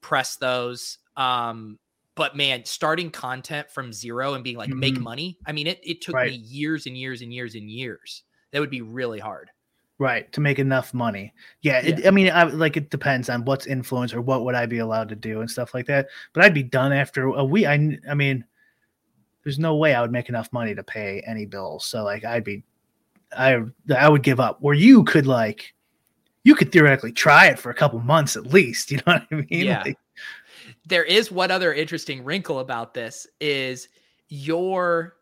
press 0.00 0.36
those. 0.36 0.98
Um, 1.16 1.78
but 2.16 2.36
man, 2.36 2.64
starting 2.64 3.10
content 3.10 3.70
from 3.70 3.92
zero 3.92 4.34
and 4.34 4.42
being 4.42 4.56
like 4.56 4.70
make 4.70 4.98
Mhm. 4.98 5.02
money. 5.02 5.38
I 5.46 5.52
mean, 5.52 5.68
it 5.68 5.78
it 5.84 6.00
took 6.00 6.14
Right. 6.16 6.32
me 6.32 6.36
years 6.38 6.86
and 6.86 6.96
years 6.98 7.22
and 7.22 7.32
years 7.32 7.54
and 7.54 7.70
years. 7.70 8.24
That 8.50 8.58
would 8.60 8.70
be 8.70 8.82
really 8.82 9.20
hard. 9.20 9.50
Right 9.98 10.30
to 10.32 10.40
make 10.40 10.60
enough 10.60 10.94
money. 10.94 11.34
Yeah, 11.60 11.80
it, 11.80 12.06
I 12.06 12.10
mean, 12.10 12.30
I, 12.30 12.44
like 12.44 12.76
it 12.76 12.90
depends 12.90 13.28
on 13.28 13.44
what's 13.44 13.66
influence 13.66 14.14
or 14.14 14.20
what 14.20 14.44
would 14.44 14.54
I 14.54 14.64
be 14.66 14.78
allowed 14.78 15.08
to 15.08 15.16
do 15.16 15.40
and 15.40 15.50
stuff 15.50 15.74
like 15.74 15.86
that. 15.86 16.06
But 16.32 16.44
I'd 16.44 16.54
be 16.54 16.62
done 16.62 16.92
after 16.92 17.26
a 17.26 17.44
week. 17.44 17.66
I, 17.66 17.98
I 18.08 18.14
mean, 18.14 18.44
there's 19.42 19.58
no 19.58 19.74
way 19.76 19.94
I 19.94 20.00
would 20.00 20.12
make 20.12 20.28
enough 20.28 20.52
money 20.52 20.74
to 20.74 20.84
pay 20.84 21.22
any 21.26 21.46
bills. 21.46 21.84
So 21.84 22.04
like, 22.04 22.24
I'd 22.24 22.44
be, 22.44 22.62
I, 23.36 23.60
I 23.96 24.08
would 24.08 24.22
give 24.22 24.38
up. 24.38 24.58
Where 24.60 24.74
you 24.74 25.02
could 25.04 25.26
like, 25.26 25.74
you 26.44 26.54
could 26.54 26.70
theoretically 26.70 27.12
try 27.12 27.46
it 27.46 27.58
for 27.58 27.70
a 27.70 27.74
couple 27.74 27.98
months 28.00 28.36
at 28.36 28.46
least. 28.46 28.90
You 28.92 28.98
know 28.98 29.14
what 29.14 29.26
I 29.30 29.34
mean? 29.34 29.46
Yeah. 29.66 29.82
Like, 29.84 29.98
there 30.86 31.04
is 31.04 31.30
one 31.30 31.50
other 31.50 31.74
interesting 31.74 32.24
wrinkle 32.24 32.60
about 32.60 32.94
this 32.94 33.26
is 33.40 33.88
your 34.28 35.17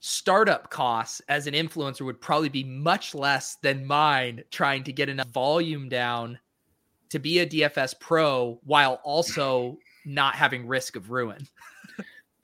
startup 0.00 0.70
costs 0.70 1.20
as 1.28 1.46
an 1.46 1.54
influencer 1.54 2.02
would 2.02 2.20
probably 2.20 2.48
be 2.48 2.64
much 2.64 3.14
less 3.14 3.56
than 3.56 3.84
mine 3.84 4.42
trying 4.50 4.84
to 4.84 4.92
get 4.92 5.08
enough 5.08 5.28
volume 5.28 5.88
down 5.88 6.38
to 7.10 7.18
be 7.18 7.40
a 7.40 7.46
DFS 7.46 7.98
pro 7.98 8.60
while 8.64 9.00
also 9.02 9.78
not 10.04 10.34
having 10.34 10.66
risk 10.66 10.96
of 10.96 11.10
ruin. 11.10 11.46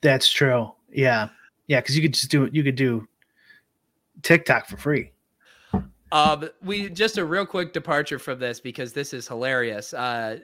that's 0.01 0.29
true. 0.29 0.71
Yeah, 0.91 1.29
yeah. 1.67 1.81
Because 1.81 1.95
you 1.95 2.01
could 2.01 2.13
just 2.13 2.29
do 2.29 2.49
you 2.51 2.63
could 2.63 2.75
do 2.75 3.07
TikTok 4.21 4.67
for 4.67 4.77
free. 4.77 5.11
Um, 6.11 6.49
we 6.61 6.89
just 6.89 7.17
a 7.17 7.25
real 7.25 7.45
quick 7.45 7.73
departure 7.73 8.19
from 8.19 8.39
this 8.39 8.59
because 8.59 8.93
this 8.93 9.13
is 9.13 9.27
hilarious. 9.27 9.93
Uh, 9.93 10.39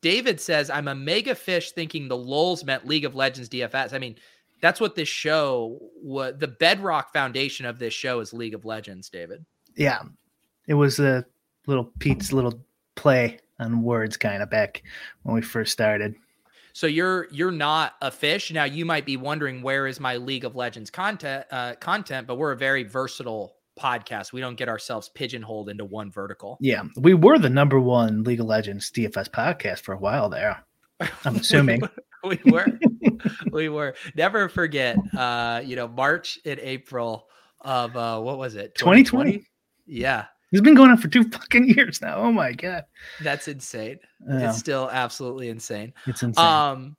David 0.00 0.40
says, 0.40 0.70
"I'm 0.70 0.88
a 0.88 0.94
mega 0.94 1.34
fish 1.34 1.72
thinking 1.72 2.08
the 2.08 2.16
lulls 2.16 2.64
meant 2.64 2.86
League 2.86 3.04
of 3.04 3.14
Legends 3.14 3.48
DFS. 3.48 3.92
I 3.92 3.98
mean, 3.98 4.16
that's 4.64 4.80
what 4.80 4.94
this 4.94 5.10
show. 5.10 5.78
What 6.00 6.40
the 6.40 6.48
bedrock 6.48 7.12
foundation 7.12 7.66
of 7.66 7.78
this 7.78 7.92
show 7.92 8.20
is 8.20 8.32
League 8.32 8.54
of 8.54 8.64
Legends. 8.64 9.10
David. 9.10 9.44
Yeah, 9.76 10.00
it 10.66 10.72
was 10.72 10.98
a 10.98 11.22
little 11.66 11.92
Pete's 11.98 12.32
little 12.32 12.64
play 12.94 13.40
on 13.60 13.82
words 13.82 14.16
kind 14.16 14.42
of 14.42 14.48
back 14.48 14.82
when 15.22 15.34
we 15.34 15.42
first 15.42 15.70
started. 15.70 16.14
So 16.72 16.86
you're 16.86 17.28
you're 17.30 17.50
not 17.50 17.96
a 18.00 18.10
fish 18.10 18.50
now. 18.52 18.64
You 18.64 18.86
might 18.86 19.04
be 19.04 19.18
wondering 19.18 19.60
where 19.60 19.86
is 19.86 20.00
my 20.00 20.16
League 20.16 20.46
of 20.46 20.56
Legends 20.56 20.88
content 20.88 21.44
uh, 21.50 21.74
content, 21.74 22.26
but 22.26 22.36
we're 22.36 22.52
a 22.52 22.56
very 22.56 22.84
versatile 22.84 23.56
podcast. 23.78 24.32
We 24.32 24.40
don't 24.40 24.56
get 24.56 24.70
ourselves 24.70 25.10
pigeonholed 25.10 25.68
into 25.68 25.84
one 25.84 26.10
vertical. 26.10 26.56
Yeah, 26.58 26.84
we 26.96 27.12
were 27.12 27.38
the 27.38 27.50
number 27.50 27.80
one 27.80 28.24
League 28.24 28.40
of 28.40 28.46
Legends 28.46 28.90
DFS 28.90 29.28
podcast 29.28 29.80
for 29.80 29.92
a 29.92 29.98
while 29.98 30.30
there. 30.30 30.64
I'm 31.26 31.36
assuming. 31.36 31.82
we 32.28 32.40
were. 32.50 32.66
We 33.50 33.68
were. 33.68 33.94
Never 34.14 34.48
forget 34.48 34.96
uh 35.16 35.62
you 35.64 35.76
know 35.76 35.88
march 35.88 36.38
and 36.44 36.58
april 36.60 37.28
of 37.60 37.96
uh 37.96 38.20
what 38.20 38.38
was 38.38 38.54
it? 38.54 38.74
2020? 38.74 39.46
yeah. 39.86 40.26
It's 40.52 40.60
been 40.60 40.74
going 40.74 40.90
on 40.90 40.98
for 40.98 41.08
two 41.08 41.24
fucking 41.24 41.68
years 41.68 42.00
now. 42.00 42.16
Oh 42.16 42.30
my 42.30 42.52
god, 42.52 42.84
that's 43.20 43.48
insane. 43.48 43.98
Yeah, 44.28 44.50
it's 44.50 44.58
still 44.58 44.88
absolutely 44.90 45.48
insane. 45.48 45.92
It's 46.06 46.22
insane. 46.22 46.44
um 46.44 46.96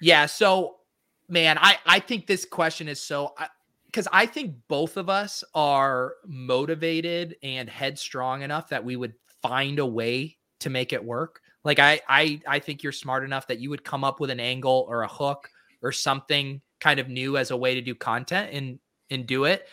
yeah 0.00 0.26
so 0.26 0.76
man 1.28 1.56
i 1.60 1.78
i 1.86 2.00
think 2.00 2.26
this 2.26 2.44
question 2.44 2.88
is 2.88 3.00
so 3.00 3.34
because 3.92 4.08
I 4.10 4.24
think 4.24 4.56
both 4.68 4.96
of 4.96 5.10
us 5.10 5.44
are 5.54 6.14
motivated 6.26 7.36
and 7.42 7.68
headstrong 7.68 8.40
enough 8.40 8.70
that 8.70 8.84
we 8.84 8.96
would 8.96 9.12
find 9.42 9.78
a 9.78 9.86
way 9.86 10.38
to 10.60 10.70
make 10.70 10.94
it 10.94 11.04
work. 11.04 11.41
Like 11.64 11.78
I 11.78 12.00
I 12.08 12.40
I 12.46 12.58
think 12.58 12.82
you're 12.82 12.92
smart 12.92 13.24
enough 13.24 13.46
that 13.48 13.58
you 13.60 13.70
would 13.70 13.84
come 13.84 14.04
up 14.04 14.20
with 14.20 14.30
an 14.30 14.40
angle 14.40 14.86
or 14.88 15.02
a 15.02 15.08
hook 15.08 15.48
or 15.82 15.92
something 15.92 16.60
kind 16.80 16.98
of 17.00 17.08
new 17.08 17.36
as 17.36 17.50
a 17.50 17.56
way 17.56 17.74
to 17.74 17.80
do 17.80 17.94
content 17.94 18.50
and 18.52 18.78
and 19.10 19.26
do 19.26 19.44
it. 19.44 19.68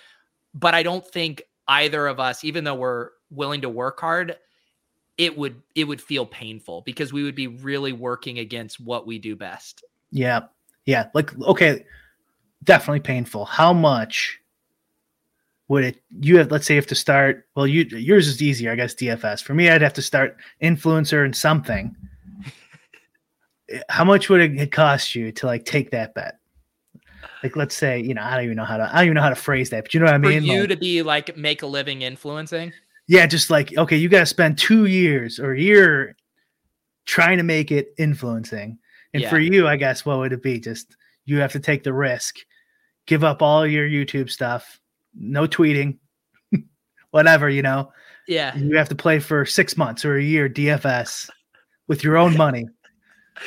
but 0.54 0.74
I 0.76 0.84
don't 0.84 1.06
think 1.06 1.44
either 1.68 2.08
of 2.08 2.20
us, 2.20 2.44
even 2.44 2.64
though 2.64 2.76
we're 2.76 3.12
willing 3.30 3.62
to 3.62 3.70
work 3.70 4.00
hard, 4.00 4.36
it 5.18 5.38
would 5.38 5.62
it 5.76 5.84
would 5.86 6.02
feel 6.02 6.26
painful 6.26 6.82
because 6.86 7.14
we 7.14 7.24
would 7.24 7.36
be 7.36 7.48
really 7.48 7.94
working 7.94 8.40
against 8.40 8.80
what 8.80 9.06
we 9.06 9.20
do 9.20 9.36
best. 9.36 9.84
Yeah. 10.12 10.42
Yeah. 10.86 11.10
Like 11.14 11.38
okay, 11.42 11.86
definitely 12.64 13.02
painful. 13.02 13.46
How 13.46 13.74
much 13.74 14.40
would 15.70 15.84
it 15.86 16.02
you 16.20 16.38
have 16.38 16.52
let's 16.52 16.66
say 16.66 16.74
you 16.74 16.80
have 16.82 16.88
to 16.88 16.96
start 16.96 17.48
well 17.56 17.66
you 17.68 17.84
yours 17.84 18.28
is 18.28 18.42
easier, 18.42 18.72
I 18.72 18.76
guess 18.76 18.94
DFS. 18.96 19.42
For 19.42 19.54
me, 19.54 19.70
I'd 19.70 19.82
have 19.82 19.94
to 19.94 20.02
start 20.02 20.38
influencer 20.62 21.24
and 21.24 21.36
something. 21.36 21.96
How 23.88 24.04
much 24.04 24.30
would 24.30 24.42
it 24.42 24.72
cost 24.72 25.14
you 25.14 25.32
to 25.34 25.46
like 25.46 25.64
take 25.66 25.92
that 25.92 26.16
bet? 26.16 26.40
Like 27.44 27.56
let's 27.56 27.76
say, 27.76 28.02
you 28.02 28.14
know, 28.16 28.22
I 28.24 28.36
don't 28.36 28.46
even 28.46 28.58
know 28.58 28.66
how 28.66 28.78
to 28.78 28.90
I 28.92 28.96
don't 28.98 29.06
even 29.06 29.16
know 29.16 29.22
how 29.22 29.30
to 29.30 29.36
phrase 29.36 29.70
that, 29.70 29.84
but 29.86 29.94
you 29.94 30.00
know 30.00 30.08
what 30.08 30.16
I 30.16 30.18
mean? 30.18 30.42
For 30.42 30.48
you 30.48 30.60
Like- 30.62 30.70
to 30.70 30.78
be 30.78 31.02
like 31.04 31.38
make 31.38 31.62
a 31.62 31.68
living 31.68 32.02
influencing. 32.02 32.74
yeah, 33.08 33.28
just 33.28 33.50
like 33.50 33.78
okay, 33.78 33.96
you 33.96 34.10
got 34.10 34.20
to 34.22 34.26
spend 34.26 34.58
two 34.58 34.86
years 34.86 35.40
or 35.40 35.54
a 35.54 35.60
year 35.62 36.16
trying 37.06 37.38
to 37.38 37.44
make 37.44 37.72
it 37.72 37.94
influencing. 37.98 38.80
And 39.14 39.24
Yeah. 39.24 39.30
for 39.30 39.40
you, 39.40 39.68
I 39.68 39.76
guess 39.76 40.06
what 40.06 40.18
would 40.20 40.34
it 40.34 40.42
be? 40.44 40.60
Just 40.60 40.96
you 41.26 41.40
have 41.40 41.52
to 41.52 41.60
take 41.60 41.84
the 41.84 41.94
risk, 41.94 42.38
give 43.06 43.24
up 43.24 43.42
all 43.44 43.66
your 43.68 43.88
YouTube 43.88 44.30
stuff, 44.32 44.80
no 45.16 45.48
tweeting, 45.48 45.98
whatever, 47.12 47.50
you 47.50 47.62
know. 47.62 47.92
Yeah. 48.28 48.56
You 48.56 48.78
have 48.78 48.90
to 48.90 48.96
play 48.96 49.20
for 49.20 49.46
six 49.46 49.76
months 49.76 50.06
or 50.06 50.18
a 50.18 50.24
year 50.24 50.48
DFS 50.48 51.30
with 51.88 52.04
your 52.04 52.18
own 52.18 52.38
money. 52.38 52.68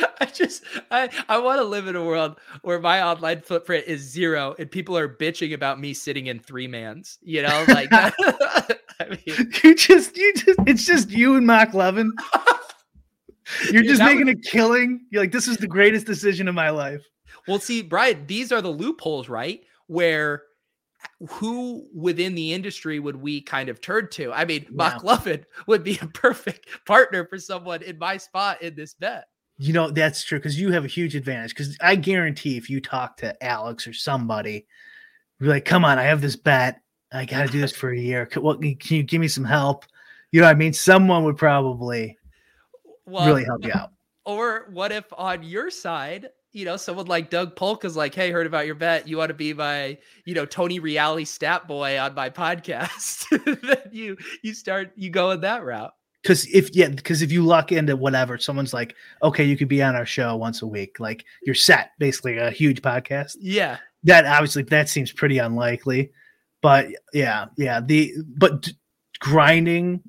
I 0.20 0.24
just 0.26 0.64
I 0.90 1.10
I 1.28 1.38
want 1.38 1.60
to 1.60 1.64
live 1.64 1.86
in 1.86 1.96
a 1.96 2.04
world 2.04 2.38
where 2.62 2.80
my 2.80 3.02
online 3.02 3.42
footprint 3.42 3.84
is 3.86 4.00
zero 4.00 4.54
and 4.58 4.70
people 4.70 4.96
are 4.96 5.08
bitching 5.08 5.52
about 5.52 5.78
me 5.78 5.92
sitting 5.92 6.28
in 6.28 6.40
three 6.40 6.66
mans. 6.66 7.18
You 7.22 7.42
know, 7.42 7.64
like 7.68 7.88
I 7.92 8.74
mean, 9.10 9.52
You 9.62 9.74
just, 9.74 10.16
you 10.16 10.32
just, 10.34 10.58
it's 10.66 10.86
just 10.86 11.10
you 11.10 11.36
and 11.36 11.46
Mark 11.46 11.74
Levin. 11.74 12.12
You're 13.70 13.82
just 13.82 14.02
making 14.02 14.28
a 14.28 14.34
killing. 14.34 15.04
You're 15.10 15.22
like, 15.22 15.32
this 15.32 15.46
is 15.46 15.58
the 15.58 15.66
greatest 15.66 16.06
decision 16.06 16.48
of 16.48 16.54
my 16.54 16.70
life. 16.70 17.02
well, 17.46 17.58
see, 17.58 17.82
Brian, 17.82 18.26
these 18.26 18.50
are 18.52 18.62
the 18.62 18.70
loopholes, 18.70 19.28
right? 19.28 19.60
Where 19.88 20.42
who 21.28 21.86
within 21.94 22.34
the 22.34 22.52
industry 22.52 22.98
would 22.98 23.16
we 23.16 23.40
kind 23.40 23.68
of 23.68 23.80
turn 23.80 24.08
to? 24.12 24.32
I 24.32 24.44
mean, 24.44 24.66
Mark 24.72 25.04
Levin 25.04 25.44
would 25.66 25.84
be 25.84 25.98
a 26.02 26.06
perfect 26.06 26.68
partner 26.86 27.26
for 27.26 27.38
someone 27.38 27.82
in 27.82 27.98
my 27.98 28.16
spot 28.16 28.62
in 28.62 28.74
this 28.74 28.94
bet. 28.94 29.26
You 29.58 29.72
know, 29.72 29.90
that's 29.90 30.24
true 30.24 30.38
because 30.38 30.58
you 30.58 30.72
have 30.72 30.84
a 30.84 30.88
huge 30.88 31.14
advantage. 31.14 31.50
Because 31.50 31.76
I 31.80 31.94
guarantee 31.94 32.56
if 32.56 32.68
you 32.68 32.80
talk 32.80 33.18
to 33.18 33.40
Alex 33.44 33.86
or 33.86 33.92
somebody, 33.92 34.66
you're 35.38 35.50
like, 35.50 35.64
come 35.64 35.84
on, 35.84 35.98
I 35.98 36.04
have 36.04 36.20
this 36.20 36.36
bet. 36.36 36.80
I 37.12 37.24
got 37.24 37.46
to 37.46 37.52
do 37.52 37.60
this 37.60 37.72
for 37.76 37.90
a 37.90 37.98
year. 37.98 38.26
Can, 38.26 38.42
what, 38.42 38.60
can 38.60 38.96
you 38.96 39.02
give 39.02 39.20
me 39.20 39.28
some 39.28 39.44
help? 39.44 39.84
You 40.32 40.40
know 40.40 40.46
what 40.46 40.56
I 40.56 40.58
mean? 40.58 40.72
Someone 40.72 41.24
would 41.24 41.36
probably 41.36 42.16
Well, 43.06 43.26
really 43.26 43.44
help 43.44 43.64
you 43.64 43.72
out. 43.74 43.90
Or 44.24 44.68
what 44.72 44.92
if 44.92 45.04
on 45.16 45.42
your 45.42 45.70
side, 45.70 46.28
you 46.52 46.64
know, 46.64 46.76
someone 46.76 47.06
like 47.06 47.30
Doug 47.30 47.56
Polk 47.56 47.84
is 47.84 47.96
like, 47.96 48.14
"Hey, 48.14 48.30
heard 48.30 48.46
about 48.46 48.66
your 48.66 48.74
bet. 48.74 49.08
You 49.08 49.16
want 49.16 49.30
to 49.30 49.34
be 49.34 49.54
my, 49.54 49.98
you 50.24 50.34
know, 50.34 50.44
Tony 50.44 50.80
Reali 50.80 51.26
stat 51.26 51.66
boy 51.66 51.98
on 51.98 52.14
my 52.14 52.30
podcast?" 52.30 53.26
then 53.62 53.90
you 53.90 54.16
you 54.42 54.54
start 54.54 54.92
you 54.94 55.10
go 55.10 55.30
in 55.30 55.40
that 55.40 55.64
route. 55.64 55.92
Because 56.22 56.46
if 56.54 56.74
yeah, 56.74 56.88
because 56.88 57.22
if 57.22 57.32
you 57.32 57.44
luck 57.44 57.72
into 57.72 57.96
whatever, 57.96 58.38
someone's 58.38 58.72
like, 58.72 58.94
okay, 59.22 59.42
you 59.42 59.56
could 59.56 59.68
be 59.68 59.82
on 59.82 59.96
our 59.96 60.06
show 60.06 60.36
once 60.36 60.62
a 60.62 60.66
week. 60.66 61.00
Like 61.00 61.24
you're 61.42 61.54
set, 61.54 61.90
basically 61.98 62.38
a 62.38 62.50
huge 62.50 62.80
podcast. 62.80 63.36
Yeah, 63.40 63.78
That 64.04 64.26
obviously 64.26 64.62
that 64.64 64.88
seems 64.88 65.10
pretty 65.10 65.38
unlikely. 65.38 66.12
But 66.60 66.88
yeah, 67.12 67.46
yeah. 67.56 67.80
The 67.80 68.14
but 68.36 68.70
grinding 69.18 70.02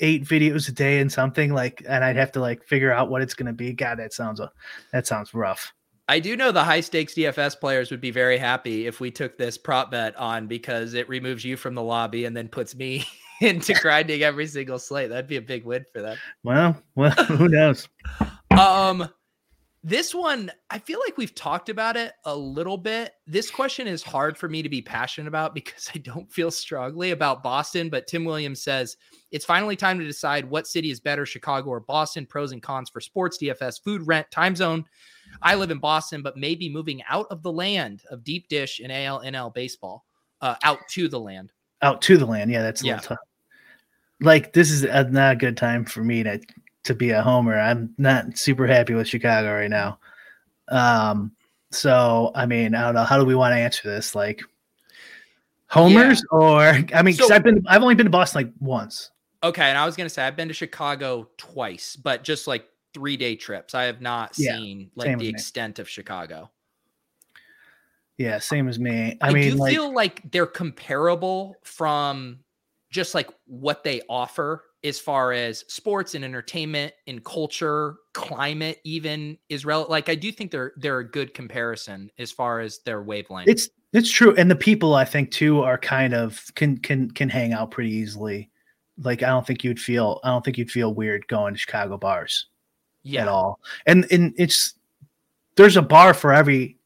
eight 0.00 0.24
videos 0.24 0.68
a 0.68 0.72
day 0.72 1.00
and 1.00 1.10
something 1.10 1.52
like, 1.52 1.82
and 1.88 2.04
I'd 2.04 2.16
have 2.16 2.32
to 2.32 2.40
like 2.40 2.64
figure 2.64 2.92
out 2.92 3.10
what 3.10 3.22
it's 3.22 3.34
gonna 3.34 3.52
be. 3.52 3.72
God, 3.72 3.98
that 3.98 4.12
sounds 4.12 4.40
a 4.40 4.50
that 4.92 5.06
sounds 5.06 5.34
rough. 5.34 5.72
I 6.08 6.20
do 6.20 6.36
know 6.36 6.52
the 6.52 6.62
high 6.62 6.80
stakes 6.80 7.14
DFS 7.14 7.58
players 7.58 7.90
would 7.90 8.00
be 8.00 8.12
very 8.12 8.38
happy 8.38 8.86
if 8.86 9.00
we 9.00 9.10
took 9.10 9.36
this 9.36 9.58
prop 9.58 9.90
bet 9.90 10.16
on 10.16 10.46
because 10.46 10.94
it 10.94 11.08
removes 11.08 11.44
you 11.44 11.56
from 11.56 11.74
the 11.74 11.82
lobby 11.82 12.26
and 12.26 12.36
then 12.36 12.48
puts 12.48 12.76
me 12.76 13.04
into 13.40 13.74
grinding 13.82 14.22
every 14.22 14.46
single 14.46 14.78
slate. 14.78 15.10
That'd 15.10 15.26
be 15.26 15.36
a 15.36 15.42
big 15.42 15.64
win 15.64 15.84
for 15.92 16.02
them. 16.02 16.16
Well, 16.44 16.80
well, 16.94 17.10
who 17.26 17.48
knows? 17.48 17.88
Um, 18.56 19.08
this 19.86 20.12
one, 20.12 20.50
I 20.68 20.80
feel 20.80 20.98
like 20.98 21.16
we've 21.16 21.34
talked 21.36 21.68
about 21.68 21.96
it 21.96 22.12
a 22.24 22.36
little 22.36 22.76
bit. 22.76 23.12
This 23.24 23.52
question 23.52 23.86
is 23.86 24.02
hard 24.02 24.36
for 24.36 24.48
me 24.48 24.60
to 24.60 24.68
be 24.68 24.82
passionate 24.82 25.28
about 25.28 25.54
because 25.54 25.88
I 25.94 25.98
don't 25.98 26.30
feel 26.30 26.50
strongly 26.50 27.12
about 27.12 27.44
Boston. 27.44 27.88
But 27.88 28.08
Tim 28.08 28.24
Williams 28.24 28.60
says 28.64 28.96
it's 29.30 29.44
finally 29.44 29.76
time 29.76 30.00
to 30.00 30.04
decide 30.04 30.44
what 30.44 30.66
city 30.66 30.90
is 30.90 30.98
better, 30.98 31.24
Chicago 31.24 31.70
or 31.70 31.78
Boston. 31.78 32.26
Pros 32.26 32.50
and 32.50 32.60
cons 32.60 32.90
for 32.90 33.00
sports, 33.00 33.38
DFS, 33.40 33.80
food, 33.80 34.04
rent, 34.08 34.28
time 34.32 34.56
zone. 34.56 34.84
I 35.40 35.54
live 35.54 35.70
in 35.70 35.78
Boston, 35.78 36.20
but 36.20 36.36
maybe 36.36 36.68
moving 36.68 37.00
out 37.08 37.26
of 37.30 37.44
the 37.44 37.52
land 37.52 38.02
of 38.10 38.24
deep 38.24 38.48
dish 38.48 38.80
and 38.80 38.90
AL 38.90 39.22
NL 39.22 39.54
baseball, 39.54 40.04
uh, 40.40 40.56
out 40.64 40.80
to 40.90 41.06
the 41.06 41.20
land. 41.20 41.52
Out 41.82 42.02
to 42.02 42.16
the 42.16 42.26
land. 42.26 42.50
Yeah, 42.50 42.62
that's 42.62 42.82
a 42.82 42.86
Yeah. 42.86 42.94
little 42.96 43.08
tough. 43.10 43.18
Like 44.20 44.52
this 44.52 44.72
is 44.72 44.82
a, 44.82 45.04
not 45.04 45.34
a 45.34 45.36
good 45.36 45.56
time 45.56 45.84
for 45.84 46.02
me 46.02 46.24
to 46.24 46.40
to 46.86 46.94
be 46.94 47.10
a 47.10 47.22
homer. 47.22 47.58
I'm 47.58 47.94
not 47.98 48.38
super 48.38 48.66
happy 48.66 48.94
with 48.94 49.08
Chicago 49.08 49.52
right 49.54 49.70
now. 49.70 49.98
Um, 50.68 51.32
so 51.70 52.32
I 52.34 52.46
mean, 52.46 52.74
I 52.74 52.82
don't 52.82 52.94
know. 52.94 53.04
How 53.04 53.18
do 53.18 53.24
we 53.24 53.34
want 53.34 53.52
to 53.52 53.58
answer 53.58 53.88
this? 53.88 54.14
Like 54.14 54.42
homers 55.68 56.24
or 56.30 56.60
I 56.94 57.02
mean, 57.02 57.14
So- 57.14 57.32
I've 57.32 57.42
been 57.42 57.64
I've 57.68 57.82
only 57.82 57.94
been 57.94 58.06
to 58.06 58.10
Boston 58.10 58.44
like 58.44 58.52
once. 58.60 59.10
Okay, 59.42 59.64
and 59.64 59.76
I 59.78 59.84
was 59.84 59.96
gonna 59.96 60.08
say 60.08 60.26
I've 60.26 60.36
been 60.36 60.48
to 60.48 60.54
Chicago 60.54 61.28
twice, 61.36 61.94
but 61.96 62.24
just 62.24 62.46
like 62.46 62.66
three 62.94 63.16
day 63.16 63.36
trips. 63.36 63.74
I 63.74 63.84
have 63.84 64.00
not 64.00 64.32
Yeah, 64.38 64.56
seen 64.56 64.90
like 64.94 65.06
the 65.08 65.12
with 65.12 65.20
me. 65.20 65.28
extent 65.28 65.78
of 65.78 65.88
Chicago. 65.88 66.50
Yeah, 68.16 68.38
same 68.38 68.66
as 68.68 68.78
me. 68.78 69.18
I, 69.20 69.28
I, 69.28 69.32
mean, 69.32 69.52
do 69.52 69.56
like 69.58 69.72
feel 69.72 69.92
like 69.92 70.30
they're 70.30 70.46
comparable 70.46 71.56
from 71.62 72.38
just 72.90 73.14
like 73.14 73.28
what 73.46 73.84
they 73.84 74.00
offer 74.08 74.64
as 74.84 74.98
far 74.98 75.32
as 75.32 75.64
sports 75.68 76.14
and 76.14 76.24
entertainment 76.24 76.92
and 77.06 77.24
culture, 77.24 77.96
climate, 78.12 78.78
even 78.84 79.38
is 79.48 79.64
rel- 79.64 79.86
like 79.88 80.08
I 80.08 80.14
do 80.14 80.30
think 80.30 80.50
they're 80.50 80.72
they're 80.76 80.98
a 81.00 81.10
good 81.10 81.34
comparison 81.34 82.10
as 82.18 82.30
far 82.30 82.60
as 82.60 82.80
their 82.80 83.02
wavelength. 83.02 83.48
it's 83.48 83.68
it's 83.92 84.10
true, 84.10 84.34
and 84.36 84.50
the 84.50 84.56
people 84.56 84.94
I 84.94 85.04
think 85.04 85.30
too 85.30 85.62
are 85.62 85.78
kind 85.78 86.14
of 86.14 86.42
can 86.54 86.78
can 86.78 87.10
can 87.10 87.28
hang 87.28 87.52
out 87.52 87.70
pretty 87.70 87.90
easily. 87.90 88.50
Like 88.98 89.22
I 89.22 89.28
don't 89.28 89.46
think 89.46 89.64
you'd 89.64 89.80
feel 89.80 90.20
I 90.24 90.28
don't 90.28 90.44
think 90.44 90.58
you'd 90.58 90.70
feel 90.70 90.94
weird 90.94 91.26
going 91.28 91.54
to 91.54 91.58
Chicago 91.58 91.96
bars. 91.96 92.46
at 93.22 93.28
all. 93.28 93.60
And 93.86 94.06
and 94.10 94.34
it's 94.36 94.74
there's 95.56 95.76
a 95.76 95.82
bar 95.82 96.12
for 96.14 96.32
every 96.32 96.76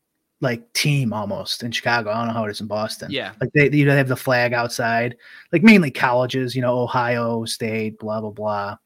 like 0.40 0.72
team 0.72 1.12
almost 1.12 1.62
in 1.62 1.70
Chicago. 1.70 2.11
I 2.11 2.18
don't 2.18 2.29
know 2.29 2.35
how 2.35 2.46
it 2.46 2.50
is 2.50 2.61
in 2.61 2.66
Boston. 2.66 3.11
yeah, 3.11 3.33
Like 3.40 3.50
they 3.53 3.70
you 3.70 3.85
know 3.85 3.92
they 3.92 3.98
have 3.98 4.09
the 4.09 4.16
flag 4.16 4.53
outside, 4.53 5.16
like 5.53 5.62
mainly 5.62 5.90
colleges, 5.90 6.57
you 6.57 6.62
know, 6.62 6.79
Ohio 6.79 7.44
State, 7.44 7.98
blah 7.98 8.20
blah 8.20 8.31
blah. 8.31 8.76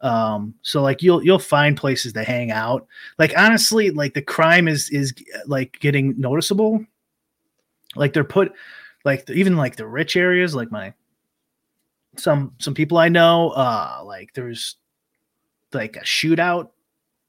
Um, 0.00 0.54
so 0.62 0.82
like 0.82 1.02
you'll 1.02 1.22
you'll 1.24 1.38
find 1.38 1.76
places 1.76 2.12
to 2.14 2.24
hang 2.24 2.50
out. 2.50 2.86
Like 3.18 3.36
honestly, 3.36 3.90
like 3.90 4.14
the 4.14 4.22
crime 4.22 4.68
is 4.68 4.88
is 4.90 5.14
like 5.46 5.78
getting 5.80 6.18
noticeable. 6.18 6.84
Like 7.94 8.12
they're 8.12 8.24
put 8.24 8.52
like 9.04 9.28
even 9.30 9.56
like 9.56 9.76
the 9.76 9.86
rich 9.86 10.16
areas, 10.16 10.54
like 10.54 10.70
my 10.70 10.94
some 12.16 12.54
some 12.58 12.74
people 12.74 12.98
I 12.98 13.08
know, 13.08 13.50
uh 13.50 14.00
like 14.04 14.32
there's 14.34 14.76
like 15.72 15.96
a 15.96 16.00
shootout, 16.00 16.70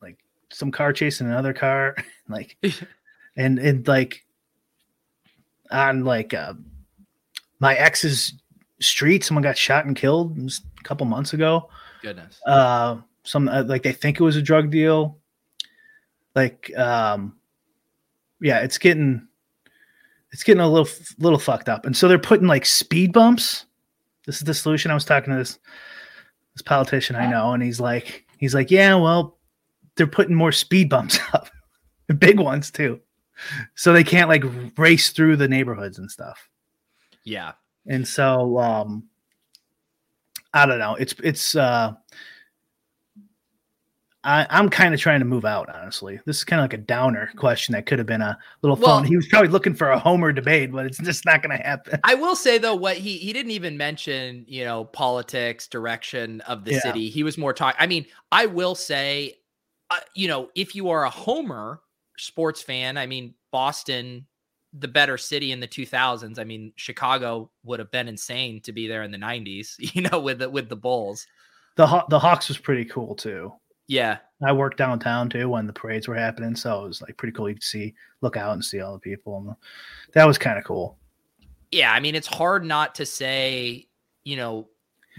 like 0.02 0.18
some 0.52 0.72
car 0.72 0.94
chasing 0.94 1.28
another 1.28 1.54
car, 1.54 1.96
like 2.30 2.58
and 3.38 3.60
and 3.60 3.88
like 3.88 4.26
on 5.71 6.04
like 6.04 6.34
uh 6.34 6.54
my 7.60 7.76
ex's 7.76 8.34
street, 8.80 9.23
someone 9.23 9.43
got 9.43 9.58
shot 9.58 9.86
and 9.86 9.95
killed 9.95 10.38
a 10.38 10.84
couple 10.84 11.06
months 11.06 11.34
ago. 11.34 11.69
goodness. 12.02 12.41
Uh 12.45 12.97
some 13.23 13.47
uh, 13.47 13.63
like 13.63 13.84
they 13.84 13.93
think 13.93 14.19
it 14.19 14.23
was 14.23 14.36
a 14.36 14.41
drug 14.41 14.71
deal. 14.71 15.17
Like 16.36 16.76
um 16.78 17.38
yeah, 18.41 18.60
it's 18.60 18.78
getting 18.78 19.28
it's 20.32 20.43
getting 20.43 20.62
a 20.62 20.69
little 20.69 20.89
little 21.19 21.39
fucked 21.39 21.69
up. 21.69 21.86
And 21.86 21.95
so 21.95 22.08
they're 22.08 22.19
putting 22.19 22.47
like 22.47 22.65
speed 22.65 23.13
bumps. 23.13 23.65
This 24.26 24.38
is 24.38 24.43
the 24.43 24.54
solution. 24.54 24.91
I 24.91 24.93
was 24.93 25.06
talking 25.06 25.32
to 25.32 25.39
this 25.39 25.60
this 26.54 26.62
politician 26.62 27.15
I 27.15 27.30
know, 27.30 27.54
and 27.54 27.62
he's 27.62 27.80
like, 27.80 28.26
he's 28.38 28.56
like, 28.56 28.71
yeah, 28.71 28.95
well, 28.95 29.38
they're 29.95 30.08
putting 30.08 30.36
more 30.36 30.52
speed 30.52 30.89
bumps 30.89 31.19
up, 31.34 31.50
big 32.19 32.39
ones 32.39 32.71
too, 32.71 33.00
so 33.76 33.93
they 33.93 34.04
can't 34.04 34.30
like 34.30 34.43
race 34.78 35.10
through 35.12 35.38
the 35.38 35.47
neighborhoods 35.47 35.97
and 36.00 36.10
stuff. 36.10 36.50
Yeah, 37.23 37.54
And 37.86 38.08
so, 38.08 38.58
um, 38.58 39.10
I 40.54 40.65
don't 40.65 40.80
know. 40.80 40.95
It's 40.95 41.13
it's. 41.23 41.56
uh 41.56 41.93
I, 44.23 44.45
I'm 44.50 44.69
kind 44.69 44.93
of 44.93 45.00
trying 45.00 45.19
to 45.19 45.26
move 45.26 45.45
out, 45.45 45.73
honestly. 45.73 46.19
This 46.26 46.38
is 46.38 46.43
kind 46.43 46.60
of 46.60 46.63
like 46.65 46.73
a 46.73 46.78
downer 46.78 47.32
question 47.38 47.71
that 47.73 47.86
could 47.86 47.97
have 48.00 48.08
been 48.08 48.21
a 48.21 48.38
little 48.62 48.76
Well- 48.76 48.97
fun. 48.97 49.06
He 49.06 49.15
was 49.15 49.26
probably 49.28 49.47
looking 49.50 49.73
for 49.73 49.89
a 49.91 50.00
Homer 50.00 50.34
debate, 50.34 50.71
but 50.71 50.86
it's 50.86 50.97
just 50.97 51.23
not 51.26 51.41
going 51.41 51.56
to 51.58 51.63
happen. 51.63 52.00
I 52.04 52.15
will 52.15 52.36
say 52.36 52.58
though, 52.58 52.76
what 52.76 52.97
he 52.97 53.17
he 53.17 53.32
didn't 53.32 53.52
even 53.52 53.78
mention, 53.78 54.43
you 54.47 54.65
know, 54.65 54.84
politics, 54.86 55.67
direction 55.67 56.41
of 56.41 56.65
the 56.65 56.73
Yeah. 56.73 56.80
city. 56.82 57.10
He 57.10 57.23
was 57.23 57.38
more 57.38 57.54
talking. 57.54 57.78
I 57.80 57.88
mean, 57.88 58.06
I 58.32 58.47
will 58.47 58.76
say, 58.76 59.38
uh, 59.91 59.97
you 60.13 60.28
know, 60.28 60.50
if 60.56 60.76
you 60.76 60.89
are 60.89 61.06
a 61.06 61.10
Homer 61.10 61.80
sports 62.18 62.62
fan, 62.62 62.98
I 62.98 63.06
mean, 63.06 63.34
Boston, 63.52 64.26
the 64.74 64.88
better 64.88 65.18
city 65.18 65.52
in 65.52 65.60
the 65.60 65.68
2000s. 65.68 66.38
I 66.40 66.44
mean, 66.44 66.74
Chicago 66.76 67.50
would 67.64 67.80
have 67.80 67.92
been 67.92 68.08
insane 68.08 68.62
to 68.62 68.72
be 68.72 68.88
there 68.88 69.04
in 69.04 69.12
the 69.12 69.18
90s, 69.18 69.76
you 69.96 70.02
know, 70.04 70.20
with 70.20 70.40
the, 70.40 70.50
with 70.50 70.70
the 70.70 70.76
Bulls. 70.76 71.26
The 71.76 71.88
Haw- 71.88 72.08
the 72.10 72.20
Hawks 72.20 72.48
was 72.48 72.58
pretty 72.58 72.86
cool 72.86 73.16
too. 73.16 73.54
Yeah, 73.88 74.18
I 74.46 74.52
worked 74.52 74.78
downtown 74.78 75.30
too 75.30 75.48
when 75.48 75.66
the 75.66 75.72
parades 75.74 76.08
were 76.08 76.16
happening, 76.16 76.56
so 76.56 76.84
it 76.84 76.88
was 76.88 77.02
like 77.02 77.16
pretty 77.16 77.32
cool. 77.32 77.48
You 77.48 77.56
could 77.56 77.64
see, 77.64 77.94
look 78.22 78.36
out 78.36 78.52
and 78.54 78.66
see 78.66 78.82
all 78.82 78.92
the 78.94 79.00
people, 79.00 79.38
and 79.38 79.56
that 80.14 80.28
was 80.28 80.38
kind 80.38 80.58
of 80.58 80.66
cool. 80.66 80.98
yeah. 81.72 81.94
I 81.94 82.00
mean, 82.02 82.14
it's 82.16 82.28
hard 82.28 82.66
not 82.66 82.96
to 82.96 83.06
say, 83.06 83.88
you 84.26 84.36
know, 84.36 84.68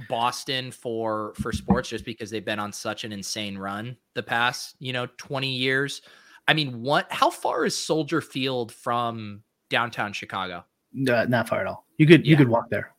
Boston 0.08 0.70
for 0.70 1.32
for 1.40 1.50
sports 1.52 1.88
just 1.88 2.04
because 2.04 2.28
they've 2.28 2.44
been 2.44 2.58
on 2.58 2.72
such 2.72 3.04
an 3.04 3.12
insane 3.12 3.56
run 3.56 3.96
the 4.14 4.22
past, 4.22 4.76
you 4.80 4.92
know, 4.92 5.06
20 5.16 5.48
years. 5.48 6.02
I 6.48 6.54
mean, 6.54 6.82
what 6.82 7.06
how 7.12 7.30
far 7.30 7.64
is 7.66 7.76
Soldier 7.76 8.20
Field 8.20 8.72
from 8.72 9.42
downtown 9.68 10.12
Chicago? 10.14 10.64
Uh, 11.08 11.26
not 11.28 11.48
far 11.48 11.60
at 11.60 11.66
all. 11.66 11.84
You 11.98 12.06
could 12.06 12.26
you 12.26 12.36
could 12.36 12.48
walk 12.48 12.70
there. 12.70 12.92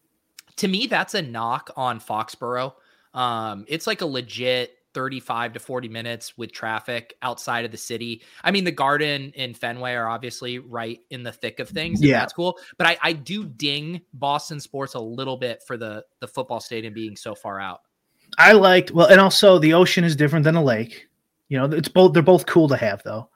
To 0.57 0.67
me, 0.67 0.87
that's 0.87 1.15
a 1.15 1.21
knock 1.21 1.71
on 1.75 1.99
Foxborough. 1.99 2.73
Um, 3.13 3.65
it's 3.67 3.87
like 3.87 4.01
a 4.01 4.05
legit 4.05 4.77
35 4.93 5.53
to 5.53 5.59
40 5.59 5.87
minutes 5.87 6.37
with 6.37 6.51
traffic 6.51 7.15
outside 7.21 7.65
of 7.65 7.71
the 7.71 7.77
city. 7.77 8.21
I 8.43 8.51
mean, 8.51 8.65
the 8.65 8.71
garden 8.71 9.33
and 9.35 9.57
Fenway 9.57 9.93
are 9.93 10.07
obviously 10.07 10.59
right 10.59 10.99
in 11.09 11.23
the 11.23 11.31
thick 11.31 11.59
of 11.59 11.69
things. 11.69 11.99
and 12.01 12.09
Yeah. 12.09 12.19
That's 12.19 12.33
cool. 12.33 12.59
But 12.77 12.87
I, 12.87 12.97
I 13.01 13.13
do 13.13 13.45
ding 13.45 14.01
Boston 14.13 14.59
sports 14.59 14.93
a 14.93 14.99
little 14.99 15.37
bit 15.37 15.63
for 15.65 15.75
the 15.75 16.05
the 16.19 16.27
football 16.27 16.59
stadium 16.59 16.93
being 16.93 17.15
so 17.15 17.33
far 17.33 17.59
out. 17.59 17.81
I 18.37 18.53
liked 18.53 18.91
well, 18.91 19.07
and 19.07 19.19
also 19.19 19.57
the 19.57 19.73
ocean 19.73 20.03
is 20.03 20.15
different 20.15 20.43
than 20.43 20.55
a 20.55 20.63
lake. 20.63 21.07
You 21.47 21.57
know, 21.57 21.65
it's 21.65 21.89
both 21.89 22.13
they're 22.13 22.21
both 22.21 22.45
cool 22.45 22.67
to 22.67 22.77
have 22.77 23.01
though. 23.03 23.29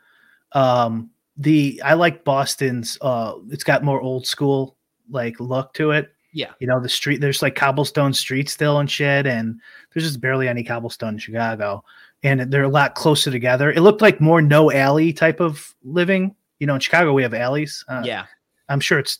Um, 0.54 1.10
the 1.38 1.82
I 1.84 1.94
like 1.94 2.24
Boston's. 2.24 2.98
Uh, 3.02 3.36
it's 3.50 3.64
got 3.64 3.84
more 3.84 4.02
old 4.02 4.28
school 4.28 4.78
like 5.10 5.40
look 5.40 5.74
to 5.74 5.92
it. 5.92 6.12
Yeah. 6.32 6.52
You 6.60 6.68
know, 6.68 6.80
the 6.80 6.90
street 6.90 7.22
there's 7.22 7.42
like 7.42 7.56
cobblestone 7.56 8.14
streets 8.14 8.54
still 8.54 8.80
and 8.80 8.90
shit, 8.90 9.28
and 9.28 9.60
there's 9.94 10.06
just 10.06 10.22
barely 10.22 10.48
any 10.48 10.64
cobblestone 10.64 11.14
in 11.14 11.20
Chicago, 11.20 11.84
and 12.24 12.42
they're 12.52 12.64
a 12.64 12.70
lot 12.70 12.96
closer 12.96 13.32
together. 13.32 13.72
It 13.72 13.82
looked 13.82 14.02
like 14.02 14.22
more 14.22 14.42
no 14.42 14.72
alley 14.72 15.14
type 15.14 15.40
of 15.40 15.74
living. 15.84 16.36
You 16.60 16.68
know, 16.68 16.76
in 16.76 16.80
Chicago 16.80 17.14
we 17.14 17.24
have 17.24 17.34
alleys. 17.34 17.84
Uh, 17.88 18.02
yeah. 18.06 18.26
I'm 18.70 18.80
sure 18.80 19.00
it's 19.00 19.20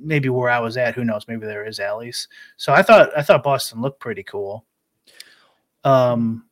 maybe 0.00 0.28
where 0.28 0.50
I 0.50 0.60
was 0.60 0.76
at. 0.76 0.94
Who 0.94 1.04
knows? 1.04 1.26
Maybe 1.28 1.46
there 1.46 1.66
is 1.66 1.80
alleys. 1.80 2.28
So 2.56 2.72
I 2.72 2.82
thought 2.82 3.10
I 3.16 3.22
thought 3.22 3.42
Boston 3.42 3.80
looked 3.80 4.00
pretty 4.00 4.22
cool. 4.22 4.64
Um, 5.84 6.44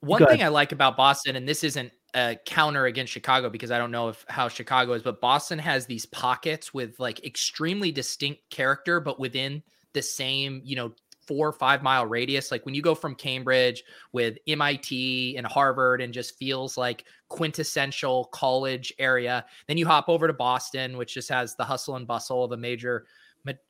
One 0.00 0.24
thing 0.26 0.42
I 0.42 0.48
like 0.48 0.72
about 0.72 0.96
Boston, 0.96 1.36
and 1.36 1.48
this 1.48 1.64
isn't 1.64 1.90
a 2.14 2.36
counter 2.46 2.86
against 2.86 3.12
Chicago 3.12 3.50
because 3.50 3.70
I 3.70 3.78
don't 3.78 3.90
know 3.90 4.08
if 4.08 4.24
how 4.28 4.48
Chicago 4.48 4.92
is, 4.92 5.02
but 5.02 5.20
Boston 5.20 5.58
has 5.58 5.86
these 5.86 6.06
pockets 6.06 6.72
with 6.72 6.98
like 6.98 7.24
extremely 7.24 7.92
distinct 7.92 8.48
character, 8.50 9.00
but 9.00 9.20
within 9.20 9.62
the 9.92 10.02
same, 10.02 10.62
you 10.64 10.76
know, 10.76 10.92
four 11.26 11.48
or 11.48 11.52
five 11.52 11.82
mile 11.82 12.06
radius. 12.06 12.50
Like 12.50 12.64
when 12.64 12.74
you 12.74 12.82
go 12.82 12.94
from 12.94 13.14
Cambridge 13.14 13.82
with 14.12 14.38
MIT 14.46 15.36
and 15.36 15.46
Harvard 15.46 16.00
and 16.00 16.14
just 16.14 16.38
feels 16.38 16.76
like 16.76 17.04
quintessential 17.28 18.26
college 18.26 18.92
area, 18.98 19.44
then 19.66 19.76
you 19.76 19.86
hop 19.86 20.08
over 20.08 20.26
to 20.26 20.32
Boston, 20.32 20.96
which 20.96 21.14
just 21.14 21.28
has 21.28 21.56
the 21.56 21.64
hustle 21.64 21.96
and 21.96 22.06
bustle 22.06 22.44
of 22.44 22.52
a 22.52 22.56
major 22.56 23.06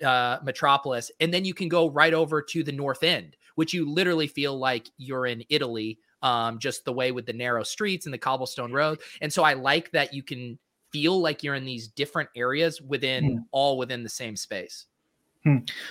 uh, 0.04 0.38
metropolis, 0.42 1.10
and 1.20 1.32
then 1.32 1.44
you 1.44 1.54
can 1.54 1.68
go 1.68 1.90
right 1.90 2.14
over 2.14 2.40
to 2.40 2.62
the 2.62 2.72
North 2.72 3.02
End, 3.02 3.36
which 3.56 3.74
you 3.74 3.88
literally 3.88 4.26
feel 4.26 4.58
like 4.58 4.88
you're 4.96 5.26
in 5.26 5.44
Italy 5.48 5.98
um, 6.26 6.58
just 6.58 6.84
the 6.84 6.92
way 6.92 7.12
with 7.12 7.24
the 7.24 7.32
narrow 7.32 7.62
streets 7.62 8.04
and 8.04 8.12
the 8.12 8.18
cobblestone 8.18 8.72
road. 8.72 8.98
And 9.20 9.32
so 9.32 9.44
I 9.44 9.52
like 9.52 9.92
that 9.92 10.12
you 10.12 10.24
can 10.24 10.58
feel 10.90 11.20
like 11.20 11.44
you're 11.44 11.54
in 11.54 11.64
these 11.64 11.86
different 11.86 12.28
areas 12.34 12.82
within 12.82 13.44
all 13.52 13.78
within 13.78 14.02
the 14.02 14.08
same 14.08 14.34
space. 14.34 14.86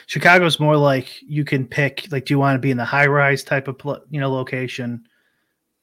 Chicago's 0.08 0.60
more 0.60 0.76
like 0.76 1.08
you 1.22 1.46
can 1.46 1.66
pick 1.66 2.08
like 2.12 2.26
do 2.26 2.34
you 2.34 2.40
want 2.40 2.56
to 2.56 2.60
be 2.60 2.72
in 2.72 2.76
the 2.76 2.84
high 2.84 3.06
rise 3.06 3.42
type 3.42 3.70
of 3.70 3.80
you 4.10 4.20
know 4.20 4.30
location, 4.30 5.08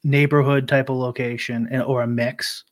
neighborhood 0.04 0.68
type 0.68 0.90
of 0.90 0.96
location, 0.96 1.66
and 1.70 1.82
or 1.82 2.02
a 2.02 2.06
mix. 2.06 2.64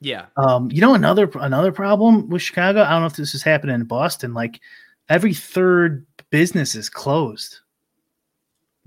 Yeah. 0.00 0.26
Um, 0.36 0.68
you 0.72 0.80
know 0.80 0.94
another 0.94 1.30
another 1.36 1.70
problem 1.70 2.28
with 2.28 2.42
Chicago. 2.42 2.82
I 2.82 2.90
don't 2.90 3.02
know 3.02 3.06
if 3.06 3.14
this 3.14 3.36
is 3.36 3.44
happening 3.44 3.76
in 3.76 3.84
Boston. 3.84 4.34
Like 4.34 4.58
every 5.08 5.34
third 5.34 6.04
business 6.30 6.74
is 6.74 6.90
closed. 6.90 7.60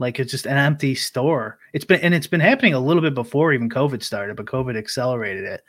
Like 0.02 0.20
it's 0.20 0.32
just 0.32 0.48
an 0.48 0.58
empty 0.58 0.96
store. 0.96 1.60
It's 1.72 1.86
been 1.86 2.02
and 2.02 2.14
it's 2.14 2.28
been 2.28 2.42
happening 2.42 2.74
a 2.74 2.80
little 2.80 3.02
bit 3.02 3.16
before 3.16 3.54
even 3.54 3.70
COVID 3.70 4.04
started, 4.04 4.36
but 4.36 4.48
COVID 4.48 4.78
accelerated 4.78 5.46
it. 5.46 5.62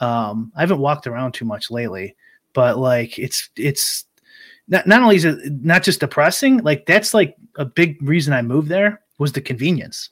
Um, 0.00 0.52
I 0.56 0.60
haven't 0.60 0.80
walked 0.80 1.06
around 1.06 1.32
too 1.32 1.44
much 1.44 1.70
lately, 1.70 2.16
but 2.52 2.78
like 2.78 3.18
it's 3.18 3.50
it's 3.56 4.06
not, 4.66 4.86
not 4.86 5.02
only 5.02 5.16
is 5.16 5.24
it 5.24 5.38
not 5.62 5.84
just 5.84 6.00
depressing, 6.00 6.58
like 6.58 6.86
that's 6.86 7.14
like 7.14 7.36
a 7.56 7.64
big 7.64 8.02
reason 8.02 8.32
I 8.32 8.42
moved 8.42 8.68
there 8.68 9.00
was 9.18 9.32
the 9.32 9.40
convenience, 9.40 10.10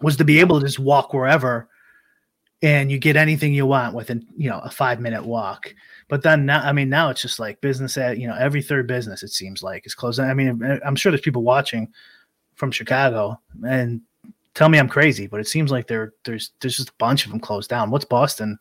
was 0.00 0.16
to 0.16 0.24
be 0.24 0.40
able 0.40 0.60
to 0.60 0.66
just 0.66 0.78
walk 0.78 1.12
wherever 1.12 1.68
and 2.62 2.90
you 2.90 2.98
get 2.98 3.16
anything 3.16 3.54
you 3.54 3.66
want 3.66 3.94
within, 3.94 4.26
you 4.36 4.50
know, 4.50 4.58
a 4.60 4.70
five 4.70 5.00
minute 5.00 5.24
walk. 5.24 5.74
But 6.08 6.22
then 6.22 6.46
now, 6.46 6.60
I 6.60 6.72
mean, 6.72 6.88
now 6.88 7.10
it's 7.10 7.22
just 7.22 7.38
like 7.38 7.60
business 7.60 7.96
at, 7.96 8.18
you 8.18 8.26
know, 8.26 8.34
every 8.34 8.62
third 8.62 8.86
business, 8.86 9.22
it 9.22 9.28
seems 9.28 9.62
like 9.62 9.86
is 9.86 9.94
closing. 9.94 10.24
I 10.24 10.34
mean, 10.34 10.80
I'm 10.84 10.96
sure 10.96 11.12
there's 11.12 11.20
people 11.20 11.42
watching 11.42 11.92
from 12.58 12.70
Chicago 12.70 13.40
and 13.66 14.02
tell 14.54 14.68
me 14.68 14.78
I'm 14.78 14.88
crazy, 14.88 15.26
but 15.26 15.40
it 15.40 15.48
seems 15.48 15.70
like 15.70 15.86
there, 15.86 16.12
there's, 16.24 16.50
there's 16.60 16.76
just 16.76 16.90
a 16.90 16.94
bunch 16.98 17.24
of 17.24 17.32
them 17.32 17.40
closed 17.40 17.70
down. 17.70 17.90
What's 17.90 18.04
Boston 18.04 18.58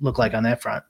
look 0.00 0.18
like 0.18 0.34
on 0.34 0.42
that 0.42 0.60
front? 0.60 0.82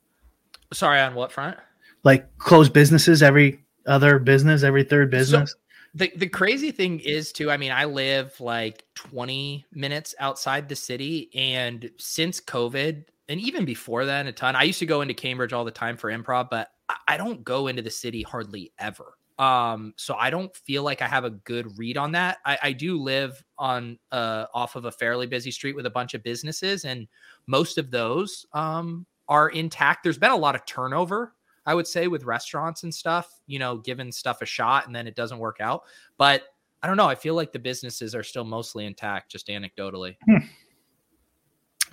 Sorry, 0.73 0.99
on 0.99 1.15
what 1.15 1.31
front? 1.31 1.59
like 2.05 2.39
closed 2.39 2.73
businesses 2.73 3.23
every 3.23 3.59
other 3.87 4.19
business 4.19 4.63
every 4.63 4.85
third 4.85 5.11
business 5.11 5.57
The 5.95 6.13
the 6.17 6.29
crazy 6.29 6.71
thing 6.71 7.01
is 7.01 7.33
too, 7.33 7.51
I 7.51 7.57
mean, 7.57 7.73
I 7.73 7.85
live 7.85 8.41
like 8.41 8.85
20 8.95 9.65
minutes 9.73 10.15
outside 10.19 10.69
the 10.69 10.77
city 10.77 11.31
and 11.35 11.91
since 11.99 12.41
COVID 12.41 13.05
and 13.29 13.41
even 13.41 13.65
before 13.65 14.05
then 14.05 14.27
a 14.27 14.33
ton. 14.33 14.57
I 14.57 14.65
used 14.65 14.81
to 14.81 14.87
go 14.87 15.01
into 15.01 15.15
Cambridge 15.15 15.53
all 15.53 15.65
the 15.65 15.71
time 15.71 15.97
for 15.97 16.11
improv, 16.11 16.51
but 16.51 16.69
I 17.09 17.17
don't 17.17 17.45
go 17.45 17.69
into 17.69 17.81
the 17.81 17.91
city 17.91 18.23
hardly 18.23 18.73
ever. 18.79 19.17
Um, 19.39 19.95
so 19.97 20.15
I 20.15 20.31
don't 20.31 20.55
feel 20.55 20.83
like 20.85 21.03
I 21.03 21.09
have 21.09 21.25
a 21.25 21.31
good 21.31 21.77
read 21.77 21.97
on 21.97 22.13
that. 22.13 22.39
I, 22.45 22.59
I 22.63 22.73
do 22.73 23.01
live 23.01 23.43
on 23.59 23.99
uh 24.13 24.47
off 24.55 24.77
of 24.77 24.85
a 24.85 24.93
fairly 24.93 25.27
busy 25.27 25.51
street 25.51 25.75
with 25.75 25.87
a 25.87 25.91
bunch 25.91 26.15
of 26.15 26.23
businesses, 26.23 26.85
and 26.85 27.09
most 27.47 27.77
of 27.79 27.91
those 27.91 28.47
um 28.53 29.07
are 29.29 29.49
intact. 29.49 30.03
There's 30.05 30.19
been 30.19 30.31
a 30.31 30.37
lot 30.37 30.55
of 30.55 30.65
turnover 30.67 31.35
I 31.67 31.75
would 31.75 31.87
say 31.87 32.09
with 32.09 32.25
restaurants 32.25 32.83
and 32.83 32.95
stuff, 32.95 33.41
you 33.47 33.59
know, 33.59 33.79
giving 33.79 34.13
stuff 34.13 34.43
a 34.43 34.47
shot 34.47 34.87
and 34.87 34.95
then 34.95 35.07
it 35.07 35.17
doesn't 35.17 35.39
work 35.39 35.57
out. 35.61 35.85
But 36.19 36.43
I 36.83 36.87
don't 36.87 36.99
know. 36.99 37.07
I 37.09 37.15
feel 37.15 37.35
like 37.35 37.53
the 37.53 37.59
businesses 37.59 38.15
are 38.15 38.23
still 38.23 38.45
mostly 38.45 38.85
intact, 38.85 39.33
just 39.33 39.49
anecdotally. 39.49 40.17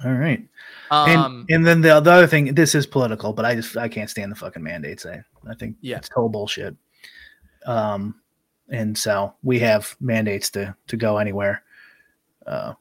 all 0.04 0.14
right 0.14 0.46
Um, 0.90 1.46
and, 1.50 1.50
and 1.56 1.66
then 1.66 1.82
the, 1.82 2.00
the 2.02 2.12
other 2.12 2.28
thing 2.28 2.54
this 2.56 2.74
is 2.76 2.86
political 2.88 3.34
but 3.34 3.46
i 3.46 3.54
just 3.56 3.78
i 3.78 3.88
can't 3.88 4.10
stand 4.10 4.32
the 4.32 4.36
fucking 4.36 4.64
mandates 4.64 5.06
i, 5.06 5.24
I 5.50 5.54
think 5.56 5.76
Yeah. 5.82 5.98
it's 5.98 6.10
total 6.10 6.28
bullshit 6.30 6.76
um 7.66 8.16
and 8.70 8.98
so 8.98 9.34
we 9.44 9.60
have 9.60 9.96
mandates 10.00 10.50
to 10.50 10.76
to 10.88 10.98
go 10.98 11.18
anywhere 11.18 11.64
uh 12.48 12.74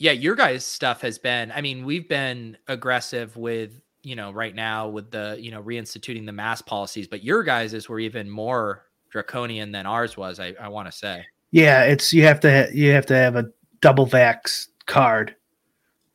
yeah, 0.00 0.12
your 0.12 0.36
guys' 0.36 0.64
stuff 0.64 1.00
has 1.00 1.18
been. 1.18 1.50
I 1.50 1.60
mean, 1.60 1.84
we've 1.84 2.08
been 2.08 2.56
aggressive 2.68 3.36
with 3.36 3.80
you 4.04 4.14
know 4.14 4.30
right 4.30 4.54
now 4.54 4.86
with 4.86 5.10
the 5.10 5.36
you 5.40 5.50
know 5.50 5.60
reinstituting 5.60 6.24
the 6.24 6.30
mask 6.30 6.66
policies, 6.66 7.08
but 7.08 7.24
your 7.24 7.42
guys' 7.42 7.88
were 7.88 7.98
even 7.98 8.30
more 8.30 8.84
draconian 9.10 9.72
than 9.72 9.86
ours 9.86 10.16
was. 10.16 10.38
I, 10.38 10.54
I 10.60 10.68
want 10.68 10.86
to 10.86 10.92
say. 10.92 11.26
yeah 11.50 11.82
it's 11.84 12.12
you 12.12 12.22
have 12.22 12.40
to 12.40 12.68
you 12.72 12.92
have 12.92 13.06
to 13.06 13.14
have 13.14 13.36
a 13.36 13.50
double 13.80 14.06
vax 14.06 14.68
card 14.86 15.34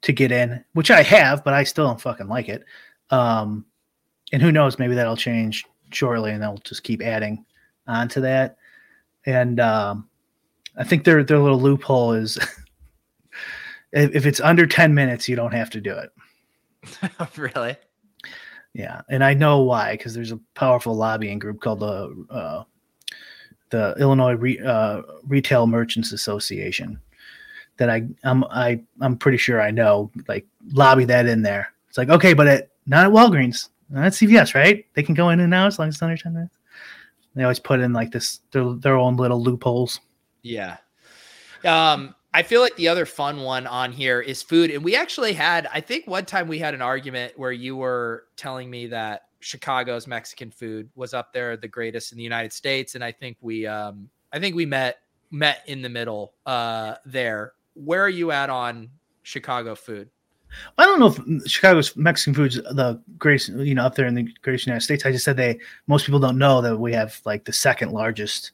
to 0.02 0.12
get 0.12 0.32
in 0.32 0.64
which 0.74 0.92
i 0.92 1.02
have 1.02 1.44
but 1.44 1.54
i 1.54 1.64
still 1.64 1.88
don't 1.88 2.02
fucking 2.02 2.28
like 2.28 2.50
it 2.50 2.64
um 3.10 3.66
and 4.32 4.42
who 4.42 4.52
knows 4.52 4.78
maybe 4.78 4.94
that'll 4.96 5.16
change 5.18 5.66
shortly 5.92 6.32
and 6.32 6.42
they'll 6.42 6.58
just 6.58 6.84
keep 6.84 7.02
adding 7.02 7.44
onto 7.88 8.22
that 8.22 8.58
and 9.26 9.60
um 9.60 10.08
i 10.78 10.84
think 10.84 11.04
their 11.04 11.24
their 11.24 11.40
little 11.40 11.60
loophole 11.60 12.14
is 12.14 12.38
if, 13.92 14.16
if 14.16 14.26
it's 14.26 14.40
under 14.40 14.66
10 14.66 14.94
minutes 14.94 15.28
you 15.28 15.36
don't 15.36 15.54
have 15.54 15.70
to 15.70 15.82
do 15.82 15.96
it 15.96 16.12
really? 17.38 17.76
yeah 18.74 19.02
and 19.10 19.24
i 19.24 19.34
know 19.34 19.62
why 19.62 19.94
because 19.94 20.14
there's 20.14 20.32
a 20.32 20.40
powerful 20.56 20.96
lobbying 20.96 21.40
group 21.40 21.62
called 21.62 21.80
the 21.80 22.26
uh, 22.30 22.64
the 23.70 23.96
illinois 24.00 24.34
Re- 24.34 24.60
uh, 24.60 25.02
retail 25.28 25.68
merchants 25.68 26.12
association 26.12 27.00
that 27.78 27.90
I 27.90 28.08
I'm 28.24 28.44
I 28.46 28.82
I'm 29.02 29.18
pretty 29.18 29.38
sure 29.38 29.62
I 29.62 29.72
know. 29.72 30.12
Like 30.28 30.46
lobby 30.74 31.06
that 31.06 31.26
in 31.26 31.42
there. 31.42 31.72
It's 31.90 31.98
like 31.98 32.10
okay, 32.10 32.34
but 32.34 32.48
at 32.48 32.70
not 32.86 33.06
at 33.06 33.12
Walgreens. 33.12 33.70
Not 33.90 34.06
at 34.06 34.14
CVS, 34.14 34.56
right? 34.56 34.86
They 34.96 35.04
can 35.04 35.14
go 35.14 35.30
in 35.30 35.40
and 35.40 35.54
out 35.54 35.68
as 35.68 35.80
long 35.80 35.88
as 35.90 35.96
it's 35.96 36.02
under 36.02 36.18
ten 36.18 36.34
minutes. 36.34 36.58
They 37.36 37.44
always 37.44 37.60
put 37.60 37.80
in 37.80 37.94
like 37.94 38.12
this 38.12 38.40
their 38.52 38.74
their 38.74 38.98
own 38.98 39.18
little 39.18 39.42
loopholes. 39.42 40.00
Yeah. 40.42 40.78
Um, 41.64 42.14
I 42.34 42.42
feel 42.42 42.62
like 42.62 42.76
the 42.76 42.88
other 42.88 43.06
fun 43.06 43.42
one 43.42 43.68
on 43.68 43.92
here 43.92 44.20
is 44.20 44.42
food. 44.42 44.72
And 44.72 44.84
we 44.84 44.96
actually 44.96 45.34
had, 45.34 45.68
I 45.72 45.82
think 45.82 46.08
one 46.08 46.26
time 46.26 46.48
we 46.48 46.58
had 46.58 46.74
an 46.74 46.82
argument 46.82 47.38
where 47.38 47.52
you 47.52 47.76
were 47.76 48.26
telling 48.36 48.70
me 48.70 48.88
that 48.88 49.28
Chicago's 49.40 50.08
Mexican 50.08 50.50
food 50.50 50.90
was 50.96 51.14
up 51.14 51.32
there, 51.32 51.56
the 51.56 51.68
greatest 51.68 52.12
in 52.12 52.18
the 52.18 52.24
United 52.24 52.52
States. 52.52 52.96
And 52.96 53.04
I 53.04 53.12
think 53.12 53.38
we, 53.40 53.68
um, 53.68 54.10
I 54.32 54.40
think 54.40 54.56
we 54.56 54.66
met, 54.66 54.98
met 55.30 55.62
in 55.68 55.84
the 55.84 55.90
middle, 55.90 56.34
uh, 56.46 56.96
there. 57.06 57.54
Where 57.76 58.02
are 58.02 58.10
you 58.10 58.32
at 58.32 58.50
on 58.50 58.90
Chicago 59.22 59.76
food? 59.76 60.10
I 60.78 60.86
don't 60.86 61.00
know 61.00 61.08
if 61.08 61.48
Chicago's 61.50 61.96
Mexican 61.96 62.34
food's 62.34 62.56
the 62.56 63.02
greatest, 63.18 63.50
you 63.50 63.76
know, 63.76 63.86
up 63.86 63.96
there 63.96 64.08
in 64.08 64.16
the 64.16 64.28
greatest 64.42 64.68
United 64.68 64.82
States. 64.82 65.06
I 65.06 65.12
just 65.12 65.26
said 65.26 65.38
they, 65.38 65.60
most 65.88 66.06
people 66.06 66.20
don't 66.20 66.38
know 66.38 66.62
that 66.62 66.78
we 66.78 66.94
have 66.94 67.20
like 67.26 67.46
the 67.46 67.54
second 67.54 67.92
largest, 67.92 68.52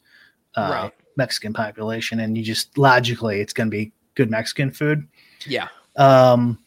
uh, 0.55 0.69
Right. 0.71 0.93
Mexican 1.15 1.53
population, 1.53 2.21
and 2.21 2.37
you 2.37 2.43
just 2.43 2.77
logically 2.77 3.41
it's 3.41 3.53
going 3.53 3.69
to 3.69 3.75
be 3.75 3.91
good 4.15 4.31
Mexican 4.31 4.71
food. 4.71 5.07
Yeah. 5.45 5.67
Um, 5.95 6.57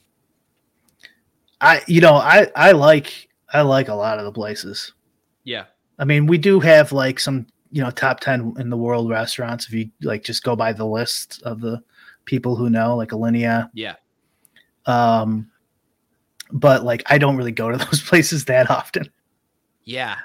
I 1.61 1.81
you 1.87 2.01
know 2.01 2.15
I 2.15 2.49
I 2.55 2.73
like 2.73 3.29
I 3.53 3.63
like 3.63 3.89
a 3.89 3.95
lot 3.95 4.19
of 4.19 4.25
the 4.25 4.33
places. 4.33 4.93
Yeah. 5.45 5.65
I 5.99 6.05
mean, 6.05 6.27
we 6.27 6.39
do 6.39 6.61
have 6.61 6.93
like 6.93 7.21
some 7.21 7.47
you 7.71 7.83
know 7.83 7.91
top 7.91 8.21
ten 8.21 8.55
in 8.59 8.71
the 8.71 8.77
world 8.77 9.09
restaurants. 9.09 9.67
If 9.67 9.73
you 9.73 9.91
like, 10.03 10.23
just 10.23 10.43
go 10.43 10.55
by 10.55 10.73
the 10.73 10.87
list 10.87 11.43
of 11.43 11.61
the 11.61 11.83
people 12.25 12.57
who 12.57 12.71
know, 12.71 12.97
like 12.97 13.11
Alinea. 13.11 13.71
Yeah. 13.73 13.95
Um, 14.87 15.51
but 16.51 16.85
like 16.85 17.03
I 17.07 17.19
don't 17.19 17.37
really 17.37 17.53
go 17.53 17.71
to 17.71 17.79
those 17.85 18.03
places 18.03 18.45
that 18.47 18.71
often. 18.71 19.09
Yeah. 19.85 20.17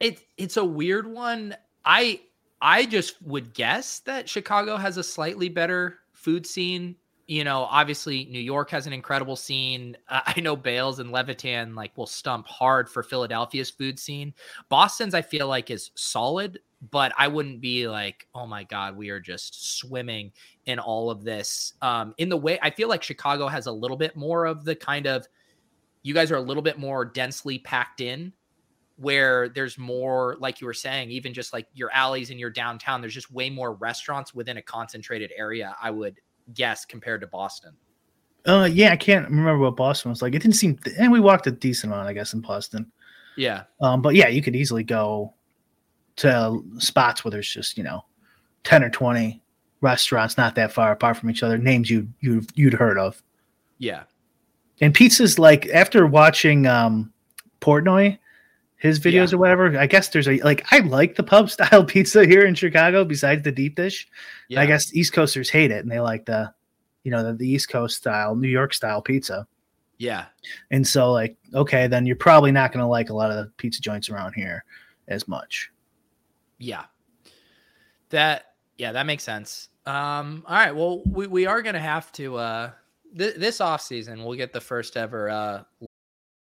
It 0.00 0.20
it's 0.36 0.56
a 0.56 0.64
weird 0.64 1.06
one. 1.06 1.56
I 1.84 2.20
I 2.60 2.86
just 2.86 3.20
would 3.22 3.54
guess 3.54 4.00
that 4.00 4.28
Chicago 4.28 4.76
has 4.76 4.96
a 4.96 5.02
slightly 5.02 5.48
better 5.48 5.98
food 6.12 6.46
scene. 6.46 6.96
You 7.26 7.42
know, 7.42 7.66
obviously 7.70 8.26
New 8.26 8.40
York 8.40 8.70
has 8.70 8.86
an 8.86 8.92
incredible 8.92 9.34
scene. 9.34 9.96
Uh, 10.08 10.20
I 10.26 10.40
know 10.40 10.54
Bales 10.54 11.00
and 11.00 11.10
Levitan 11.10 11.74
like 11.74 11.96
will 11.96 12.06
stump 12.06 12.46
hard 12.46 12.88
for 12.88 13.02
Philadelphia's 13.02 13.70
food 13.70 13.98
scene. 13.98 14.32
Boston's 14.68 15.14
I 15.14 15.22
feel 15.22 15.48
like 15.48 15.70
is 15.70 15.90
solid, 15.96 16.60
but 16.90 17.12
I 17.18 17.26
wouldn't 17.26 17.60
be 17.60 17.88
like, 17.88 18.28
"Oh 18.34 18.46
my 18.46 18.62
god, 18.62 18.96
we 18.96 19.10
are 19.10 19.18
just 19.18 19.78
swimming 19.78 20.32
in 20.66 20.78
all 20.78 21.10
of 21.10 21.24
this." 21.24 21.72
Um 21.82 22.14
in 22.18 22.28
the 22.28 22.36
way 22.36 22.60
I 22.62 22.70
feel 22.70 22.88
like 22.88 23.02
Chicago 23.02 23.48
has 23.48 23.66
a 23.66 23.72
little 23.72 23.96
bit 23.96 24.16
more 24.16 24.46
of 24.46 24.64
the 24.64 24.76
kind 24.76 25.06
of 25.06 25.26
you 26.02 26.14
guys 26.14 26.30
are 26.30 26.36
a 26.36 26.40
little 26.40 26.62
bit 26.62 26.78
more 26.78 27.04
densely 27.04 27.58
packed 27.58 28.00
in 28.00 28.32
where 28.96 29.48
there's 29.48 29.76
more 29.76 30.36
like 30.38 30.60
you 30.60 30.66
were 30.66 30.72
saying 30.72 31.10
even 31.10 31.34
just 31.34 31.52
like 31.52 31.66
your 31.74 31.90
alleys 31.92 32.30
and 32.30 32.40
your 32.40 32.48
downtown 32.48 33.00
there's 33.00 33.12
just 33.12 33.30
way 33.30 33.50
more 33.50 33.74
restaurants 33.74 34.32
within 34.32 34.56
a 34.56 34.62
concentrated 34.62 35.30
area 35.36 35.76
i 35.82 35.90
would 35.90 36.18
guess 36.54 36.84
compared 36.84 37.20
to 37.20 37.26
boston 37.26 37.72
Uh, 38.46 38.68
yeah, 38.70 38.92
I 38.92 38.96
can't 38.96 39.28
remember 39.28 39.58
what 39.58 39.74
Boston 39.74 40.10
was 40.10 40.22
like. 40.22 40.32
It 40.32 40.40
didn't 40.42 40.54
seem, 40.54 40.78
and 41.00 41.10
we 41.10 41.18
walked 41.18 41.48
a 41.48 41.50
decent 41.50 41.92
amount, 41.92 42.08
I 42.08 42.12
guess, 42.12 42.32
in 42.32 42.40
Boston. 42.40 42.86
yeah 43.36 43.64
Um, 43.80 44.00
but 44.02 44.14
yeah, 44.14 44.28
you 44.28 44.40
could 44.40 44.54
easily 44.54 44.84
go 44.84 45.34
to 46.16 46.62
spots 46.78 47.24
where 47.24 47.32
there's 47.32 47.52
just 47.52 47.76
you 47.76 47.82
know 47.82 48.04
ten 48.62 48.84
or 48.84 48.90
twenty 48.90 49.42
restaurants 49.80 50.36
not 50.38 50.54
that 50.54 50.72
far 50.72 50.92
apart 50.92 51.16
from 51.16 51.28
each 51.28 51.42
other, 51.42 51.58
names 51.58 51.90
you 51.90 52.08
you 52.20 52.42
you'd 52.54 52.72
heard 52.72 52.98
of. 52.98 53.20
yeah 53.78 54.04
And 54.80 54.94
pizza's 54.94 55.38
like 55.38 55.66
after 55.74 56.06
watching 56.06 56.66
um 56.66 57.12
Portnoy, 57.60 58.16
his 58.78 59.00
videos 59.00 59.30
Yeah. 59.30 59.36
or 59.36 59.38
whatever. 59.38 59.78
I 59.78 59.86
guess 59.86 60.08
there's 60.08 60.28
a 60.28 60.38
like 60.40 60.66
I 60.72 60.80
like 60.80 61.16
the 61.16 61.22
pub 61.22 61.50
style 61.56 61.84
pizza 61.84 62.24
here 62.26 62.44
in 62.44 62.54
Chicago 62.54 63.04
besides 63.04 63.42
the 63.42 63.52
deep 63.52 63.74
dish. 63.76 64.06
yeah 64.48 64.60
I 64.60 64.66
guess 64.66 64.94
East 64.94 65.12
Coasters 65.12 65.48
hate 65.50 65.70
it 65.70 65.82
and 65.82 65.90
they 65.90 66.00
like 66.00 66.26
the 66.26 66.52
you 67.04 67.10
know 67.10 67.22
the, 67.24 67.32
the 67.34 67.48
East 67.48 67.68
Coast 67.68 67.96
style, 67.96 68.34
New 68.36 68.48
York 68.48 68.74
style 68.74 69.00
pizza. 69.00 69.46
yeah 69.98 70.26
And 70.70 70.86
so 70.86 71.12
like 71.12 71.36
okay, 71.54 71.86
then 71.86 72.04
you're 72.06 72.16
probably 72.16 72.52
not 72.52 72.72
going 72.72 72.82
to 72.82 72.88
like 72.88 73.10
a 73.10 73.14
lot 73.14 73.30
of 73.30 73.36
the 73.36 73.50
pizza 73.56 73.80
joints 73.80 74.10
around 74.10 74.32
here 74.34 74.64
as 75.08 75.26
much. 75.28 75.70
yeah 76.58 76.84
that 78.10 78.54
yeah 78.78 78.92
that 78.92 79.06
makes 79.06 79.22
sense 79.24 79.68
um 79.86 80.44
all 80.46 80.54
right 80.56 80.74
well 80.74 81.02
we, 81.06 81.26
we 81.26 81.46
are 81.46 81.62
gonna 81.62 81.78
have 81.78 82.10
to 82.12 82.36
uh 82.36 82.70
th- 83.16 83.36
this 83.36 83.60
off 83.60 83.80
season 83.80 84.24
we'll 84.24 84.36
get 84.36 84.52
the 84.52 84.60
first 84.60 84.96
ever 84.96 85.28
uh 85.30 85.62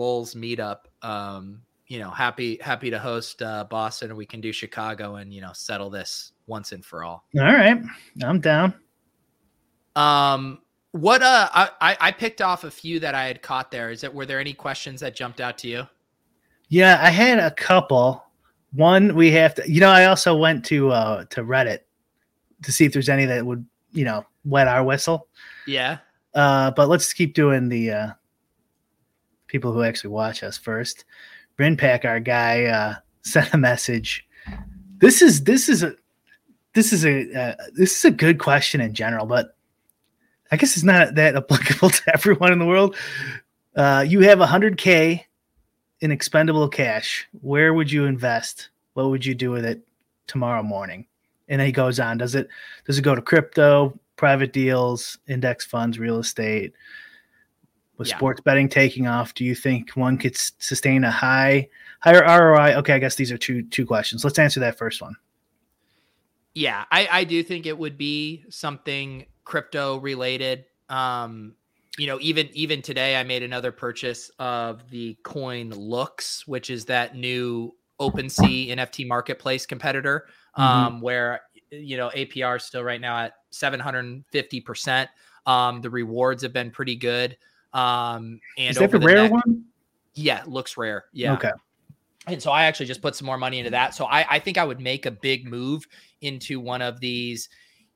Wolves 0.00 0.34
meetup. 0.34 0.78
Um, 1.02 1.60
you 1.86 1.98
know, 1.98 2.08
happy 2.10 2.56
happy 2.62 2.88
to 2.88 2.98
host 2.98 3.42
uh, 3.42 3.64
Boston, 3.64 4.16
we 4.16 4.24
can 4.24 4.40
do 4.40 4.50
Chicago, 4.50 5.16
and 5.16 5.30
you 5.34 5.42
know, 5.42 5.50
settle 5.52 5.90
this 5.90 6.32
once 6.46 6.72
and 6.72 6.82
for 6.82 7.04
all. 7.04 7.24
All 7.36 7.44
right, 7.44 7.78
I'm 8.24 8.40
down. 8.40 8.72
Um, 9.96 10.62
what 10.92 11.22
uh, 11.22 11.48
I 11.52 11.70
I- 11.80 11.96
I 12.00 12.12
picked 12.12 12.40
off 12.40 12.64
a 12.64 12.70
few 12.70 12.98
that 13.00 13.14
I 13.14 13.26
had 13.26 13.42
caught 13.42 13.70
there. 13.70 13.90
Is 13.90 14.02
it 14.04 14.12
were 14.14 14.24
there 14.24 14.40
any 14.40 14.54
questions 14.54 15.00
that 15.00 15.14
jumped 15.14 15.40
out 15.40 15.58
to 15.58 15.68
you? 15.68 15.86
Yeah, 16.68 16.98
I 17.02 17.10
had 17.10 17.38
a 17.38 17.50
couple. 17.50 18.24
One 18.72 19.14
we 19.14 19.30
have 19.32 19.54
to, 19.56 19.70
you 19.70 19.80
know, 19.80 19.90
I 19.90 20.06
also 20.06 20.34
went 20.36 20.64
to 20.66 20.90
uh 20.92 21.24
to 21.26 21.42
Reddit 21.44 21.80
to 22.62 22.72
see 22.72 22.84
if 22.86 22.92
there's 22.94 23.08
any 23.10 23.26
that 23.26 23.44
would, 23.44 23.66
you 23.92 24.04
know, 24.04 24.24
wet 24.44 24.66
our 24.68 24.82
whistle. 24.84 25.28
Yeah, 25.66 25.98
Uh, 26.34 26.70
but 26.70 26.88
let's 26.88 27.12
keep 27.12 27.34
doing 27.34 27.68
the 27.68 27.90
uh 27.90 28.10
people 29.50 29.72
who 29.72 29.82
actually 29.82 30.10
watch 30.10 30.42
us 30.42 30.56
first. 30.56 31.04
Brinpack, 31.58 32.04
our 32.04 32.20
guy, 32.20 32.64
uh 32.64 32.94
sent 33.22 33.52
a 33.52 33.58
message. 33.58 34.26
This 34.98 35.20
is 35.20 35.44
this 35.44 35.68
is 35.68 35.82
a 35.82 35.94
this 36.74 36.92
is 36.92 37.04
a 37.04 37.38
uh, 37.38 37.54
this 37.74 37.96
is 37.96 38.04
a 38.04 38.10
good 38.10 38.38
question 38.38 38.80
in 38.80 38.94
general, 38.94 39.26
but 39.26 39.56
I 40.50 40.56
guess 40.56 40.76
it's 40.76 40.84
not 40.84 41.14
that 41.16 41.36
applicable 41.42 41.90
to 41.90 42.14
everyone 42.14 42.52
in 42.52 42.58
the 42.58 42.66
world. 42.66 42.96
Uh, 43.76 44.04
you 44.06 44.20
have 44.20 44.38
100k 44.38 45.24
in 46.00 46.10
expendable 46.10 46.68
cash. 46.68 47.28
Where 47.40 47.74
would 47.74 47.90
you 47.90 48.06
invest? 48.06 48.70
What 48.94 49.10
would 49.10 49.24
you 49.24 49.34
do 49.34 49.50
with 49.50 49.64
it 49.64 49.80
tomorrow 50.26 50.62
morning? 50.62 51.06
And 51.48 51.60
then 51.60 51.66
he 51.66 51.72
goes 51.72 52.00
on. 52.00 52.18
Does 52.18 52.34
it 52.34 52.48
does 52.86 52.98
it 52.98 53.02
go 53.02 53.14
to 53.14 53.22
crypto, 53.22 53.98
private 54.16 54.52
deals, 54.52 55.18
index 55.26 55.64
funds, 55.64 55.98
real 55.98 56.18
estate? 56.18 56.72
With 58.00 58.08
Yeah. 58.08 58.16
sports 58.16 58.40
betting 58.40 58.70
taking 58.70 59.06
off, 59.06 59.34
do 59.34 59.44
you 59.44 59.54
think 59.54 59.90
one 59.90 60.16
could 60.16 60.34
sustain 60.34 61.04
a 61.04 61.10
high 61.10 61.68
higher 61.98 62.22
ROI? 62.24 62.76
Okay, 62.78 62.94
I 62.94 62.98
guess 62.98 63.14
these 63.16 63.30
are 63.30 63.36
two 63.36 63.62
two 63.64 63.84
questions. 63.84 64.24
Let's 64.24 64.38
answer 64.38 64.58
that 64.60 64.78
first 64.78 65.02
one. 65.02 65.14
yeah. 66.54 66.84
I 66.90 67.08
I 67.12 67.24
do 67.24 67.42
think 67.42 67.66
it 67.66 67.76
would 67.76 67.98
be 67.98 68.44
something 68.48 69.26
crypto 69.44 69.98
related. 69.98 70.64
Um, 70.88 71.54
you 71.98 72.06
know, 72.06 72.18
even 72.22 72.48
even 72.54 72.80
today, 72.80 73.16
I 73.16 73.22
made 73.22 73.42
another 73.42 73.70
purchase 73.70 74.30
of 74.38 74.88
the 74.90 75.18
coin 75.22 75.68
Looks, 75.68 76.46
which 76.46 76.70
is 76.70 76.86
that 76.86 77.16
new 77.16 77.74
OpenSea 78.00 78.70
NFT 78.70 79.06
marketplace 79.06 79.66
competitor, 79.66 80.26
Mhm. 80.56 80.62
um, 80.62 81.00
where 81.02 81.42
you 81.70 81.98
know 81.98 82.10
APR 82.14 82.56
is 82.56 82.64
still 82.64 82.82
right 82.82 83.00
now 83.00 83.18
at 83.18 83.34
seven 83.50 83.78
hundred 83.78 84.06
and 84.06 84.24
fifty 84.32 84.60
percent. 84.62 85.10
Um, 85.44 85.82
the 85.82 85.90
rewards 85.90 86.42
have 86.42 86.54
been 86.54 86.70
pretty 86.70 86.96
good. 86.96 87.36
Um, 87.72 88.40
and 88.58 88.70
Is 88.70 88.76
that 88.76 88.90
the 88.90 88.98
rare 88.98 89.28
next- 89.28 89.32
one? 89.32 89.64
Yeah, 90.14 90.40
LooksRare. 90.42 91.02
Yeah. 91.12 91.34
Okay. 91.34 91.52
And 92.26 92.42
so 92.42 92.50
I 92.50 92.64
actually 92.64 92.86
just 92.86 93.00
put 93.00 93.16
some 93.16 93.26
more 93.26 93.38
money 93.38 93.58
into 93.58 93.70
that. 93.70 93.94
So 93.94 94.04
I, 94.04 94.26
I 94.28 94.38
think 94.38 94.58
I 94.58 94.64
would 94.64 94.80
make 94.80 95.06
a 95.06 95.10
big 95.10 95.46
move 95.46 95.86
into 96.20 96.60
one 96.60 96.82
of 96.82 97.00
these, 97.00 97.48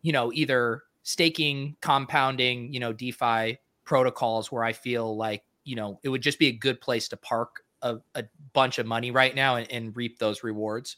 you 0.03 0.12
know, 0.12 0.33
either 0.33 0.83
staking, 1.03 1.77
compounding, 1.81 2.72
you 2.72 2.81
know, 2.81 2.93
DeFi 2.93 3.59
protocols 3.85 4.51
where 4.51 4.64
I 4.64 4.72
feel 4.72 5.16
like, 5.16 5.43
you 5.64 5.77
know, 5.77 6.01
it 6.03 6.09
would 6.09 6.22
just 6.22 6.39
be 6.39 6.47
a 6.49 6.53
good 6.53 6.81
place 6.81 7.09
to 7.09 7.16
park 7.18 7.64
a, 7.83 7.97
a 8.14 8.25
bunch 8.55 8.79
of 8.79 8.87
money 8.87 9.11
right 9.11 9.35
now 9.35 9.57
and, 9.57 9.70
and 9.70 9.95
reap 9.97 10.18
those 10.18 10.43
rewards. 10.43 10.97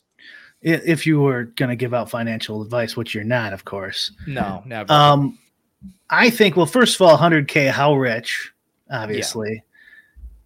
If 0.63 1.07
you 1.07 1.21
were 1.21 1.45
going 1.45 1.69
to 1.69 1.77
give 1.77 1.93
out 1.95 2.09
financial 2.11 2.63
advice, 2.63 2.97
which 2.97 3.15
you're 3.15 3.25
not, 3.25 3.53
of 3.53 3.65
course. 3.65 4.13
No, 4.27 4.63
never. 4.65 4.93
Um, 4.93 5.39
I 6.11 6.31
think, 6.31 6.57
well, 6.57 6.67
first 6.67 6.95
of 6.95 7.03
all, 7.03 7.19
100K, 7.19 7.71
how 7.71 7.95
rich, 7.95 8.53
obviously. 8.91 9.63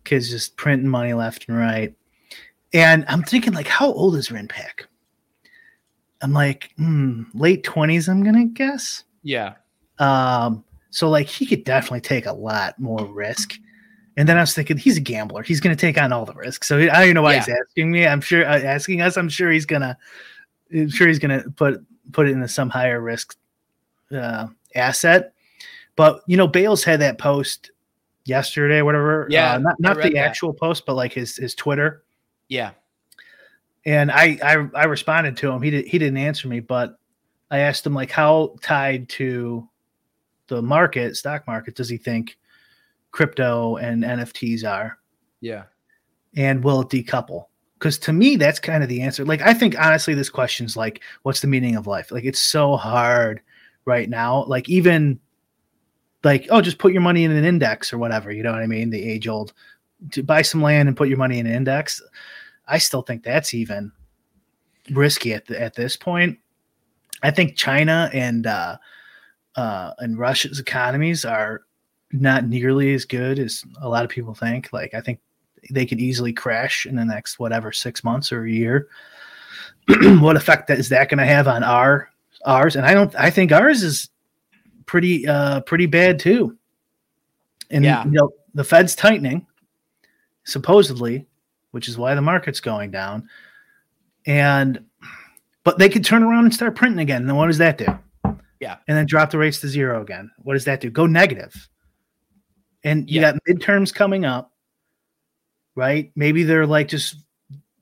Kids 0.05 0.31
just 0.31 0.57
printing 0.57 0.89
money 0.89 1.13
left 1.13 1.49
and 1.49 1.57
right. 1.59 1.95
And 2.73 3.05
I'm 3.09 3.23
thinking, 3.23 3.53
like, 3.53 3.67
how 3.67 3.93
old 3.93 4.17
is 4.17 4.29
Rinpak? 4.29 4.85
I'm 6.23 6.33
like, 6.33 6.71
hmm, 6.77 7.25
late 7.35 7.65
20s, 7.65 8.09
I'm 8.09 8.23
going 8.23 8.35
to 8.35 8.45
guess. 8.45 9.05
Yeah. 9.23 9.55
Um, 9.99 10.65
so, 10.91 11.09
like, 11.09 11.27
he 11.27 11.47
could 11.47 11.65
definitely 11.65 12.01
take 12.03 12.27
a 12.27 12.33
lot 12.33 12.79
more 12.79 13.05
risk. 13.05 13.55
And 14.17 14.29
then 14.29 14.37
I 14.37 14.41
was 14.41 14.55
thinking, 14.55 14.77
he's 14.77 14.97
a 14.97 15.01
gambler. 15.01 15.43
He's 15.43 15.61
going 15.61 15.75
to 15.75 15.81
take 15.81 15.99
on 16.01 16.13
all 16.13 16.25
the 16.25 16.35
risk. 16.35 16.65
So 16.65 16.79
I 16.79 16.87
don't 16.87 17.03
even 17.03 17.15
know 17.15 17.23
why 17.23 17.35
Yeah. 17.35 17.45
he's 17.45 17.55
asking 17.55 17.93
me. 17.93 18.07
I'm 18.07 18.21
sure, 18.21 18.45
uh, 18.45 18.61
asking 18.61 19.01
us, 19.01 19.17
I'm 19.17 19.29
sure 19.29 19.51
he's 19.51 19.67
going 19.67 19.83
to, 19.83 19.97
I'm 20.73 20.91
sure 20.91 21.09
he's 21.09 21.19
to 21.19 21.51
put, 21.57 21.85
put 22.13 22.29
it 22.29 22.33
into 22.33 22.49
some 22.49 22.71
higher 22.71 23.01
risk 23.01 23.37
uh, 24.13 24.49
asset. 24.75 25.33
But 25.97 26.23
you 26.27 26.37
know, 26.37 26.47
Bales 26.47 26.85
had 26.85 27.01
that 27.01 27.19
post 27.19 27.71
yesterday, 28.25 28.83
whatever. 28.83 29.27
Yeah, 29.31 29.55
uh, 29.55 29.59
not 29.59 29.81
not 29.81 29.97
the 30.03 30.11
that. 30.11 30.17
actual 30.17 30.53
post, 30.53 30.87
but 30.87 30.95
like 30.95 31.13
his 31.13 31.37
his 31.37 31.55
Twitter. 31.55 32.05
Yeah. 32.49 32.73
And 33.87 34.11
I 34.11 34.39
I, 34.43 34.69
I 34.75 34.85
responded 34.85 35.37
to 35.39 35.51
him. 35.51 35.63
He 35.63 35.71
did 35.71 35.87
he 35.87 35.99
didn't 35.99 36.19
answer 36.19 36.49
me, 36.49 36.61
but 36.61 36.99
I 37.51 37.59
asked 37.61 37.87
him 37.87 37.95
like 37.95 38.11
how 38.11 38.57
tied 38.63 39.09
to 39.11 39.67
the 40.49 40.61
market, 40.63 41.17
stock 41.17 41.47
market, 41.47 41.77
does 41.77 41.89
he 41.89 41.97
think 41.97 42.37
crypto 43.13 43.77
and 43.77 44.03
NFTs 44.05 44.65
are, 44.69 44.99
Yeah. 45.41 45.65
and 46.37 46.63
will 46.63 46.81
it 46.83 46.89
decouple? 46.89 47.47
Because 47.79 47.99
to 48.01 48.13
me, 48.13 48.37
that's 48.37 48.59
kind 48.61 48.83
of 48.83 48.89
the 48.89 49.01
answer. 49.01 49.25
Like 49.25 49.41
I 49.43 49.55
think 49.55 49.79
honestly, 49.81 50.13
this 50.15 50.29
question's 50.29 50.77
like, 50.77 51.03
what's 51.23 51.41
the 51.41 51.47
meaning 51.49 51.77
of 51.77 51.87
life? 51.87 52.11
Like 52.13 52.25
it's 52.25 52.41
so 52.41 52.77
hard 52.77 53.41
right 53.85 54.09
now. 54.09 54.45
Like 54.45 54.69
even 54.69 55.19
like 56.25 56.47
oh, 56.51 56.61
just 56.61 56.79
put 56.79 56.93
your 56.93 57.03
money 57.03 57.25
in 57.25 57.31
an 57.31 57.45
index 57.45 57.93
or 57.93 57.99
whatever. 57.99 58.31
You 58.31 58.43
know 58.43 58.53
what 58.53 58.63
I 58.63 58.67
mean? 58.67 58.91
The 58.91 59.03
age 59.03 59.29
old 59.29 59.53
to 60.13 60.23
buy 60.23 60.43
some 60.43 60.63
land 60.63 60.89
and 60.89 60.97
put 60.97 61.09
your 61.09 61.19
money 61.19 61.39
in 61.39 61.47
an 61.47 61.55
index. 61.55 62.03
I 62.67 62.79
still 62.79 63.03
think 63.03 63.23
that's 63.23 63.55
even 63.55 63.93
risky 64.91 65.35
at 65.35 65.47
the, 65.47 65.61
at 65.61 65.75
this 65.75 65.97
point. 65.97 66.39
I 67.23 67.31
think 67.31 67.57
China 67.57 68.11
and 68.13 68.47
uh, 68.47 68.77
uh, 69.57 69.93
and 69.99 70.19
Russia's 70.19 70.59
economies 70.59 71.25
are 71.25 71.63
not 72.13 72.47
nearly 72.47 72.95
as 72.95 73.05
good 73.05 73.39
as 73.39 73.65
a 73.81 73.89
lot 73.89 74.05
of 74.05 74.11
people 74.11 74.35
think. 74.35 74.73
Like 74.73 74.95
I 74.95 75.01
think 75.01 75.21
they 75.71 75.87
could 75.87 76.01
easily 76.01 76.33
crash 76.33 76.87
in 76.87 76.97
the 76.97 77.05
next 77.05 77.39
whatever 77.39 77.73
six 77.73 78.03
months 78.03 78.33
or 78.33 78.45
a 78.45 78.51
year. 78.51 78.89
what 80.21 80.37
effect 80.37 80.71
is 80.71 80.89
that 80.89 81.09
going 81.09 81.19
to 81.19 81.27
have 81.27 81.49
on 81.49 81.63
our 81.63 82.11
ours? 82.45 82.77
And 82.77 82.87
I 82.87 82.95
don't. 82.95 83.15
I 83.17 83.31
think 83.31 83.53
ours 83.53 83.83
is 83.83 84.09
pretty 84.91 85.25
uh 85.25 85.61
pretty 85.61 85.87
bad 85.87 86.19
too. 86.19 86.59
And 87.71 87.85
Yeah. 87.85 88.05
you 88.05 88.11
know 88.11 88.33
the 88.55 88.65
Fed's 88.65 88.97
tightening 88.97 89.47
supposedly, 90.43 91.29
which 91.71 91.87
is 91.87 91.97
why 91.97 92.17
the 92.17 92.21
market's 92.21 92.59
going 92.59 92.91
down. 92.91 93.29
And 94.27 94.85
but 95.63 95.79
they 95.79 95.89
could 95.89 96.05
turn 96.05 96.25
around 96.25 96.47
and 96.47 96.53
start 96.53 96.75
printing 96.75 96.99
again. 96.99 97.25
Then 97.25 97.37
what 97.37 97.47
does 97.47 97.59
that 97.59 97.79
do? 97.79 97.87
Yeah. 98.59 98.79
And 98.89 98.97
then 98.97 99.07
drop 99.07 99.31
the 99.31 99.39
rates 99.39 99.61
to 99.61 99.69
zero 99.69 100.03
again. 100.03 100.29
What 100.39 100.55
does 100.55 100.65
that 100.65 100.81
do? 100.81 100.91
Go 100.91 101.07
negative. 101.07 101.69
And 102.83 103.09
you 103.09 103.21
Yeah. 103.21 103.31
got 103.31 103.41
midterms 103.49 103.95
coming 103.95 104.25
up, 104.25 104.53
right? 105.77 106.11
Maybe 106.17 106.43
they're 106.43 106.67
like 106.67 106.89
just 106.89 107.15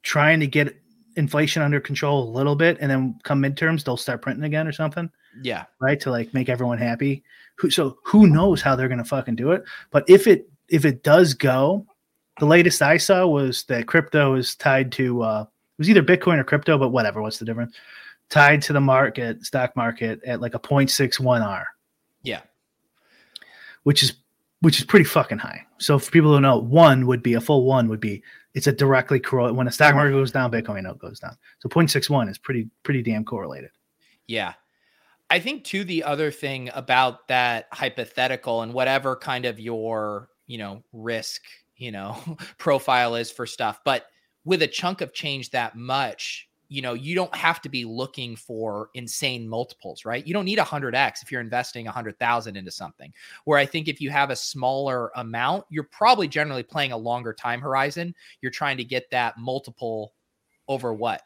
trying 0.02 0.40
to 0.40 0.46
get 0.46 0.76
inflation 1.16 1.62
under 1.62 1.80
control 1.80 2.28
a 2.28 2.36
little 2.36 2.54
bit, 2.54 2.76
and 2.82 2.90
then 2.90 3.18
come 3.22 3.42
midterms, 3.42 3.82
they'll 3.82 3.96
start 3.96 4.20
printing 4.20 4.44
again 4.44 4.68
or 4.68 4.72
something, 4.72 5.10
Yeah. 5.42 5.64
right? 5.80 5.98
To 6.00 6.10
like 6.10 6.32
make 6.34 6.48
everyone 6.48 6.78
happy. 6.78 7.22
Who 7.56 7.70
so 7.70 7.98
who 8.04 8.26
knows 8.28 8.62
how 8.62 8.76
they're 8.76 8.88
gonna 8.88 9.04
fucking 9.04 9.36
do 9.36 9.52
it? 9.52 9.64
But 9.90 10.04
if 10.08 10.26
it 10.26 10.48
if 10.68 10.84
it 10.84 11.02
does 11.02 11.34
go, 11.34 11.86
the 12.38 12.46
latest 12.46 12.82
I 12.82 12.96
saw 12.98 13.26
was 13.26 13.64
that 13.64 13.86
crypto 13.86 14.34
is 14.34 14.54
tied 14.54 14.92
to 14.92 15.22
uh 15.22 15.42
it 15.42 15.78
was 15.82 15.90
either 15.90 16.02
Bitcoin 16.02 16.38
or 16.38 16.44
crypto, 16.44 16.76
but 16.78 16.88
whatever, 16.90 17.22
what's 17.22 17.38
the 17.38 17.44
difference? 17.44 17.76
Tied 18.30 18.60
to 18.62 18.72
the 18.72 18.80
market, 18.80 19.44
stock 19.46 19.74
market 19.76 20.20
at 20.24 20.40
like 20.40 20.54
a 20.54 20.58
0.61 20.58 21.40
R, 21.40 21.66
Yeah. 22.22 22.40
which 23.84 24.02
is 24.02 24.14
which 24.60 24.78
is 24.80 24.84
pretty 24.84 25.04
fucking 25.04 25.38
high. 25.38 25.64
So 25.78 25.98
for 26.00 26.10
people 26.10 26.34
who 26.34 26.40
know, 26.40 26.58
one 26.58 27.06
would 27.06 27.22
be 27.22 27.34
a 27.34 27.40
full 27.40 27.64
one 27.64 27.88
would 27.88 28.00
be 28.00 28.22
it's 28.54 28.66
a 28.66 28.72
directly 28.72 29.20
correlate 29.20 29.54
when 29.54 29.68
a 29.68 29.70
stock 29.70 29.94
market 29.94 30.10
goes 30.12 30.32
down, 30.32 30.50
Bitcoin 30.50 30.82
note 30.82 30.98
goes 30.98 31.20
down. 31.20 31.36
So 31.60 31.68
0.61 31.68 32.28
is 32.28 32.38
pretty 32.38 32.68
pretty 32.82 33.02
damn 33.02 33.24
correlated. 33.24 33.70
Yeah. 34.26 34.54
I 35.30 35.40
think 35.40 35.64
too 35.64 35.84
the 35.84 36.04
other 36.04 36.30
thing 36.30 36.70
about 36.74 37.28
that 37.28 37.66
hypothetical 37.72 38.62
and 38.62 38.72
whatever 38.72 39.14
kind 39.16 39.44
of 39.44 39.60
your, 39.60 40.30
you 40.46 40.58
know, 40.58 40.82
risk, 40.92 41.42
you 41.76 41.92
know, 41.92 42.16
profile 42.58 43.14
is 43.14 43.30
for 43.30 43.46
stuff, 43.46 43.80
but 43.84 44.06
with 44.44 44.62
a 44.62 44.66
chunk 44.66 45.02
of 45.02 45.12
change 45.12 45.50
that 45.50 45.76
much, 45.76 46.48
you 46.70 46.82
know, 46.82 46.94
you 46.94 47.14
don't 47.14 47.34
have 47.34 47.60
to 47.62 47.68
be 47.68 47.84
looking 47.84 48.36
for 48.36 48.90
insane 48.94 49.48
multiples, 49.48 50.04
right? 50.04 50.26
You 50.26 50.34
don't 50.34 50.44
need 50.44 50.58
a 50.58 50.64
100x 50.64 51.22
if 51.22 51.30
you're 51.32 51.40
investing 51.40 51.86
a 51.86 51.90
100,000 51.90 52.56
into 52.56 52.70
something. 52.70 53.12
Where 53.44 53.58
I 53.58 53.66
think 53.66 53.88
if 53.88 54.00
you 54.00 54.10
have 54.10 54.30
a 54.30 54.36
smaller 54.36 55.10
amount, 55.16 55.64
you're 55.70 55.84
probably 55.84 56.28
generally 56.28 56.62
playing 56.62 56.92
a 56.92 56.96
longer 56.96 57.32
time 57.32 57.60
horizon. 57.60 58.14
You're 58.42 58.52
trying 58.52 58.76
to 58.78 58.84
get 58.84 59.10
that 59.10 59.38
multiple 59.38 60.12
over 60.68 60.92
what? 60.92 61.22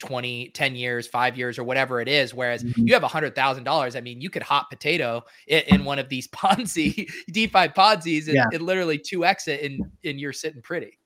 20 0.00 0.50
10 0.50 0.74
years 0.76 1.06
5 1.06 1.38
years 1.38 1.58
or 1.58 1.64
whatever 1.64 2.00
it 2.00 2.08
is 2.08 2.34
whereas 2.34 2.64
Mhm. 2.64 2.88
you 2.88 2.94
have 2.94 3.04
a 3.04 3.08
hundred 3.08 3.34
thousand 3.34 3.64
dollars 3.64 3.94
i 3.96 4.00
mean 4.00 4.20
you 4.20 4.28
could 4.28 4.42
hot 4.42 4.68
potato 4.68 5.22
in, 5.46 5.62
in 5.68 5.84
one 5.84 5.98
of 5.98 6.08
these 6.08 6.26
ponzi 6.34 7.08
defi 7.32 7.68
ponzi's 7.68 8.26
and, 8.28 8.34
Yeah. 8.36 8.44
and 8.52 8.62
literally 8.62 8.98
2x 8.98 9.48
it 9.48 9.62
and 9.62 9.80
and 10.04 10.18
you're 10.20 10.32
sitting 10.32 10.62
pretty 10.62 10.98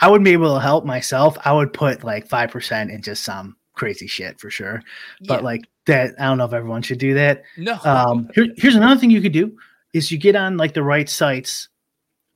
I 0.00 0.08
wouldn't 0.08 0.24
be 0.24 0.32
able 0.32 0.52
to 0.54 0.60
help 0.60 0.84
myself. 0.84 1.38
I 1.44 1.52
would 1.52 1.72
put 1.72 2.02
like 2.02 2.28
5% 2.28 2.90
in 2.92 3.02
just 3.02 3.22
some 3.22 3.56
crazy 3.74 4.08
shit 4.08 4.40
for 4.40 4.50
sure. 4.50 4.82
But 5.28 5.40
Yeah. 5.40 5.44
like 5.44 5.60
that, 5.86 6.14
I 6.18 6.24
don't 6.24 6.38
know 6.38 6.44
if 6.44 6.52
everyone 6.52 6.82
should 6.82 6.98
do 6.98 7.14
that. 7.14 7.44
no 7.56 7.78
Um, 7.84 8.28
here, 8.34 8.48
here's 8.56 8.74
another 8.74 8.98
thing 9.00 9.12
you 9.12 9.20
could 9.20 9.30
do 9.30 9.56
is 9.92 10.10
you 10.10 10.18
get 10.18 10.34
on 10.34 10.56
like 10.56 10.74
the 10.74 10.82
right 10.82 11.08
sites, 11.08 11.68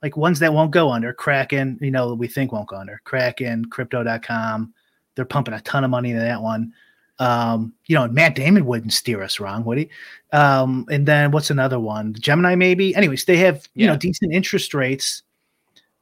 like 0.01 0.17
ones 0.17 0.39
that 0.39 0.55
won't 0.55 0.71
go 0.71 0.93
under 0.93 1.13
Kraken, 1.13 1.77
you 1.81 1.91
know, 1.91 2.15
we 2.15 2.29
think 2.29 2.53
won't 2.53 2.69
go 2.69 2.77
under 2.77 3.01
Kraken, 3.03 3.65
crypto.com. 3.65 4.73
They're 5.15 5.25
pumping 5.25 5.55
a 5.55 5.61
ton 5.61 5.85
of 5.85 5.91
money 5.91 6.11
into 6.11 6.23
that 6.23 6.43
one. 6.43 6.73
Um, 7.19 7.73
you 7.87 7.95
know, 7.95 8.09
Matt 8.09 8.35
Damon 8.35 8.67
wouldn't 8.67 8.93
steer 8.93 9.23
us 9.23 9.39
wrong, 9.39 9.65
would 9.65 9.79
he? 9.79 9.89
Um, 10.33 10.85
and 10.91 11.07
then 11.07 11.31
what's 11.31 11.51
another 11.51 11.79
one? 11.79 12.15
Gemini, 12.15 12.57
maybe. 12.57 12.95
Anyways, 12.95 13.25
they 13.25 13.37
have, 13.37 13.69
you 13.75 13.87
know, 13.87 13.97
decent 13.97 14.33
interest 14.33 14.75
rates 14.75 15.23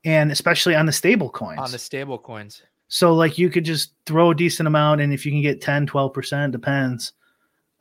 and 0.04 0.32
especially 0.32 0.74
on 0.74 0.86
the 0.86 0.92
stable 0.92 1.28
coins. 1.30 1.60
on 1.60 1.70
the 1.70 1.78
stable 1.78 2.18
coins 2.18 2.62
So 2.88 3.14
like 3.14 3.38
you 3.38 3.50
could 3.50 3.64
just 3.64 3.92
throw 4.06 4.30
a 4.30 4.34
decent 4.34 4.66
amount 4.66 5.00
and 5.00 5.12
if 5.12 5.24
you 5.26 5.32
can 5.32 5.42
get 5.42 5.60
10, 5.60 5.86
12%, 5.86 6.50
depends 6.50 7.12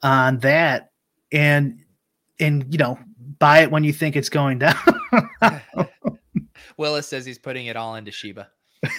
on 0.04 0.40
that 0.40 0.92
and 1.32 1.80
and 2.40 2.66
you 2.72 2.78
know, 2.78 3.00
buy 3.40 3.60
it 3.60 3.72
when 3.72 3.84
you 3.84 3.94
think 3.94 4.16
it's 4.16 4.30
going 4.30 4.60
down. 4.60 4.76
willis 6.78 7.08
says 7.08 7.26
he's 7.26 7.38
putting 7.38 7.68
it 7.68 7.76
all 7.76 7.96
into 7.96 8.12
shiba 8.12 8.50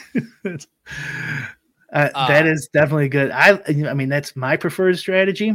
Uh, 1.92 2.08
that 2.28 2.46
Uh, 2.46 2.50
is 2.50 2.68
definitely 2.72 3.08
good. 3.08 3.30
I 3.30 3.60
I 3.68 3.94
mean 3.94 4.08
that's 4.08 4.34
my 4.34 4.56
preferred 4.56 4.98
strategy. 4.98 5.54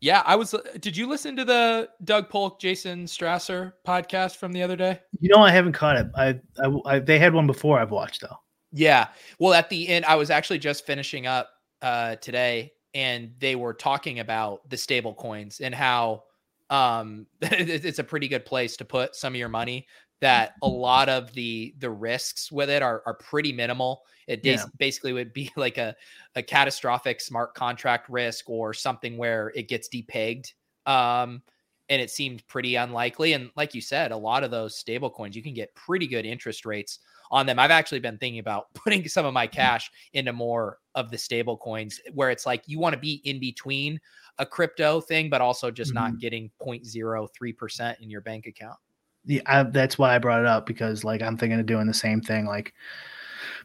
yeah 0.00 0.22
i 0.26 0.36
was 0.36 0.54
did 0.80 0.96
you 0.96 1.08
listen 1.08 1.34
to 1.36 1.44
the 1.44 1.88
doug 2.02 2.28
polk 2.28 2.60
jason 2.60 3.04
strasser 3.06 3.72
podcast 3.86 4.36
from 4.36 4.52
the 4.52 4.62
other 4.62 4.76
day 4.76 5.00
You 5.20 5.30
know 5.34 5.40
I 5.42 5.50
haven't 5.50 5.72
caught 5.72 5.96
it. 5.96 6.06
I, 6.16 6.40
I, 6.62 6.94
I 6.96 6.98
they 6.98 7.18
had 7.18 7.32
one 7.34 7.46
before 7.46 7.78
I've 7.80 7.90
watched 7.90 8.20
though. 8.20 8.36
Yeah. 8.72 9.08
Well, 9.38 9.54
at 9.54 9.70
the 9.70 9.88
end, 9.88 10.04
I 10.04 10.16
was 10.16 10.30
actually 10.30 10.58
just 10.58 10.84
finishing 10.84 11.26
up 11.28 11.48
uh, 11.80 12.16
today, 12.16 12.72
and 12.92 13.32
they 13.38 13.54
were 13.54 13.72
talking 13.72 14.18
about 14.18 14.68
the 14.68 14.76
stable 14.76 15.14
coins 15.14 15.60
and 15.60 15.72
how 15.74 16.24
um, 16.70 17.26
it's 17.40 18.00
a 18.00 18.04
pretty 18.04 18.26
good 18.26 18.44
place 18.44 18.76
to 18.78 18.84
put 18.84 19.14
some 19.14 19.32
of 19.34 19.38
your 19.38 19.48
money. 19.48 19.86
That 20.24 20.54
a 20.62 20.68
lot 20.68 21.10
of 21.10 21.32
the 21.34 21.74
the 21.78 21.90
risks 21.90 22.50
with 22.50 22.70
it 22.70 22.82
are 22.82 23.02
are 23.04 23.14
pretty 23.14 23.52
minimal. 23.52 24.02
It 24.26 24.42
bas- 24.42 24.64
Yeah. 24.64 24.70
basically 24.78 25.12
would 25.12 25.34
be 25.34 25.50
like 25.56 25.76
a 25.76 25.94
a 26.34 26.42
catastrophic 26.42 27.20
smart 27.20 27.54
contract 27.54 28.08
risk 28.08 28.48
or 28.48 28.72
something 28.72 29.18
where 29.18 29.52
it 29.54 29.68
gets 29.68 29.88
depegged. 29.88 30.52
Um, 30.86 31.42
and 31.90 32.00
it 32.00 32.10
seemed 32.10 32.46
pretty 32.46 32.76
unlikely. 32.76 33.34
And 33.34 33.50
like 33.56 33.74
you 33.74 33.82
said, 33.82 34.10
a 34.12 34.16
lot 34.16 34.42
of 34.44 34.50
those 34.50 34.76
stable 34.76 35.10
coins, 35.10 35.36
you 35.36 35.42
can 35.42 35.52
get 35.54 35.74
pretty 35.74 36.06
good 36.06 36.24
interest 36.24 36.64
rates 36.64 37.00
on 37.30 37.44
them. 37.46 37.58
I've 37.58 37.70
actually 37.70 38.00
been 38.00 38.16
thinking 38.18 38.38
about 38.40 38.72
putting 38.74 39.06
some 39.08 39.26
of 39.26 39.34
my 39.34 39.46
cash 39.46 39.90
into 40.14 40.32
more 40.32 40.78
of 40.94 41.10
the 41.10 41.18
stable 41.18 41.58
coins 41.58 42.00
where 42.14 42.30
it's 42.30 42.46
like 42.46 42.62
you 42.66 42.78
want 42.78 42.94
to 42.94 43.00
be 43.00 43.20
in 43.24 43.38
between 43.40 44.00
a 44.38 44.46
crypto 44.46 45.00
thing, 45.00 45.28
but 45.28 45.40
also 45.42 45.70
just 45.70 45.94
not 45.94 46.18
getting 46.18 46.50
0.03% 46.58 48.00
in 48.00 48.10
your 48.10 48.22
bank 48.22 48.46
account. 48.46 48.78
Yeah, 49.26 49.42
I, 49.46 49.62
that's 49.64 49.98
why 49.98 50.14
I 50.14 50.18
brought 50.18 50.40
it 50.40 50.46
up 50.46 50.66
because 50.66 51.04
like 51.04 51.22
I'm 51.22 51.36
thinking 51.36 51.58
of 51.60 51.66
doing 51.66 51.86
the 51.86 51.94
same 51.94 52.20
thing, 52.20 52.46
like 52.46 52.74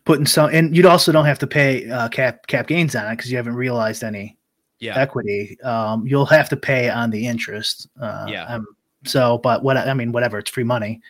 putting 0.05 0.25
some, 0.25 0.49
and 0.53 0.75
you'd 0.75 0.85
also 0.85 1.11
don't 1.11 1.25
have 1.25 1.39
to 1.39 1.47
pay 1.47 1.89
uh, 1.89 2.07
cap 2.09 2.47
cap 2.47 2.67
gains 2.67 2.95
on 2.95 3.05
it 3.05 3.17
because 3.17 3.29
you 3.29 3.37
haven't 3.37 3.55
realized 3.55 4.03
any 4.03 4.37
Yeah. 4.79 4.97
equity. 4.97 5.59
Um, 5.61 6.07
you'll 6.07 6.25
have 6.27 6.47
to 6.49 6.57
pay 6.57 6.89
on 6.89 7.09
the 7.09 7.27
interest. 7.27 7.89
Uh, 7.99 8.25
Yeah. 8.29 8.45
I'm 8.47 8.65
So, 9.05 9.37
but 9.39 9.63
what 9.63 9.77
I 9.77 9.93
mean, 9.93 10.11
whatever, 10.11 10.37
it's 10.39 10.49
free 10.49 10.63
money, 10.63 11.01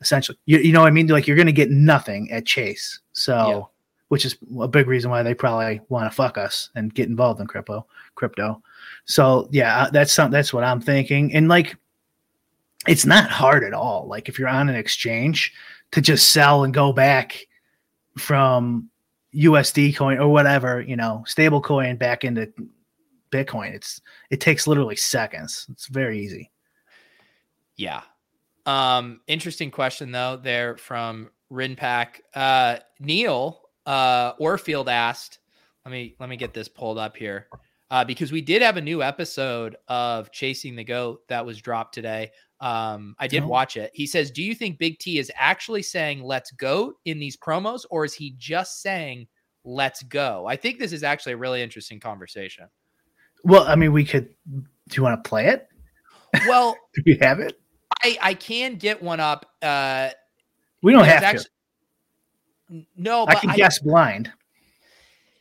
essentially. 0.00 0.38
You, 0.46 0.58
you 0.58 0.72
know 0.72 0.80
what 0.80 0.88
I 0.88 0.90
mean? 0.90 1.06
Like 1.08 1.26
you're 1.26 1.36
going 1.36 1.46
to 1.46 1.52
get 1.52 1.70
nothing 1.70 2.30
at 2.30 2.46
Chase. 2.46 3.00
So, 3.12 3.34
Yeah. 3.48 3.60
which 4.08 4.24
is 4.24 4.36
a 4.60 4.68
big 4.68 4.86
reason 4.86 5.10
why 5.10 5.22
they 5.22 5.34
probably 5.34 5.80
want 5.88 6.10
to 6.10 6.14
fuck 6.14 6.36
us 6.38 6.70
and 6.74 6.94
get 6.94 7.08
involved 7.08 7.40
in 7.40 7.46
crypto. 7.46 7.86
Crypto. 8.14 8.62
So 9.06 9.48
yeah, 9.52 9.88
that's 9.92 10.12
something. 10.12 10.32
That's 10.32 10.52
what 10.52 10.64
I'm 10.64 10.80
thinking. 10.80 11.34
And 11.34 11.48
like, 11.48 11.76
it's 12.88 13.06
not 13.06 13.30
hard 13.30 13.64
at 13.64 13.74
all. 13.74 14.06
Like 14.08 14.28
if 14.28 14.38
you're 14.38 14.48
on 14.48 14.68
an 14.68 14.76
exchange 14.76 15.52
to 15.92 16.00
just 16.00 16.30
sell 16.30 16.64
and 16.64 16.74
go 16.74 16.92
back 16.92 17.46
from 18.18 18.90
USD 19.34 19.96
coin 19.96 20.18
or 20.18 20.28
whatever, 20.28 20.80
you 20.80 20.96
know, 20.96 21.22
stable 21.26 21.60
coin 21.60 21.96
back 21.96 22.24
into 22.24 22.52
Bitcoin. 23.30 23.74
It's 23.74 24.00
it 24.30 24.40
takes 24.40 24.66
literally 24.66 24.96
seconds. 24.96 25.66
It's 25.70 25.88
very 25.88 26.20
easy. 26.20 26.50
Yeah. 27.76 28.02
Um, 28.64 29.20
interesting 29.26 29.70
question 29.70 30.10
though, 30.10 30.36
there 30.36 30.76
from 30.76 31.30
Rinpack. 31.52 32.20
Uh 32.34 32.78
Neil 32.98 33.62
uh 33.84 34.34
Orfield 34.34 34.88
asked, 34.88 35.38
let 35.84 35.92
me 35.92 36.16
let 36.18 36.28
me 36.28 36.36
get 36.36 36.54
this 36.54 36.68
pulled 36.68 36.98
up 36.98 37.16
here. 37.16 37.48
Uh, 37.88 38.04
because 38.04 38.32
we 38.32 38.40
did 38.40 38.62
have 38.62 38.76
a 38.76 38.80
new 38.80 39.00
episode 39.00 39.76
of 39.86 40.32
Chasing 40.32 40.74
the 40.74 40.82
Goat 40.82 41.20
that 41.28 41.46
was 41.46 41.60
dropped 41.60 41.94
today. 41.94 42.32
Um, 42.60 43.14
I 43.18 43.26
did 43.28 43.42
Oh. 43.42 43.48
watch 43.48 43.76
it. 43.76 43.90
He 43.94 44.06
says, 44.06 44.30
Do 44.30 44.42
you 44.42 44.54
think 44.54 44.78
Big 44.78 44.98
T 44.98 45.18
is 45.18 45.30
actually 45.36 45.82
saying 45.82 46.22
let's 46.22 46.50
go 46.52 46.94
in 47.04 47.18
these 47.18 47.36
promos, 47.36 47.84
or 47.90 48.04
is 48.04 48.14
he 48.14 48.34
just 48.38 48.80
saying 48.82 49.26
let's 49.64 50.02
go? 50.02 50.46
I 50.46 50.56
think 50.56 50.78
this 50.78 50.92
is 50.92 51.02
actually 51.02 51.32
a 51.34 51.36
really 51.36 51.62
interesting 51.62 52.00
conversation. 52.00 52.66
Well, 53.44 53.64
I 53.68 53.76
mean, 53.76 53.92
we 53.92 54.04
could. 54.04 54.28
Do 54.48 54.96
you 54.96 55.02
want 55.02 55.22
to 55.22 55.28
play 55.28 55.48
it? 55.48 55.68
Well, 56.48 56.76
Do 56.94 57.02
we 57.04 57.18
have 57.20 57.40
it? 57.40 57.60
I, 58.02 58.18
I 58.22 58.34
can 58.34 58.76
get 58.76 59.02
one 59.02 59.20
up. 59.20 59.46
Uh 59.62 60.10
We 60.82 60.92
don't 60.92 61.04
have 61.04 61.22
actu- 61.22 61.44
N- 62.70 62.86
No, 62.96 63.26
to. 63.26 63.32
I 63.32 63.34
can 63.40 63.50
I, 63.50 63.56
guess 63.56 63.78
blind. 63.80 64.32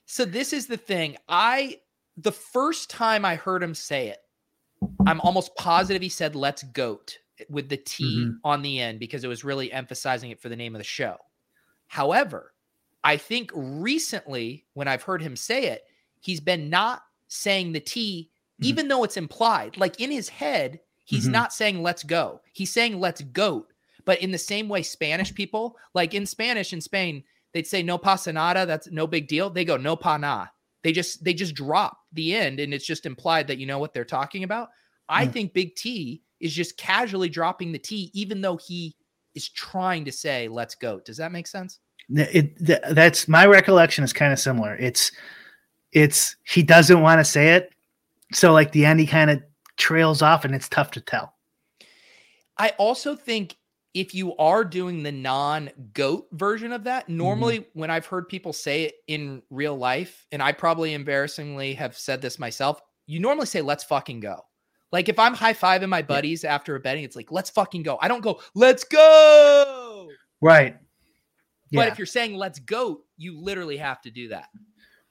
so 0.05 0.25
this 0.25 0.51
is 0.53 0.67
the 0.67 0.77
thing. 0.77 1.17
I 1.29 1.79
the 2.17 2.31
first 2.31 2.89
time 2.89 3.25
I 3.25 3.35
heard 3.35 3.61
him 3.63 3.73
say 3.73 4.07
it, 4.09 4.19
I'm 5.05 5.21
almost 5.21 5.55
positive 5.55 6.01
he 6.01 6.09
said 6.09 6.35
"Let's 6.35 6.63
goat" 6.63 7.17
with 7.49 7.69
the 7.69 7.77
T 7.77 8.03
Mhm. 8.25 8.37
on 8.43 8.61
the 8.61 8.79
end 8.79 8.99
because 8.99 9.23
it 9.23 9.27
was 9.27 9.43
really 9.43 9.71
emphasizing 9.71 10.31
it 10.31 10.39
for 10.39 10.49
the 10.49 10.55
name 10.55 10.75
of 10.75 10.79
the 10.79 10.85
show. 10.85 11.17
However, 11.87 12.53
I 13.03 13.17
think 13.17 13.51
recently 13.53 14.65
when 14.73 14.87
I've 14.87 15.03
heard 15.03 15.21
him 15.21 15.35
say 15.35 15.65
it, 15.67 15.83
he's 16.19 16.39
been 16.39 16.69
not 16.69 17.03
saying 17.27 17.71
the 17.71 17.79
T, 17.79 18.31
Mhm. 18.61 18.65
even 18.65 18.87
though 18.87 19.03
it's 19.03 19.17
implied. 19.17 19.77
Like 19.77 19.99
in 19.99 20.11
his 20.11 20.29
head, 20.29 20.79
he's 21.03 21.27
Mhm. 21.27 21.31
not 21.31 21.53
saying 21.53 21.83
"Let's 21.83 22.03
go." 22.03 22.41
He's 22.53 22.71
saying 22.71 22.99
"Let's 22.99 23.21
goat." 23.21 23.71
But 24.05 24.21
in 24.21 24.31
the 24.31 24.37
same 24.37 24.69
way, 24.69 24.81
Spanish 24.83 25.33
people, 25.33 25.77
like 25.93 26.13
in 26.13 26.25
Spanish 26.25 26.71
in 26.73 26.79
Spain, 26.81 27.23
they'd 27.53 27.67
say 27.67 27.83
no 27.83 27.97
pasa 27.97 28.31
nada, 28.33 28.65
that's 28.65 28.87
no 28.91 29.07
big 29.07 29.27
deal. 29.27 29.49
They 29.49 29.65
go 29.65 29.77
no 29.77 29.95
pa 29.95 30.17
na. 30.17 30.47
They 30.85 30.91
just 30.91 31.23
they 31.23 31.33
just 31.33 31.55
drop 31.55 31.97
the 32.13 32.35
end 32.35 32.59
and 32.59 32.71
it's 32.71 32.85
just 32.85 33.07
implied 33.07 33.47
that 33.47 33.57
you 33.57 33.65
know 33.65 33.79
what 33.79 33.91
they're 33.91 34.05
talking 34.05 34.43
about. 34.43 34.69
I 35.09 35.25
Mm. 35.25 35.33
think 35.33 35.53
Big 35.53 35.75
T 35.75 36.21
is 36.39 36.53
just 36.53 36.77
casually 36.77 37.27
dropping 37.27 37.71
the 37.71 37.79
T, 37.79 38.11
even 38.13 38.39
though 38.39 38.57
he 38.57 38.95
is 39.33 39.49
trying 39.49 40.05
to 40.05 40.11
say 40.11 40.47
let's 40.47 40.75
go. 40.75 40.99
Does 40.99 41.17
that 41.17 41.31
make 41.31 41.47
sense? 41.47 41.79
It, 42.09 42.63
th- 42.63 42.81
that's 42.91 43.27
my 43.27 43.47
recollection 43.47 44.03
is 44.03 44.13
kind 44.13 44.31
of 44.31 44.37
similar. 44.37 44.75
It's 44.75 45.11
it's 45.91 46.35
he 46.43 46.61
doesn't 46.61 47.01
want 47.01 47.19
to 47.19 47.25
say 47.25 47.55
it, 47.55 47.73
so 48.31 48.53
like 48.53 48.71
the 48.71 48.85
end 48.85 48.99
he 48.99 49.07
kind 49.07 49.31
of 49.31 49.41
trails 49.77 50.21
off, 50.21 50.45
and 50.45 50.53
it's 50.53 50.69
tough 50.69 50.91
to 50.91 51.01
tell. 51.01 51.33
I 52.59 52.73
also 52.77 53.15
think 53.15 53.57
if 53.95 54.13
you 54.13 54.35
are 54.35 54.65
doing 54.65 55.01
the 55.01 55.11
non 55.11 55.71
goat 55.93 56.27
version 56.33 56.73
of 56.73 56.83
that, 56.83 57.05
mm-hmm. 57.05 57.17
normally 57.17 57.67
when 57.73 57.89
I've 57.89 58.05
heard 58.05 58.27
people 58.27 58.53
say 58.53 58.83
it 58.83 58.95
in 59.07 59.41
real 59.49 59.75
life, 59.75 60.27
and 60.31 60.43
I 60.43 60.51
probably 60.51 60.93
embarrassingly 60.93 61.73
have 61.75 61.97
said 61.97 62.21
this 62.21 62.37
myself, 62.37 62.81
you 63.07 63.19
normally 63.19 63.47
say, 63.47 63.61
let's 63.61 63.85
fucking 63.85 64.19
go. 64.19 64.41
Like 64.91 65.09
if 65.09 65.17
I'm 65.17 65.33
high 65.33 65.53
fiving 65.53 65.89
my 65.89 66.01
buddies 66.01 66.43
after 66.43 66.75
a 66.75 66.79
betting, 66.79 67.05
it's 67.05 67.15
like, 67.15 67.31
let's 67.31 67.49
fucking 67.49 67.83
go. 67.83 67.97
I 68.01 68.07
don't 68.07 68.21
go, 68.21 68.41
let's 68.53 68.83
go. 68.83 70.09
Right. 70.41 70.77
But 71.71 71.87
if 71.89 71.97
you're 71.97 72.05
saying 72.05 72.35
let's 72.35 72.59
go, 72.59 73.01
you 73.17 73.37
literally 73.37 73.75
have 73.77 74.01
to 74.03 74.11
do 74.11 74.29
that. 74.29 74.47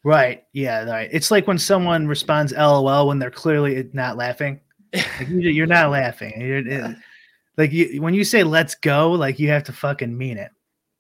Right. 0.03 0.45
Yeah. 0.53 0.85
Right. 0.85 1.09
It's 1.12 1.30
like 1.30 1.47
when 1.47 1.59
someone 1.59 2.07
responds 2.07 2.53
LOL 2.53 3.09
when 3.09 3.18
they're 3.18 3.30
clearly 3.30 3.91
not 3.93 4.16
laughing. 4.16 4.61
Like 4.95 5.28
you, 5.28 5.51
you're 5.51 5.66
not 5.66 5.91
laughing. 5.91 6.41
You're, 6.41 6.66
it- 6.66 6.97
like 7.57 7.72
you, 7.72 8.00
when 8.02 8.14
you 8.14 8.24
say 8.24 8.42
"let's 8.42 8.74
go," 8.74 9.12
like 9.12 9.38
you 9.38 9.48
have 9.48 9.64
to 9.64 9.72
fucking 9.72 10.16
mean 10.16 10.38
it. 10.38 10.50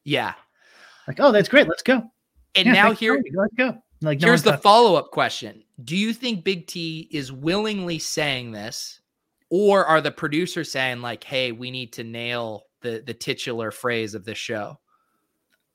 Yeah. 0.04 0.34
Like, 1.06 1.20
oh, 1.20 1.32
that's 1.32 1.48
great. 1.48 1.68
Let's 1.68 1.82
go. 1.82 2.02
And 2.54 2.66
Yeah, 2.66 2.72
now 2.72 2.92
here, 2.92 3.22
let's 3.34 3.54
go. 3.54 3.76
Like, 4.00 4.20
no 4.20 4.28
here's 4.28 4.42
the 4.42 4.58
follow 4.58 4.96
up 4.96 5.10
question 5.10 5.62
Do 5.82 5.96
you 5.96 6.12
think 6.12 6.44
Big 6.44 6.66
T 6.66 7.08
is 7.10 7.32
willingly 7.32 7.98
saying 7.98 8.52
this, 8.52 9.00
or 9.50 9.84
are 9.86 10.00
the 10.00 10.10
producers 10.10 10.70
saying, 10.70 11.00
like, 11.00 11.24
hey, 11.24 11.52
we 11.52 11.70
need 11.70 11.92
to 11.94 12.04
nail 12.04 12.64
the, 12.80 13.02
the 13.04 13.14
titular 13.14 13.70
phrase 13.70 14.14
of 14.14 14.24
this 14.24 14.38
show? 14.38 14.78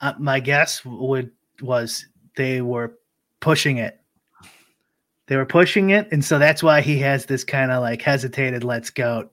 uh, 0.01 0.13
my 0.17 0.39
guess 0.39 0.83
would 0.85 1.31
was 1.61 2.05
they 2.35 2.61
were 2.61 2.97
pushing 3.39 3.77
it. 3.77 3.99
They 5.27 5.35
were 5.35 5.45
pushing 5.45 5.91
it, 5.91 6.07
and 6.11 6.23
so 6.23 6.39
that's 6.39 6.63
why 6.63 6.81
he 6.81 6.97
has 6.99 7.25
this 7.25 7.43
kind 7.43 7.71
of 7.71 7.81
like 7.81 8.01
hesitated 8.01 8.63
"let's 8.63 8.89
go." 8.89 9.29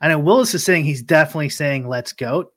I 0.00 0.08
know 0.08 0.18
Willis 0.18 0.54
is 0.54 0.64
saying 0.64 0.84
he's 0.84 1.02
definitely 1.02 1.48
saying 1.50 1.88
"let's 1.88 2.12
go." 2.12 2.52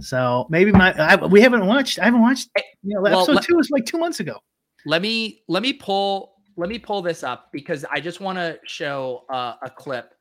So 0.00 0.46
maybe 0.50 0.70
my 0.72 0.92
I, 0.92 1.16
we 1.26 1.40
haven't 1.40 1.66
watched. 1.66 1.98
I 1.98 2.04
haven't 2.04 2.20
watched. 2.22 2.48
You 2.82 2.94
know, 2.94 3.00
Well, 3.02 3.18
episode 3.20 3.34
let- 3.36 3.44
two 3.44 3.56
was 3.56 3.70
like 3.70 3.84
two 3.86 3.98
months 3.98 4.20
ago. 4.20 4.38
Let 4.86 5.02
me 5.02 5.42
let 5.48 5.62
me 5.62 5.72
pull 5.72 6.34
let 6.56 6.68
me 6.68 6.78
pull 6.78 7.02
this 7.02 7.22
up 7.22 7.50
because 7.52 7.84
I 7.90 8.00
just 8.00 8.20
want 8.20 8.38
to 8.38 8.58
show 8.64 9.24
uh, 9.30 9.54
a 9.62 9.70
clip. 9.70 10.14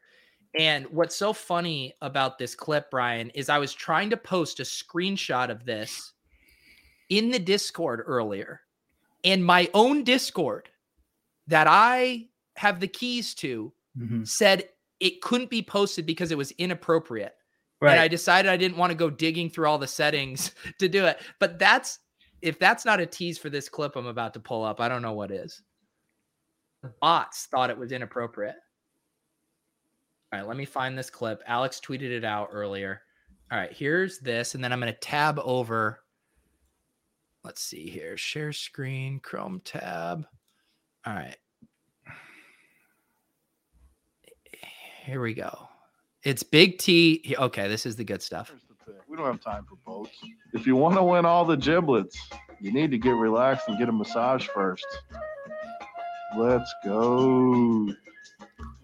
And 0.60 0.86
what's 0.88 1.16
so 1.16 1.34
funny 1.34 1.93
about 2.01 2.38
this 2.39 2.55
clip, 2.55 2.89
Brian, 2.89 3.30
is 3.32 3.49
I 3.49 3.58
was 3.60 3.74
trying 3.74 4.10
to 4.10 4.18
post 4.18 4.60
a 4.60 4.64
screenshot 4.64 5.49
of 5.49 5.66
this 5.66 6.14
in 7.10 7.30
the 7.30 7.39
Discord 7.39 8.01
earlier, 8.05 8.62
and 9.24 9.45
my 9.45 9.70
own 9.74 10.03
Discord 10.03 10.70
that 11.47 11.68
I 11.70 12.28
have 12.55 12.80
the 12.80 12.88
keys 12.88 13.34
to 13.36 13.72
Mhm. 13.97 14.28
said 14.28 14.70
it 14.99 15.21
couldn't 15.21 15.49
be 15.49 15.61
posted 15.61 16.05
because 16.05 16.31
it 16.31 16.37
was 16.37 16.51
inappropriate. 16.51 17.35
Right. 17.79 17.91
And 17.91 17.99
I 17.99 18.07
decided 18.07 18.51
I 18.51 18.57
didn't 18.57 18.77
want 18.77 18.91
to 18.91 18.97
go 18.97 19.09
digging 19.09 19.49
through 19.49 19.67
all 19.67 19.77
the 19.77 19.87
settings 19.87 20.51
to 20.79 20.89
do 20.89 21.05
it. 21.05 21.19
But 21.39 21.59
that's 21.59 21.99
if 22.41 22.59
that's 22.59 22.85
not 22.85 22.99
a 22.99 23.05
tease 23.05 23.37
for 23.37 23.49
this 23.49 23.69
clip 23.69 23.95
I'm 23.95 24.07
about 24.07 24.33
to 24.33 24.39
pull 24.39 24.63
up, 24.63 24.79
I 24.79 24.89
don't 24.89 25.01
know 25.01 25.13
what 25.13 25.31
is. 25.31 25.61
Bots 27.01 27.47
thought 27.47 27.69
it 27.69 27.77
was 27.77 27.91
inappropriate. 27.91 28.55
All 30.31 30.39
right, 30.39 30.47
let 30.47 30.57
me 30.57 30.65
find 30.65 30.97
this 30.97 31.09
clip. 31.09 31.41
Alex 31.47 31.79
tweeted 31.83 32.11
it 32.11 32.23
out 32.23 32.49
earlier. 32.51 33.01
All 33.51 33.57
right, 33.57 33.71
here's 33.71 34.19
this, 34.19 34.55
and 34.55 34.63
then 34.63 34.73
I'm 34.73 34.79
going 34.79 34.93
to 34.93 34.99
tab 34.99 35.39
over. 35.39 36.01
Let's 37.43 37.61
see 37.61 37.89
here. 37.89 38.17
Share 38.17 38.51
screen, 38.51 39.19
Chrome 39.21 39.61
tab. 39.63 40.25
All 41.05 41.13
right. 41.13 41.37
Here 45.08 45.22
we 45.22 45.34
go. 45.34 45.70
It's 46.24 46.43
Big 46.43 46.80
T. 46.80 47.34
Okay, 47.39 47.70
this 47.70 47.86
is 47.86 47.95
the 47.95 48.03
good 48.03 48.22
stuff. 48.22 48.49
Here's 48.49 48.62
the 48.64 48.91
thing. 48.91 48.99
We 49.08 49.16
don't 49.16 49.26
have 49.26 49.39
time 49.39 49.64
for 49.64 49.78
boats. 49.86 50.12
If 50.53 50.68
you 50.68 50.76
want 50.76 50.95
to 50.97 51.03
win 51.03 51.26
all 51.26 51.45
the 51.45 51.55
giblets, 51.55 52.18
you 52.60 52.74
need 52.74 52.91
to 52.91 52.97
get 52.97 53.12
relaxed 53.12 53.70
and 53.70 53.80
get 53.80 53.88
a 53.88 53.91
massage 53.93 54.45
first. 54.47 54.86
Let's 56.36 56.70
go. 56.84 57.89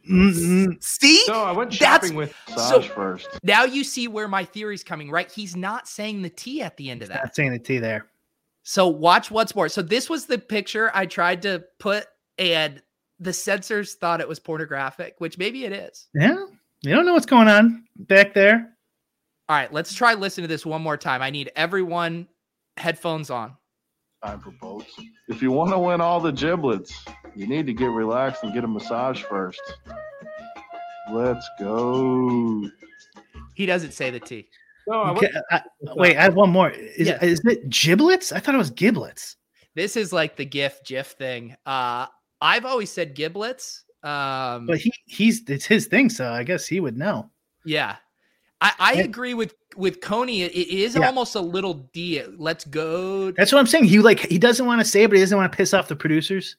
Mm-mm. 0.09 0.81
See? 0.81 1.25
No, 1.27 1.43
I 1.43 1.51
went 1.51 1.71
That's- 1.71 1.77
shopping 1.77 2.15
with 2.15 2.33
so- 2.47 2.53
massage 2.55 2.87
first. 2.87 3.27
now 3.43 3.65
you 3.65 3.83
see 3.83 4.07
where 4.07 4.29
my 4.29 4.45
theory's 4.45 4.83
coming, 4.83 5.11
right? 5.11 5.29
He's 5.29 5.57
not 5.57 5.89
saying 5.89 6.21
the 6.21 6.29
T 6.29 6.61
at 6.61 6.77
the 6.77 6.89
end 6.89 7.01
of 7.01 7.09
that. 7.09 7.23
Not 7.23 7.35
saying 7.35 7.51
the 7.51 7.59
T 7.59 7.79
there. 7.79 8.05
So 8.63 8.87
watch 8.87 9.29
what's 9.29 9.53
more. 9.55 9.67
So 9.67 9.81
this 9.81 10.09
was 10.09 10.25
the 10.25 10.37
picture 10.37 10.89
I 10.93 11.05
tried 11.05 11.41
to 11.41 11.65
put, 11.79 12.05
and 12.37 12.81
the 13.19 13.33
censors 13.33 13.95
thought 13.95 14.21
it 14.21 14.27
was 14.27 14.39
pornographic, 14.39 15.15
which 15.19 15.37
maybe 15.37 15.65
it 15.65 15.71
is. 15.71 16.07
Yeah. 16.13 16.45
You 16.81 16.93
don't 16.95 17.05
know 17.05 17.13
what's 17.13 17.25
going 17.25 17.47
on 17.47 17.85
back 17.95 18.33
there. 18.33 18.69
All 19.49 19.55
right, 19.55 19.71
let's 19.71 19.93
try 19.93 20.13
listen 20.13 20.41
to 20.41 20.47
this 20.47 20.65
one 20.65 20.81
more 20.81 20.97
time. 20.97 21.21
I 21.21 21.29
need 21.29 21.51
everyone 21.55 22.27
headphones 22.77 23.29
on. 23.29 23.55
Time 24.25 24.39
for 24.39 24.51
boats. 24.51 24.91
If 25.27 25.41
you 25.41 25.51
want 25.51 25.71
to 25.71 25.79
win 25.79 26.01
all 26.01 26.19
the 26.19 26.31
giblets, 26.31 26.93
you 27.35 27.45
need 27.47 27.65
to 27.67 27.73
get 27.73 27.87
relaxed 27.89 28.43
and 28.43 28.53
get 28.53 28.63
a 28.63 28.67
massage 28.67 29.21
first. 29.21 29.61
Let's 31.11 31.47
go. 31.59 32.69
He 33.55 33.65
doesn't 33.65 33.91
say 33.91 34.09
the 34.09 34.19
T. 34.19 34.47
No, 34.87 35.01
I 35.01 35.11
Okay, 35.11 35.29
I- 35.51 35.61
wait, 35.95 36.17
I 36.17 36.23
have 36.23 36.35
one 36.35 36.49
more. 36.49 36.69
Is, 36.71 37.07
Yeah. 37.07 37.23
is 37.23 37.41
it 37.45 37.69
giblets? 37.69 38.31
I 38.31 38.39
thought 38.39 38.55
it 38.55 38.57
was 38.57 38.71
giblets. 38.71 39.35
This 39.75 39.95
is 39.97 40.11
like 40.13 40.35
the 40.35 40.45
GIF 40.45 40.83
GIF 40.85 41.07
thing. 41.11 41.55
Uh 41.65 42.07
I've 42.43 42.65
always 42.65 42.91
said 42.91 43.15
giblets. 43.15 43.83
Um 44.03 44.65
But 44.67 44.77
he 44.77 44.91
he's 45.07 45.41
it's 45.49 45.65
his 45.65 45.87
thing, 45.87 46.09
so 46.09 46.29
I 46.31 46.43
guess 46.43 46.67
he 46.67 46.79
would 46.79 46.97
know. 46.97 47.31
Yeah. 47.65 47.95
I, 48.61 48.71
I 48.79 48.93
And- 48.93 49.05
agree 49.05 49.33
with 49.33 49.55
with 49.75 50.01
Coney. 50.01 50.43
It, 50.43 50.51
it 50.51 50.69
is 50.69 50.95
Yeah. 50.95 51.07
almost 51.07 51.35
a 51.35 51.39
little 51.41 51.89
D. 51.93 52.21
Let's 52.37 52.65
go. 52.65 53.31
That's 53.31 53.51
what 53.51 53.59
I'm 53.59 53.67
saying. 53.67 53.85
He 53.85 53.99
like 53.99 54.19
he 54.19 54.37
doesn't 54.37 54.65
want 54.65 54.81
to 54.81 54.85
say 54.85 55.03
it, 55.03 55.09
but 55.09 55.15
he 55.17 55.21
doesn't 55.23 55.37
want 55.37 55.51
to 55.51 55.55
piss 55.57 55.73
off 55.73 55.87
the 55.87 55.95
producers. 55.95 56.55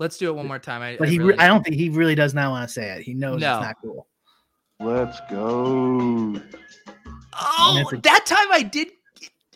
Let's 0.00 0.18
do 0.18 0.28
it 0.28 0.34
one 0.34 0.46
more 0.48 0.58
time. 0.58 0.82
I, 0.82 0.96
But 0.96 1.08
I 1.08 1.10
he, 1.12 1.18
really 1.18 1.38
I 1.38 1.46
don't 1.46 1.62
think 1.62 1.76
he 1.76 1.88
really 1.90 2.14
does 2.16 2.32
not 2.34 2.50
want 2.50 2.66
to 2.68 2.72
say 2.72 2.96
it. 2.96 3.02
He 3.02 3.14
knows 3.14 3.40
No. 3.40 3.58
it's 3.58 3.62
not 3.66 3.76
cool. 3.82 4.06
Let's 4.80 5.20
go. 5.30 6.40
Oh, 7.40 7.84
a- 7.92 7.96
that 7.98 8.26
time 8.26 8.48
I 8.52 8.62
did. 8.62 8.88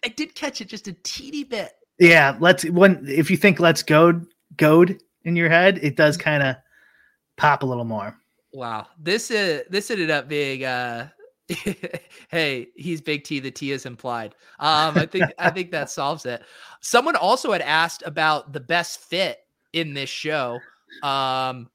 I 0.04 0.08
did 0.08 0.34
catch 0.34 0.60
it 0.60 0.68
just 0.68 0.86
a 0.88 0.92
teeny 1.02 1.42
bit. 1.44 1.72
Yeah, 1.98 2.36
let's 2.40 2.64
when 2.64 3.04
if 3.08 3.30
you 3.30 3.36
think 3.36 3.58
let's 3.58 3.82
go 3.82 4.20
goad 4.56 5.00
in 5.28 5.36
your 5.36 5.50
head, 5.50 5.78
it 5.82 5.94
does 5.94 6.16
kind 6.16 6.42
of 6.42 6.56
pop 7.36 7.62
a 7.62 7.66
little 7.66 7.84
more. 7.84 8.16
Wow. 8.52 8.86
This 8.98 9.30
is 9.30 9.62
this 9.70 9.90
ended 9.90 10.10
up 10.10 10.26
being 10.26 10.64
uh 10.64 11.10
hey, 12.28 12.68
he's 12.74 13.00
big 13.00 13.24
T, 13.24 13.38
the 13.38 13.50
T 13.50 13.70
is 13.70 13.86
implied. 13.86 14.34
Um 14.58 14.96
I 14.96 15.06
think 15.06 15.30
I 15.38 15.50
think 15.50 15.70
that 15.70 15.90
solves 15.90 16.26
it. 16.26 16.42
Someone 16.80 17.14
also 17.14 17.52
had 17.52 17.60
asked 17.60 18.02
about 18.04 18.52
the 18.52 18.60
best 18.60 19.00
fit 19.00 19.38
in 19.72 19.94
this 19.94 20.10
show. 20.10 20.58
Um 21.02 21.68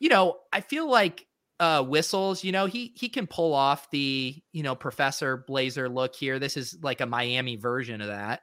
you 0.00 0.08
know, 0.08 0.38
I 0.52 0.62
feel 0.62 0.90
like 0.90 1.26
uh 1.60 1.84
whistles, 1.84 2.42
you 2.42 2.52
know, 2.52 2.66
he 2.66 2.92
he 2.96 3.10
can 3.10 3.26
pull 3.26 3.52
off 3.52 3.90
the, 3.90 4.42
you 4.52 4.62
know, 4.62 4.74
professor 4.74 5.36
blazer 5.36 5.88
look 5.90 6.16
here. 6.16 6.38
This 6.38 6.56
is 6.56 6.78
like 6.82 7.02
a 7.02 7.06
Miami 7.06 7.56
version 7.56 8.00
of 8.00 8.08
that. 8.08 8.42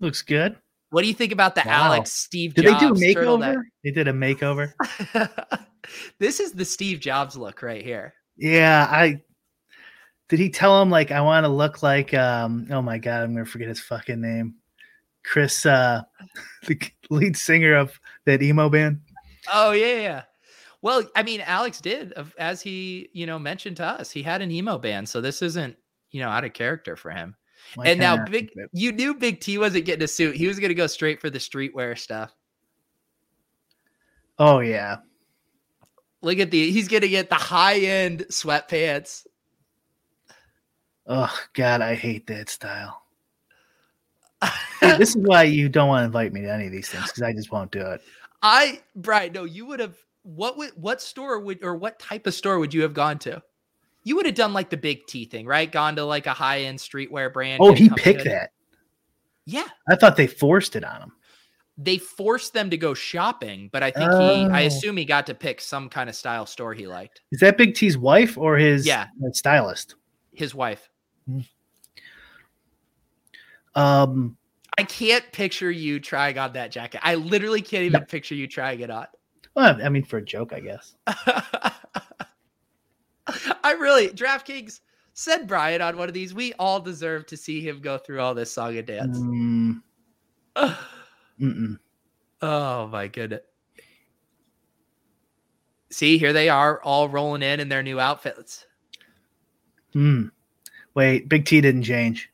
Looks 0.00 0.22
good. 0.22 0.56
What 0.92 1.00
do 1.00 1.08
you 1.08 1.14
think 1.14 1.32
about 1.32 1.54
the 1.54 1.62
Wow. 1.64 1.84
Alex 1.84 2.12
Steve 2.12 2.52
Did 2.52 2.66
Jobs 2.66 3.00
they 3.00 3.14
do 3.14 3.20
makeover? 3.20 3.62
They 3.82 3.90
did 3.92 4.08
a 4.08 4.12
makeover. 4.12 4.74
this 6.18 6.38
is 6.38 6.52
the 6.52 6.66
Steve 6.66 7.00
Jobs 7.00 7.34
look 7.34 7.62
right 7.62 7.82
here. 7.82 8.12
Yeah, 8.36 8.86
I 8.90 9.22
did. 10.28 10.38
He 10.38 10.50
tell 10.50 10.82
him 10.82 10.90
like 10.90 11.10
I 11.10 11.22
want 11.22 11.44
to 11.44 11.48
look 11.48 11.82
like 11.82 12.12
um. 12.12 12.66
Oh 12.70 12.82
my 12.82 12.98
god, 12.98 13.22
I'm 13.22 13.32
gonna 13.32 13.46
forget 13.46 13.68
his 13.68 13.80
fucking 13.80 14.20
name. 14.20 14.56
Chris, 15.24 15.64
uh, 15.64 16.02
the 16.66 16.78
lead 17.08 17.38
singer 17.38 17.74
of 17.74 17.98
that 18.26 18.42
emo 18.42 18.68
band. 18.68 19.00
Oh 19.50 19.72
yeah, 19.72 19.96
yeah. 19.96 20.22
Well, 20.82 21.04
I 21.16 21.22
mean, 21.22 21.40
Alex 21.40 21.80
did, 21.80 22.12
as 22.38 22.60
he 22.60 23.08
you 23.14 23.24
know 23.24 23.38
mentioned 23.38 23.78
to 23.78 23.86
us, 23.86 24.10
he 24.10 24.22
had 24.22 24.42
an 24.42 24.50
emo 24.50 24.76
band, 24.76 25.08
so 25.08 25.22
this 25.22 25.40
isn't 25.40 25.74
you 26.10 26.20
know 26.20 26.28
out 26.28 26.44
of 26.44 26.52
character 26.52 26.96
for 26.96 27.12
him. 27.12 27.34
Why 27.74 27.86
and 27.86 28.00
now, 28.00 28.24
big 28.24 28.50
it. 28.54 28.70
you 28.72 28.92
knew 28.92 29.14
Big 29.14 29.40
T 29.40 29.58
wasn't 29.58 29.84
getting 29.84 30.04
a 30.04 30.08
suit; 30.08 30.36
he 30.36 30.46
was 30.46 30.58
going 30.58 30.68
to 30.70 30.74
go 30.74 30.86
straight 30.86 31.20
for 31.20 31.30
the 31.30 31.38
streetwear 31.38 31.98
stuff. 31.98 32.34
Oh 34.38 34.60
yeah, 34.60 34.98
Look 36.22 36.38
at 36.38 36.52
the, 36.52 36.70
he's 36.70 36.86
going 36.86 37.00
to 37.02 37.08
get 37.08 37.28
the 37.28 37.34
high 37.34 37.80
end 37.80 38.26
sweatpants. 38.30 39.26
oh 41.06 41.36
god, 41.52 41.82
I 41.82 41.94
hate 41.94 42.26
that 42.28 42.48
style. 42.48 43.02
This 44.98 45.10
is 45.10 45.16
why 45.16 45.44
you 45.44 45.68
don't 45.68 45.86
want 45.86 46.02
to 46.02 46.06
invite 46.06 46.32
me 46.32 46.40
to 46.40 46.52
any 46.52 46.66
of 46.66 46.72
these 46.72 46.88
things 46.88 47.04
because 47.04 47.22
I 47.22 47.32
just 47.32 47.52
won't 47.52 47.70
do 47.70 47.80
it. 47.80 48.02
I, 48.42 48.80
Brian, 48.96 49.32
no, 49.32 49.44
you 49.44 49.64
would 49.66 49.78
have. 49.78 49.96
What 50.24 50.58
would 50.58 50.70
what 50.70 51.00
store 51.00 51.38
would 51.38 51.62
or 51.62 51.76
what 51.76 52.00
type 52.00 52.26
of 52.26 52.34
store 52.34 52.58
would 52.58 52.74
you 52.74 52.82
have 52.82 52.92
gone 52.92 53.20
to? 53.20 53.40
You 54.04 54.16
would 54.16 54.26
have 54.26 54.34
done 54.34 54.52
like 54.52 54.70
the 54.70 54.76
Big 54.76 55.06
T 55.06 55.24
thing, 55.26 55.46
right? 55.46 55.70
Gone 55.70 55.96
to 55.96 56.04
like 56.04 56.26
a 56.26 56.32
high 56.32 56.62
end 56.62 56.78
streetwear 56.78 57.32
brand. 57.32 57.60
Oh, 57.62 57.72
he 57.72 57.88
picked 57.90 58.24
that. 58.24 58.50
Yeah, 59.46 59.66
I 59.88 59.96
thought 59.96 60.16
they 60.16 60.26
forced 60.26 60.76
it 60.76 60.84
on 60.84 61.02
him. 61.02 61.12
they 61.78 61.98
forced 61.98 62.52
them 62.52 62.68
to 62.70 62.76
go 62.76 62.94
shopping, 62.94 63.68
but 63.72 63.82
I 63.82 63.90
think 63.90 64.12
he, 64.12 64.46
I 64.52 64.62
Oh. 64.64 64.66
assume 64.66 64.96
he 64.96 65.04
got 65.04 65.26
to 65.26 65.34
pick 65.34 65.60
some 65.60 65.88
kind 65.88 66.08
of 66.10 66.14
style 66.14 66.46
store 66.46 66.74
he 66.74 66.86
liked. 66.86 67.22
Is 67.32 67.40
that 67.40 67.56
Big 67.56 67.74
T's 67.74 67.96
wife 67.98 68.36
or 68.36 68.56
his 68.56 68.86
Yeah. 68.86 69.06
uh, 69.24 69.30
stylist? 69.32 69.94
His 70.32 70.54
wife. 70.54 70.88
Um, 73.74 74.36
I 74.78 74.82
can't 74.84 75.24
picture 75.32 75.70
you 75.70 75.98
trying 75.98 76.38
on 76.38 76.52
that 76.54 76.70
jacket. 76.70 77.00
I 77.02 77.14
literally 77.16 77.62
can't 77.62 77.84
even 77.84 78.04
picture 78.04 78.34
you 78.34 78.46
trying 78.46 78.80
it 78.80 78.90
on. 78.90 79.06
well, 79.54 79.78
I 79.82 79.88
mean, 79.88 80.04
for 80.04 80.18
a 80.18 80.24
joke, 80.24 80.52
I 80.52 80.60
guess. 80.60 80.94
I 83.64 83.72
really, 83.72 84.08
DraftKings, 84.08 84.80
send 85.14 85.46
Brian 85.48 85.80
on 85.82 85.96
one 85.96 86.08
of 86.08 86.14
these. 86.14 86.34
We 86.34 86.52
all 86.54 86.80
deserve 86.80 87.26
to 87.26 87.36
see 87.36 87.60
him 87.66 87.80
go 87.80 87.98
through 87.98 88.20
all 88.20 88.34
this 88.34 88.52
song 88.52 88.76
and 88.76 88.86
dance. 88.86 89.18
Mm. 89.18 89.82
Oh 92.44 92.86
my 92.88 93.06
goodness. 93.08 93.40
See, 95.90 96.18
here 96.18 96.32
they 96.32 96.48
are 96.48 96.80
all 96.82 97.08
rolling 97.08 97.42
in 97.42 97.60
in 97.60 97.68
their 97.68 97.82
new 97.82 98.00
outfits. 98.00 98.64
Hmm. 99.92 100.26
Wait, 100.94 101.28
Big 101.28 101.44
T 101.44 101.60
didn't 101.60 101.82
change 101.84 102.30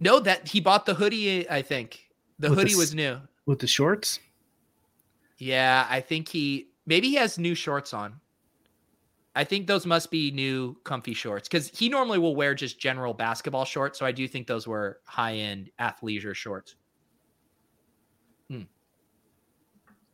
No, 0.00 0.20
that 0.20 0.48
he 0.48 0.60
bought 0.60 0.86
the 0.86 0.94
hoodie, 0.94 1.48
I 1.48 1.62
think. 1.62 2.08
The 2.38 2.50
With 2.50 2.58
hoodie 2.58 2.72
s- 2.72 2.76
was 2.78 2.94
new. 2.94 3.18
with 3.46 3.60
the 3.60 3.66
shorts. 3.66 4.18
Yeah, 5.38 5.86
I 5.88 6.00
think 6.00 6.28
he 6.28 6.68
maybe 6.86 7.08
he 7.08 7.14
has 7.16 7.38
new 7.38 7.54
shorts 7.54 7.94
on. 7.94 8.20
I 9.36 9.44
think 9.44 9.66
those 9.66 9.84
must 9.84 10.10
be 10.10 10.30
new 10.30 10.78
comfy 10.82 11.12
shorts 11.12 11.46
because 11.46 11.68
he 11.68 11.90
normally 11.90 12.18
will 12.18 12.34
wear 12.34 12.54
just 12.54 12.80
general 12.80 13.12
basketball 13.12 13.66
shorts. 13.66 13.98
So 13.98 14.06
I 14.06 14.10
do 14.10 14.26
think 14.26 14.46
those 14.46 14.66
were 14.66 15.00
high 15.04 15.34
end 15.34 15.70
athleisure 15.78 16.34
shorts. 16.34 16.74
Hmm. 18.48 18.62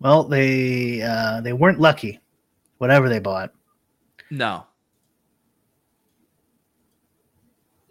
Well, 0.00 0.24
they 0.24 1.02
uh, 1.02 1.40
they 1.40 1.52
weren't 1.52 1.78
lucky. 1.78 2.18
Whatever 2.78 3.08
they 3.08 3.20
bought. 3.20 3.52
No. 4.28 4.66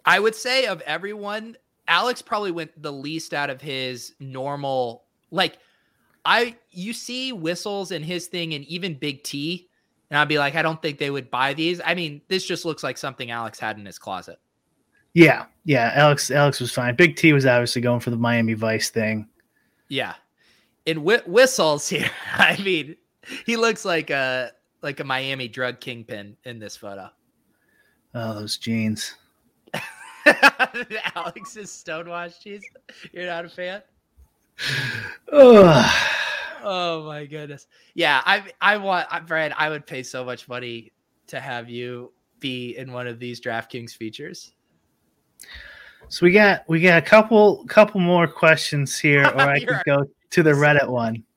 I 0.03 0.19
would 0.19 0.35
say 0.35 0.65
of 0.65 0.81
everyone, 0.81 1.55
Alex 1.87 2.21
probably 2.21 2.51
went 2.51 2.81
the 2.81 2.91
least 2.91 3.33
out 3.33 3.49
of 3.49 3.61
his 3.61 4.15
normal 4.19 5.05
like 5.31 5.59
I 6.25 6.57
you 6.71 6.91
see 6.91 7.31
whistles 7.31 7.91
and 7.91 8.03
his 8.03 8.27
thing 8.27 8.53
and 8.53 8.65
even 8.65 8.95
Big 8.95 9.23
T 9.23 9.69
and 10.11 10.19
I'd 10.19 10.27
be 10.27 10.37
like 10.37 10.55
I 10.55 10.61
don't 10.61 10.79
think 10.81 10.99
they 10.99 11.09
would 11.09 11.31
buy 11.31 11.55
these. 11.55 11.81
I 11.83 11.95
mean, 11.95 12.21
this 12.27 12.45
just 12.45 12.65
looks 12.65 12.83
like 12.83 12.97
something 12.97 13.31
Alex 13.31 13.59
had 13.59 13.79
in 13.79 13.85
his 13.85 13.97
closet. 13.97 14.39
Yeah, 15.13 15.45
yeah. 15.63 15.91
Alex 15.95 16.29
Alex 16.29 16.59
was 16.59 16.71
fine. 16.71 16.95
Big 16.95 17.15
T 17.15 17.33
was 17.33 17.45
obviously 17.45 17.81
going 17.81 18.01
for 18.01 18.11
the 18.11 18.17
Miami 18.17 18.53
Vice 18.53 18.89
thing. 18.89 19.27
Yeah. 19.87 20.13
And 20.85 20.99
whi- 20.99 21.23
whistles 21.25 21.87
here. 21.89 22.11
I 22.33 22.61
mean, 22.61 22.97
he 23.45 23.55
looks 23.55 23.85
like 23.85 24.09
a 24.09 24.51
like 24.81 24.99
a 24.99 25.03
Miami 25.03 25.47
drug 25.47 25.79
kingpin 25.79 26.35
in 26.43 26.59
this 26.59 26.75
photo. 26.75 27.09
Oh, 28.13 28.33
those 28.33 28.57
jeans. 28.57 29.15
Alex's 31.15 31.71
stonewashed 31.71 32.41
cheese. 32.41 32.63
You're 33.13 33.27
not 33.27 33.45
a 33.45 33.49
fan? 33.49 33.81
Ugh. 35.31 35.91
Oh 36.63 37.05
my 37.05 37.25
goodness. 37.25 37.67
Yeah, 37.93 38.21
I 38.25 38.43
I 38.61 38.77
want 38.77 39.07
Brad, 39.27 39.53
I 39.57 39.69
would 39.69 39.85
pay 39.85 40.03
so 40.03 40.23
much 40.23 40.47
money 40.47 40.91
to 41.27 41.39
have 41.39 41.69
you 41.69 42.11
be 42.39 42.75
in 42.77 42.91
one 42.91 43.07
of 43.07 43.19
these 43.19 43.39
DraftKings 43.39 43.95
features. 43.95 44.53
So 46.09 46.25
we 46.25 46.33
got 46.33 46.67
we 46.67 46.81
got 46.81 46.97
a 46.97 47.05
couple 47.05 47.65
couple 47.67 48.01
more 48.01 48.27
questions 48.27 48.99
here, 48.99 49.25
or 49.35 49.41
I 49.41 49.59
could 49.59 49.81
go 49.85 50.03
to 50.31 50.43
the 50.43 50.51
Reddit 50.51 50.87
one. 50.87 51.23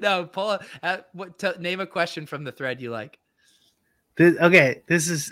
No, 0.00 0.24
pull. 0.24 0.58
Uh, 0.82 0.96
what, 1.12 1.38
t- 1.38 1.52
name 1.60 1.78
a 1.78 1.86
question 1.86 2.26
from 2.26 2.42
the 2.42 2.50
thread 2.50 2.80
you 2.80 2.90
like. 2.90 3.16
This, 4.16 4.36
okay, 4.38 4.82
this 4.88 5.08
is 5.08 5.30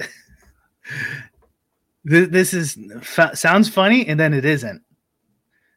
this, 2.05 2.29
this 2.29 2.55
is 2.55 2.79
f- 3.01 3.37
sounds 3.37 3.69
funny, 3.69 4.07
and 4.07 4.21
then 4.21 4.33
it 4.33 4.45
isn't. 4.45 4.83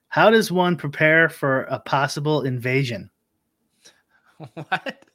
How 0.09 0.29
does 0.29 0.51
one 0.51 0.75
prepare 0.75 1.29
for 1.29 1.63
a 1.63 1.79
possible 1.79 2.43
invasion? 2.43 3.09
what? 4.53 5.05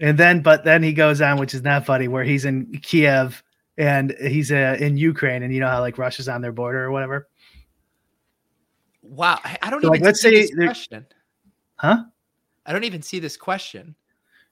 And 0.00 0.16
then, 0.16 0.40
but 0.40 0.64
then 0.64 0.82
he 0.82 0.92
goes 0.92 1.20
on, 1.20 1.38
which 1.38 1.54
is 1.54 1.62
not 1.62 1.84
funny, 1.84 2.08
where 2.08 2.24
he's 2.24 2.44
in 2.44 2.72
Kiev 2.82 3.42
and 3.76 4.14
he's 4.20 4.52
uh, 4.52 4.76
in 4.78 4.96
Ukraine, 4.96 5.42
and 5.42 5.52
you 5.52 5.60
know 5.60 5.68
how 5.68 5.80
like 5.80 5.98
Russia's 5.98 6.28
on 6.28 6.40
their 6.40 6.52
border 6.52 6.84
or 6.84 6.90
whatever, 6.90 7.28
Wow, 9.08 9.38
I 9.62 9.70
don't 9.70 9.80
So, 9.80 9.88
like, 9.88 9.98
even 9.98 10.06
let's 10.06 10.20
see 10.20 10.46
say 10.46 10.54
this 10.54 10.66
question. 10.66 11.06
huh? 11.76 12.04
I 12.66 12.72
don't 12.72 12.84
even 12.84 13.02
see 13.02 13.18
this 13.18 13.36
question. 13.36 13.94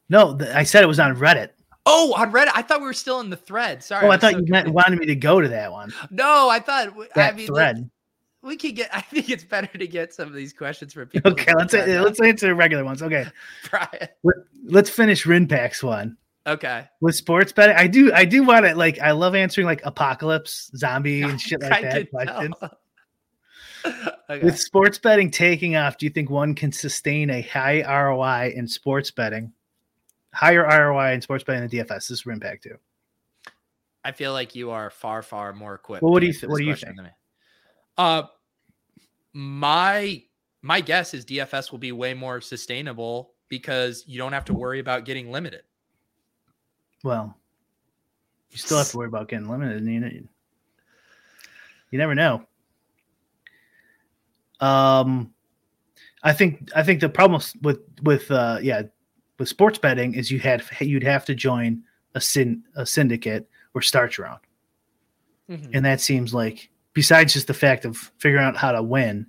No, 0.08 0.36
th- 0.36 0.50
I 0.50 0.62
said 0.62 0.82
it 0.82 0.86
was 0.86 0.98
on 0.98 1.14
Reddit. 1.16 1.50
Oh, 1.84 2.14
on 2.16 2.32
Reddit. 2.32 2.52
I 2.54 2.62
thought 2.62 2.80
we 2.80 2.86
were 2.86 2.92
still 2.94 3.20
in 3.20 3.28
the 3.28 3.36
thread. 3.36 3.82
Sorry. 3.82 4.06
Oh, 4.06 4.10
I 4.10 4.16
thought 4.16 4.32
so 4.32 4.38
you 4.38 4.46
meant, 4.48 4.70
wanted 4.70 4.98
me 4.98 5.06
to 5.06 5.14
go 5.14 5.40
to 5.40 5.48
that 5.48 5.70
one. 5.70 5.92
No, 6.10 6.48
I 6.48 6.58
thought. 6.58 6.94
That 7.14 7.34
I 7.34 7.36
mean, 7.36 7.46
thread. 7.46 7.90
We, 8.46 8.56
could 8.56 8.76
get. 8.76 8.90
I 8.94 9.00
think 9.00 9.28
it's 9.28 9.44
better 9.44 9.78
to 9.78 9.86
get 9.86 10.14
some 10.14 10.28
of 10.28 10.34
these 10.34 10.52
questions 10.52 10.92
for 10.92 11.04
people. 11.06 11.32
Okay, 11.32 11.52
let's 11.56 11.72
let's 11.74 12.20
answer 12.20 12.54
regular 12.54 12.84
ones. 12.84 13.02
Okay, 13.02 13.26
Brian. 13.70 14.08
Let, 14.22 14.36
let's 14.64 14.90
finish 14.90 15.24
Rinpack's 15.24 15.82
one. 15.82 16.16
Okay. 16.46 16.86
with 17.00 17.16
sports 17.16 17.50
betting. 17.50 17.74
I 17.76 17.88
do 17.88 18.12
I 18.12 18.24
do 18.24 18.44
want 18.44 18.66
to 18.66 18.74
like 18.76 19.00
I 19.00 19.10
love 19.10 19.34
answering 19.34 19.66
like 19.66 19.84
apocalypse, 19.84 20.70
zombie, 20.76 21.22
and 21.24 21.40
shit 21.40 21.60
like 21.60 21.82
that 21.82 22.10
questions. 22.10 22.54
okay. 23.84 24.44
With 24.44 24.58
sports 24.58 24.98
betting 24.98 25.30
taking 25.30 25.74
off, 25.74 25.98
do 25.98 26.06
you 26.06 26.10
think 26.10 26.30
one 26.30 26.54
can 26.54 26.70
sustain 26.70 27.30
a 27.30 27.42
high 27.42 27.82
ROI 27.82 28.52
in 28.54 28.68
sports 28.68 29.10
betting? 29.10 29.52
Higher 30.32 30.62
ROI 30.62 31.14
in 31.14 31.20
sports 31.20 31.42
betting 31.42 31.66
than 31.66 31.70
DFS. 31.70 31.88
This 31.88 32.10
is 32.10 32.26
Impact 32.26 32.62
too. 32.62 32.76
I 34.04 34.12
feel 34.12 34.32
like 34.32 34.54
you 34.54 34.70
are 34.70 34.88
far, 34.88 35.22
far 35.22 35.52
more 35.52 35.74
equipped. 35.74 36.04
Well, 36.04 36.12
what 36.12 36.20
do 36.20 36.26
you 36.26 36.32
th- 36.32 36.48
what 36.48 36.58
do 36.58 36.64
you 36.64 36.76
think? 36.76 36.96
Uh, 37.98 38.22
my 39.36 40.22
my 40.62 40.80
guess 40.80 41.12
is 41.12 41.26
DFS 41.26 41.70
will 41.70 41.78
be 41.78 41.92
way 41.92 42.14
more 42.14 42.40
sustainable 42.40 43.34
because 43.48 44.02
you 44.06 44.16
don't 44.16 44.32
have 44.32 44.46
to 44.46 44.54
worry 44.54 44.80
about 44.80 45.04
getting 45.04 45.30
limited. 45.30 45.60
Well, 47.04 47.36
you 48.50 48.56
still 48.56 48.78
have 48.78 48.88
to 48.88 48.96
worry 48.96 49.08
about 49.08 49.28
getting 49.28 49.46
limited. 49.46 49.82
And 49.82 49.92
you, 49.92 50.00
know, 50.00 50.10
you 51.90 51.98
never 51.98 52.14
know. 52.14 52.46
Um, 54.58 55.34
I 56.22 56.32
think 56.32 56.70
I 56.74 56.82
think 56.82 57.00
the 57.00 57.10
problem 57.10 57.42
with 57.60 57.80
with 58.02 58.30
uh, 58.30 58.58
yeah 58.62 58.84
with 59.38 59.50
sports 59.50 59.78
betting 59.78 60.14
is 60.14 60.30
you 60.30 60.38
had 60.38 60.64
you'd 60.80 61.04
have 61.04 61.26
to 61.26 61.34
join 61.34 61.82
a 62.14 62.22
syn 62.22 62.64
a 62.74 62.86
syndicate 62.86 63.50
or 63.74 63.82
start 63.82 64.16
your 64.16 64.28
own, 64.28 64.38
and 65.74 65.84
that 65.84 66.00
seems 66.00 66.32
like 66.32 66.70
besides 66.96 67.34
just 67.34 67.46
the 67.46 67.52
fact 67.52 67.84
of 67.84 68.10
figuring 68.16 68.42
out 68.42 68.56
how 68.56 68.72
to 68.72 68.82
win, 68.82 69.26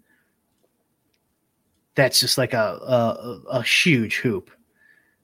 that's 1.96 2.22
just 2.22 2.38
like 2.38 2.54
a 2.54 2.80
a, 2.82 3.58
a 3.58 3.62
huge 3.62 4.18
hoop 4.18 4.50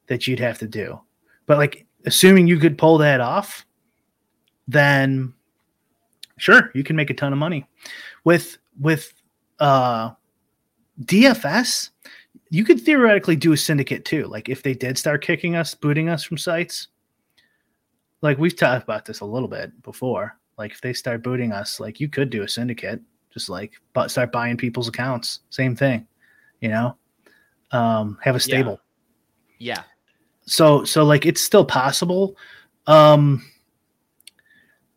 that 0.08 0.28
you'd 0.28 0.42
have 0.42 0.60
to 0.60 0.68
do. 0.68 1.00
But 1.46 1.58
like 1.58 1.88
assuming 2.06 2.48
you 2.48 2.60
could 2.60 2.78
pull 2.78 2.98
that 2.98 3.22
off, 3.22 3.66
then 4.68 5.34
sure, 6.38 6.70
you 6.76 6.84
can 6.84 6.98
make 6.98 7.10
a 7.10 7.14
ton 7.14 7.32
of 7.32 7.40
money. 7.40 7.66
With 8.26 8.58
with 8.78 9.14
uh 9.60 10.12
DFS, 11.02 11.92
you 12.50 12.66
could 12.66 12.82
theoretically 12.82 13.38
do 13.38 13.54
a 13.54 13.58
syndicate 13.58 14.04
too. 14.04 14.26
Like 14.26 14.50
if 14.50 14.64
they 14.64 14.74
did 14.74 14.98
start 14.98 15.24
kicking 15.24 15.56
us, 15.56 15.74
booting 15.74 16.10
us 16.10 16.26
from 16.26 16.38
sites. 16.38 16.90
Like 18.22 18.38
we've 18.38 18.56
talked 18.56 18.84
about 18.84 19.06
this 19.06 19.22
a 19.22 19.26
little 19.26 19.48
bit 19.48 19.82
before. 19.82 20.38
Like 20.58 20.72
if 20.72 20.82
they 20.82 20.94
start 20.94 21.24
booting 21.24 21.52
us, 21.52 21.80
like 21.80 22.00
you 22.00 22.08
could 22.08 22.30
do 22.30 22.44
a 22.44 22.48
syndicate, 22.48 23.02
just 23.34 23.50
like 23.50 23.74
but 23.94 24.12
start 24.12 24.32
buying 24.32 24.58
people's 24.58 24.88
accounts. 24.88 25.40
Same 25.50 25.76
thing, 25.76 26.08
you 26.62 26.70
know. 26.70 26.96
Um, 27.72 28.20
have 28.22 28.36
a 28.36 28.40
stable. 28.40 28.80
Yeah. 29.60 29.84
so 30.46 30.84
so 30.84 31.04
like 31.04 31.26
it's 31.26 31.42
still 31.42 31.66
possible. 31.66 32.38
Um 32.88 33.44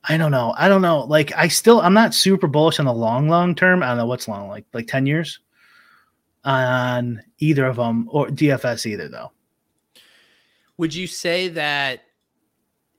i 0.09 0.17
don't 0.17 0.31
know. 0.31 0.55
I 0.57 0.69
don't 0.69 0.83
know. 0.83 1.01
Like 1.05 1.33
i 1.37 1.49
still 1.49 1.81
i'm 1.81 1.95
not 1.95 2.15
super 2.15 2.47
bullish 2.47 2.79
on 2.79 2.87
the 2.87 2.93
long 2.93 3.29
long 3.29 3.55
term. 3.55 3.83
I 3.83 3.87
don't 3.89 3.97
know 3.97 4.07
what's 4.07 4.29
long 4.29 4.49
like 4.49 4.67
like 4.75 4.87
10 4.87 5.07
years 5.07 5.41
on 6.45 7.23
either 7.39 7.67
of 7.67 7.77
them 7.77 8.09
or 8.11 8.29
dfs 8.29 8.87
either 8.87 9.09
though. 9.09 9.33
Would 10.79 10.95
you 10.95 11.07
say 11.07 11.49
that 11.49 12.03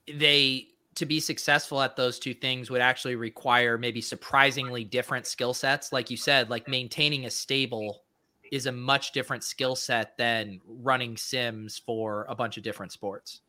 they 0.08 0.68
to 0.98 1.06
be 1.06 1.20
successful 1.20 1.82
at 1.82 1.96
those 1.96 2.20
two 2.20 2.34
things 2.34 2.70
would 2.70 2.82
actually 2.82 3.16
require 3.16 3.78
maybe 3.78 4.02
surprisingly 4.02 4.84
different 4.84 5.26
skill 5.26 5.54
sets? 5.54 5.92
Like 5.94 6.12
you 6.12 6.18
said, 6.18 6.50
like 6.50 6.68
maintaining 6.68 7.26
a 7.26 7.30
stable 7.32 8.04
is 8.52 8.66
a 8.66 8.72
much 8.72 9.12
different 9.14 9.44
skill 9.44 9.76
set 9.76 10.18
than 10.18 10.60
running 10.68 11.18
sims 11.18 11.78
for 11.86 12.26
a 12.30 12.36
bunch 12.36 12.58
of 12.58 12.64
different 12.64 12.92
sports. 12.92 13.42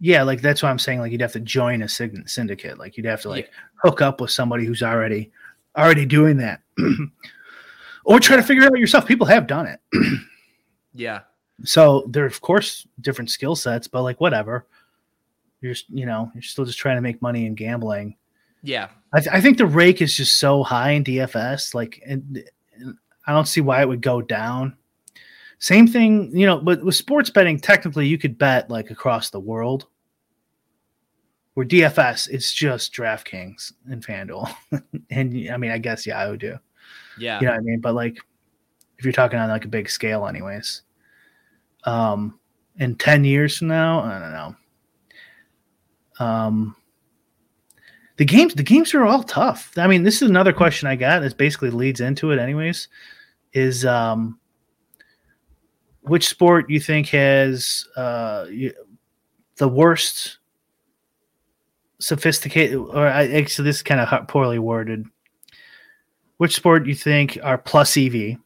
yeah 0.00 0.22
like 0.22 0.40
that's 0.40 0.62
why 0.62 0.70
i'm 0.70 0.78
saying 0.78 0.98
like 1.00 1.12
you'd 1.12 1.20
have 1.20 1.32
to 1.32 1.40
join 1.40 1.82
a 1.82 1.88
syndicate 1.88 2.78
like 2.78 2.96
you'd 2.96 3.06
have 3.06 3.20
to 3.22 3.28
like 3.28 3.50
hook 3.82 4.00
up 4.02 4.20
with 4.20 4.30
somebody 4.30 4.64
who's 4.64 4.82
already 4.82 5.30
already 5.76 6.06
doing 6.06 6.36
that 6.38 6.60
or 8.04 8.18
try 8.20 8.36
to 8.36 8.42
figure 8.42 8.62
it 8.62 8.66
out 8.72 8.78
yourself 8.78 9.06
people 9.06 9.26
have 9.26 9.46
done 9.46 9.66
it 9.66 9.80
Yeah. 10.94 11.20
so 11.64 12.04
there 12.08 12.24
are 12.24 12.26
of 12.26 12.40
course 12.40 12.86
different 13.00 13.30
skill 13.30 13.56
sets 13.56 13.86
but 13.88 14.02
like 14.02 14.20
whatever 14.20 14.66
you're 15.66 15.74
just 15.74 15.90
you 15.90 16.06
know 16.06 16.30
you're 16.34 16.42
still 16.42 16.64
just 16.64 16.78
trying 16.78 16.96
to 16.96 17.02
make 17.02 17.20
money 17.20 17.44
in 17.46 17.54
gambling 17.54 18.16
Yeah. 18.62 18.88
I, 19.12 19.20
th- 19.20 19.34
I 19.34 19.40
think 19.40 19.58
the 19.58 19.66
rake 19.66 20.00
is 20.00 20.16
just 20.16 20.38
so 20.38 20.62
high 20.62 20.90
in 20.92 21.04
dfs 21.04 21.74
like 21.74 22.00
and, 22.06 22.44
and 22.74 22.96
i 23.26 23.32
don't 23.32 23.48
see 23.48 23.60
why 23.60 23.80
it 23.82 23.88
would 23.88 24.00
go 24.00 24.22
down 24.22 24.76
same 25.58 25.86
thing 25.86 26.30
you 26.36 26.46
know 26.46 26.58
but 26.58 26.82
with 26.84 26.94
sports 26.94 27.30
betting 27.30 27.58
technically 27.58 28.06
you 28.06 28.18
could 28.18 28.38
bet 28.38 28.70
like 28.70 28.90
across 28.90 29.30
the 29.30 29.40
world 29.40 29.86
where 31.54 31.66
dfs 31.66 32.28
it's 32.28 32.52
just 32.52 32.92
draftkings 32.92 33.72
and 33.90 34.04
fanduel 34.04 34.48
and 35.10 35.50
i 35.50 35.56
mean 35.56 35.70
i 35.70 35.78
guess 35.78 36.06
yeah, 36.06 36.18
I 36.18 36.28
would 36.28 36.40
do 36.40 36.58
Yeah. 37.18 37.40
you 37.40 37.46
know 37.46 37.52
what 37.52 37.60
I 37.60 37.62
mean? 37.62 37.80
But 37.80 37.94
like, 37.94 38.18
if 38.98 39.04
you're 39.04 39.12
talking 39.12 39.38
on 39.38 39.48
like 39.48 39.64
a 39.64 39.68
big 39.68 39.88
scale, 39.90 40.26
anyways, 40.26 40.82
um, 41.84 42.38
in 42.78 42.94
ten 42.96 43.24
years 43.24 43.56
from 43.58 43.68
now, 43.68 44.00
I 44.00 44.18
don't 44.18 44.32
know. 44.32 44.54
Um, 46.18 46.76
the 48.16 48.24
games, 48.24 48.54
the 48.54 48.62
games 48.62 48.94
are 48.94 49.04
all 49.04 49.22
tough. 49.22 49.72
I 49.76 49.86
mean, 49.86 50.02
this 50.02 50.22
is 50.22 50.28
another 50.28 50.52
question 50.52 50.88
I 50.88 50.96
got. 50.96 51.20
This 51.20 51.34
basically 51.34 51.70
leads 51.70 52.00
into 52.00 52.30
it, 52.30 52.38
anyways. 52.38 52.88
Is 53.52 53.84
um, 53.84 54.38
which 56.02 56.28
sport 56.28 56.68
you 56.68 56.80
think 56.80 57.08
has 57.08 57.86
uh 57.96 58.46
the 59.56 59.68
worst 59.68 60.38
sophisticated, 61.98 62.76
or 62.76 63.06
I 63.06 63.28
actually 63.28 63.64
this 63.64 63.76
is 63.76 63.82
kind 63.82 64.00
of 64.00 64.28
poorly 64.28 64.58
worded 64.58 65.06
which 66.38 66.54
sport 66.54 66.86
you 66.86 66.94
think 66.94 67.38
are 67.42 67.58
plus 67.58 67.96
EV, 67.96 68.36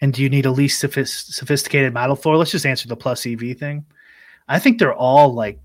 and 0.00 0.12
do 0.12 0.22
you 0.22 0.28
need 0.28 0.46
a 0.46 0.50
least 0.50 0.80
sophist- 0.80 1.34
sophisticated 1.34 1.94
model 1.94 2.16
for? 2.16 2.36
Let's 2.36 2.50
just 2.50 2.66
answer 2.66 2.88
the 2.88 2.96
plus 2.96 3.26
EV 3.26 3.56
thing. 3.56 3.84
I 4.48 4.58
think 4.58 4.78
they're 4.78 4.94
all 4.94 5.32
like 5.32 5.58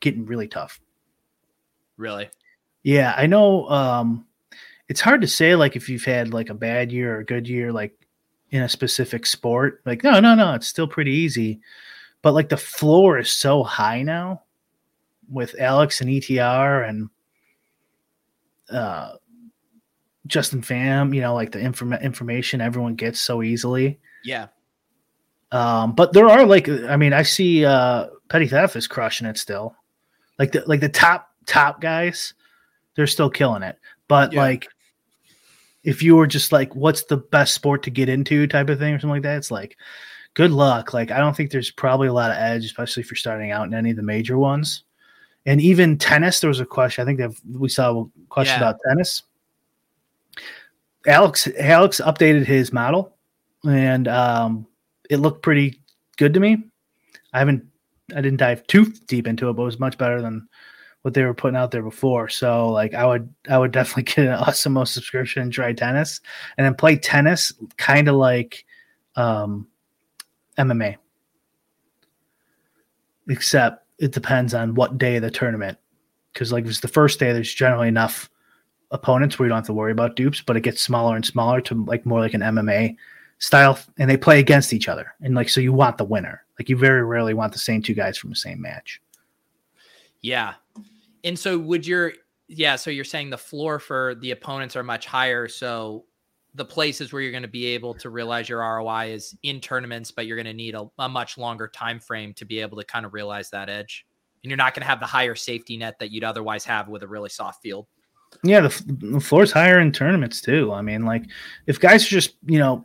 getting 0.00 0.26
really 0.26 0.48
tough. 0.48 0.80
Really. 1.96 2.30
Yeah, 2.82 3.14
I 3.16 3.26
know. 3.26 3.68
Um, 3.68 4.26
it's 4.88 5.00
hard 5.00 5.20
to 5.22 5.28
say 5.28 5.54
like 5.54 5.76
if 5.76 5.88
you've 5.88 6.04
had 6.04 6.32
like 6.32 6.50
a 6.50 6.54
bad 6.54 6.92
year 6.92 7.16
or 7.16 7.20
a 7.20 7.24
good 7.24 7.48
year, 7.48 7.72
like 7.72 7.94
in 8.50 8.62
a 8.62 8.68
specific 8.68 9.26
sport. 9.26 9.80
Like 9.84 10.04
no, 10.04 10.20
no, 10.20 10.34
no, 10.34 10.54
it's 10.54 10.68
still 10.68 10.86
pretty 10.86 11.12
easy. 11.12 11.60
But 12.20 12.34
like 12.34 12.48
the 12.48 12.56
floor 12.56 13.18
is 13.18 13.32
so 13.32 13.64
high 13.64 14.02
now 14.02 14.42
with 15.28 15.56
Alex 15.58 16.00
and 16.00 16.10
ETR 16.10 16.88
and 16.88 17.08
uh, 18.70 19.14
Justin 20.26 20.62
Pham. 20.62 21.14
You 21.14 21.22
know, 21.22 21.34
like 21.34 21.52
the 21.52 21.58
inform- 21.58 21.94
information 21.94 22.60
everyone 22.60 22.94
gets 22.94 23.20
so 23.20 23.42
easily. 23.42 23.98
Yeah. 24.24 24.48
Um, 25.50 25.94
but 25.94 26.12
there 26.12 26.28
are 26.28 26.46
like, 26.46 26.68
I 26.68 26.96
mean, 26.96 27.12
I 27.12 27.22
see 27.22 27.64
uh, 27.64 28.06
Petty 28.28 28.46
Theft 28.48 28.76
is 28.76 28.86
crushing 28.86 29.26
it 29.26 29.36
still. 29.36 29.76
Like 30.42 30.50
the 30.50 30.64
like 30.66 30.80
the 30.80 30.88
top 30.88 31.28
top 31.46 31.80
guys, 31.80 32.34
they're 32.96 33.06
still 33.06 33.30
killing 33.30 33.62
it. 33.62 33.78
But 34.08 34.32
Yeah. 34.32 34.40
like, 34.40 34.66
if 35.84 36.02
you 36.02 36.16
were 36.16 36.26
just 36.26 36.50
like, 36.50 36.74
what's 36.74 37.04
the 37.04 37.18
best 37.18 37.54
sport 37.54 37.84
to 37.84 37.90
get 37.90 38.08
into, 38.08 38.48
type 38.48 38.68
of 38.68 38.80
thing 38.80 38.92
or 38.92 38.98
something 38.98 39.10
like 39.10 39.22
that, 39.22 39.36
it's 39.36 39.52
like, 39.52 39.76
good 40.34 40.50
luck. 40.50 40.92
Like, 40.92 41.12
I 41.12 41.18
don't 41.18 41.36
think 41.36 41.52
there's 41.52 41.70
probably 41.70 42.08
a 42.08 42.12
lot 42.12 42.32
of 42.32 42.38
edge, 42.38 42.64
especially 42.64 43.02
if 43.02 43.08
you're 43.08 43.16
starting 43.16 43.52
out 43.52 43.68
in 43.68 43.72
any 43.74 43.90
of 43.90 43.96
the 43.96 44.02
major 44.02 44.36
ones. 44.36 44.82
And 45.46 45.60
even 45.60 45.96
tennis, 45.96 46.40
there 46.40 46.48
was 46.48 46.58
a 46.58 46.66
question. 46.66 47.02
I 47.02 47.04
think 47.04 47.20
that 47.20 47.30
we 47.56 47.68
saw 47.68 48.00
a 48.02 48.06
question 48.28 48.60
Yeah. 48.60 48.70
about 48.70 48.80
tennis. 48.88 49.22
Alex 51.06 51.48
Alex 51.56 52.00
updated 52.04 52.46
his 52.46 52.72
model, 52.72 53.16
and 53.64 54.08
um, 54.08 54.66
it 55.08 55.18
looked 55.18 55.42
pretty 55.42 55.80
good 56.16 56.34
to 56.34 56.40
me. 56.40 56.64
I 57.32 57.38
haven't, 57.38 57.64
I 58.16 58.20
didn't 58.20 58.38
dive 58.38 58.66
too 58.66 58.86
deep 59.06 59.26
into 59.26 59.48
it, 59.48 59.54
but 59.54 59.62
it 59.62 59.66
was 59.66 59.80
much 59.80 59.98
better 59.98 60.20
than 60.20 60.48
what 61.02 61.14
they 61.14 61.24
were 61.24 61.34
putting 61.34 61.56
out 61.56 61.70
there 61.70 61.82
before. 61.82 62.28
So, 62.28 62.68
like, 62.68 62.94
I 62.94 63.04
would, 63.04 63.32
I 63.48 63.58
would 63.58 63.72
definitely 63.72 64.02
get 64.14 64.26
an 64.26 64.38
Awesemo 64.38 64.86
subscription 64.86 65.42
and 65.42 65.52
try 65.52 65.72
tennis, 65.72 66.20
and 66.56 66.64
then 66.64 66.74
play 66.74 66.96
tennis, 66.96 67.52
kind 67.76 68.08
of 68.08 68.16
like 68.16 68.64
um, 69.16 69.66
MMA, 70.58 70.96
except 73.28 73.86
it 73.98 74.12
depends 74.12 74.54
on 74.54 74.74
what 74.74 74.98
day 74.98 75.16
of 75.16 75.22
the 75.22 75.30
tournament. 75.30 75.78
Because, 76.32 76.52
like, 76.52 76.64
if 76.64 76.70
it's 76.70 76.80
the 76.80 76.88
first 76.88 77.18
day, 77.18 77.32
there's 77.32 77.52
generally 77.52 77.88
enough 77.88 78.30
opponents 78.92 79.38
where 79.38 79.46
you 79.46 79.48
don't 79.48 79.58
have 79.58 79.66
to 79.66 79.72
worry 79.72 79.92
about 79.92 80.16
dupes, 80.16 80.40
but 80.40 80.56
it 80.56 80.60
gets 80.60 80.80
smaller 80.80 81.16
and 81.16 81.24
smaller 81.24 81.60
to 81.62 81.84
like 81.84 82.06
more 82.06 82.20
like 82.20 82.34
an 82.34 82.42
MMA 82.42 82.96
style, 83.42 83.76
and 83.98 84.08
they 84.08 84.16
play 84.16 84.38
against 84.38 84.72
each 84.72 84.88
other. 84.88 85.14
And 85.20 85.34
like, 85.34 85.48
so 85.48 85.60
you 85.60 85.72
want 85.72 85.98
the 85.98 86.04
winner. 86.04 86.44
Like, 86.58 86.68
you 86.68 86.76
very 86.76 87.02
rarely 87.02 87.34
want 87.34 87.52
the 87.52 87.58
same 87.58 87.82
two 87.82 87.92
guys 87.92 88.16
from 88.16 88.30
the 88.30 88.36
same 88.36 88.60
match. 88.60 89.02
Yeah. 90.20 90.54
And 91.24 91.36
so 91.36 91.58
would 91.58 91.86
your 91.86 92.12
yeah, 92.48 92.76
so 92.76 92.90
you're 92.90 93.04
saying 93.04 93.30
the 93.30 93.38
floor 93.38 93.78
for 93.78 94.14
the 94.16 94.30
opponents 94.30 94.76
are 94.76 94.82
much 94.82 95.06
higher. 95.06 95.48
So 95.48 96.04
the 96.54 96.64
places 96.64 97.12
where 97.12 97.22
you're 97.22 97.30
going 97.30 97.42
to 97.42 97.48
be 97.48 97.66
able 97.66 97.94
to 97.94 98.10
realize 98.10 98.48
your 98.48 98.60
ROI 98.60 99.12
is 99.12 99.34
in 99.42 99.58
tournaments, 99.58 100.10
but 100.10 100.26
you're 100.26 100.36
going 100.36 100.46
to 100.46 100.52
need 100.52 100.74
a, 100.74 100.86
a 100.98 101.08
much 101.08 101.38
longer 101.38 101.66
time 101.66 101.98
frame 101.98 102.34
to 102.34 102.44
be 102.44 102.60
able 102.60 102.76
to 102.76 102.84
kind 102.84 103.06
of 103.06 103.14
realize 103.14 103.50
that 103.50 103.70
edge. 103.70 104.06
And 104.44 104.50
you're 104.50 104.58
not 104.58 104.74
going 104.74 104.82
to 104.82 104.88
have 104.88 105.00
the 105.00 105.06
higher 105.06 105.34
safety 105.34 105.76
net 105.78 105.98
that 105.98 106.10
you'd 106.10 106.24
otherwise 106.24 106.64
have 106.66 106.88
with 106.88 107.02
a 107.02 107.08
really 107.08 107.30
soft 107.30 107.62
field. 107.62 107.86
Yeah, 108.44 108.60
the, 108.60 108.66
f- 108.66 108.82
the 108.86 109.20
floor's 109.20 109.52
higher 109.52 109.80
in 109.80 109.92
tournaments 109.92 110.40
too. 110.40 110.72
I 110.72 110.82
mean, 110.82 111.04
like 111.04 111.24
if 111.66 111.80
guys 111.80 112.04
are 112.06 112.10
just 112.10 112.36
you 112.46 112.58
know 112.58 112.84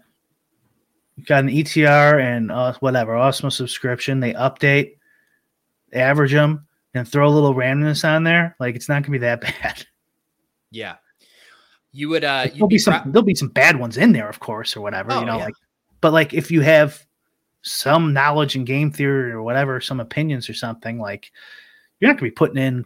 got 1.25 1.43
an 1.43 1.49
ETR 1.49 2.21
and 2.21 2.51
uh, 2.51 2.73
whatever 2.79 3.13
Awesemo 3.13 3.51
subscription, 3.51 4.19
they 4.19 4.33
update, 4.33 4.97
average 5.93 6.31
them, 6.31 6.67
and 6.93 7.07
throw 7.07 7.27
a 7.27 7.29
little 7.29 7.53
randomness 7.53 8.07
on 8.07 8.23
there, 8.23 8.55
like 8.59 8.75
it's 8.75 8.89
not 8.89 9.03
gonna 9.03 9.11
be 9.13 9.17
that 9.19 9.41
bad. 9.61 9.85
Yeah. 10.71 10.95
You 11.91 12.09
would 12.09 12.23
uh 12.23 12.47
there'll 12.53 12.67
be, 12.67 12.75
be 12.75 12.79
some 12.79 13.11
there'll 13.11 13.25
be 13.25 13.35
some 13.35 13.49
bad 13.49 13.79
ones 13.79 13.97
in 13.97 14.11
there, 14.11 14.29
of 14.29 14.39
course, 14.39 14.75
or 14.75 14.81
whatever, 14.81 15.13
oh, 15.13 15.19
you 15.19 15.25
know, 15.25 15.37
yeah. 15.37 15.45
like 15.45 15.55
but 16.01 16.13
like 16.13 16.33
if 16.33 16.51
you 16.51 16.61
have 16.61 17.05
some 17.63 18.13
knowledge 18.13 18.55
in 18.55 18.65
game 18.65 18.91
theory 18.91 19.31
or 19.31 19.41
whatever, 19.41 19.81
some 19.81 19.99
opinions 19.99 20.49
or 20.49 20.53
something, 20.53 20.99
like 20.99 21.31
you're 21.99 22.09
not 22.09 22.17
gonna 22.17 22.29
be 22.29 22.35
putting 22.35 22.61
in 22.61 22.85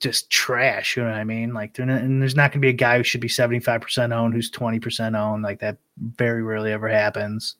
just 0.00 0.30
trash. 0.30 0.96
You 0.96 1.02
know 1.02 1.10
what 1.10 1.18
I 1.18 1.24
mean? 1.24 1.52
Like, 1.52 1.78
not, 1.78 1.88
and 1.88 2.22
there's 2.22 2.36
not 2.36 2.52
going 2.52 2.60
to 2.60 2.66
be 2.66 2.70
a 2.70 2.72
guy 2.72 2.96
who 2.96 3.04
should 3.04 3.20
be 3.20 3.28
75% 3.28 4.12
owned 4.14 4.34
who's 4.34 4.50
20% 4.50 5.18
owned. 5.18 5.42
Like 5.42 5.60
that 5.60 5.78
very 5.98 6.42
rarely 6.42 6.72
ever 6.72 6.88
happens. 6.88 7.56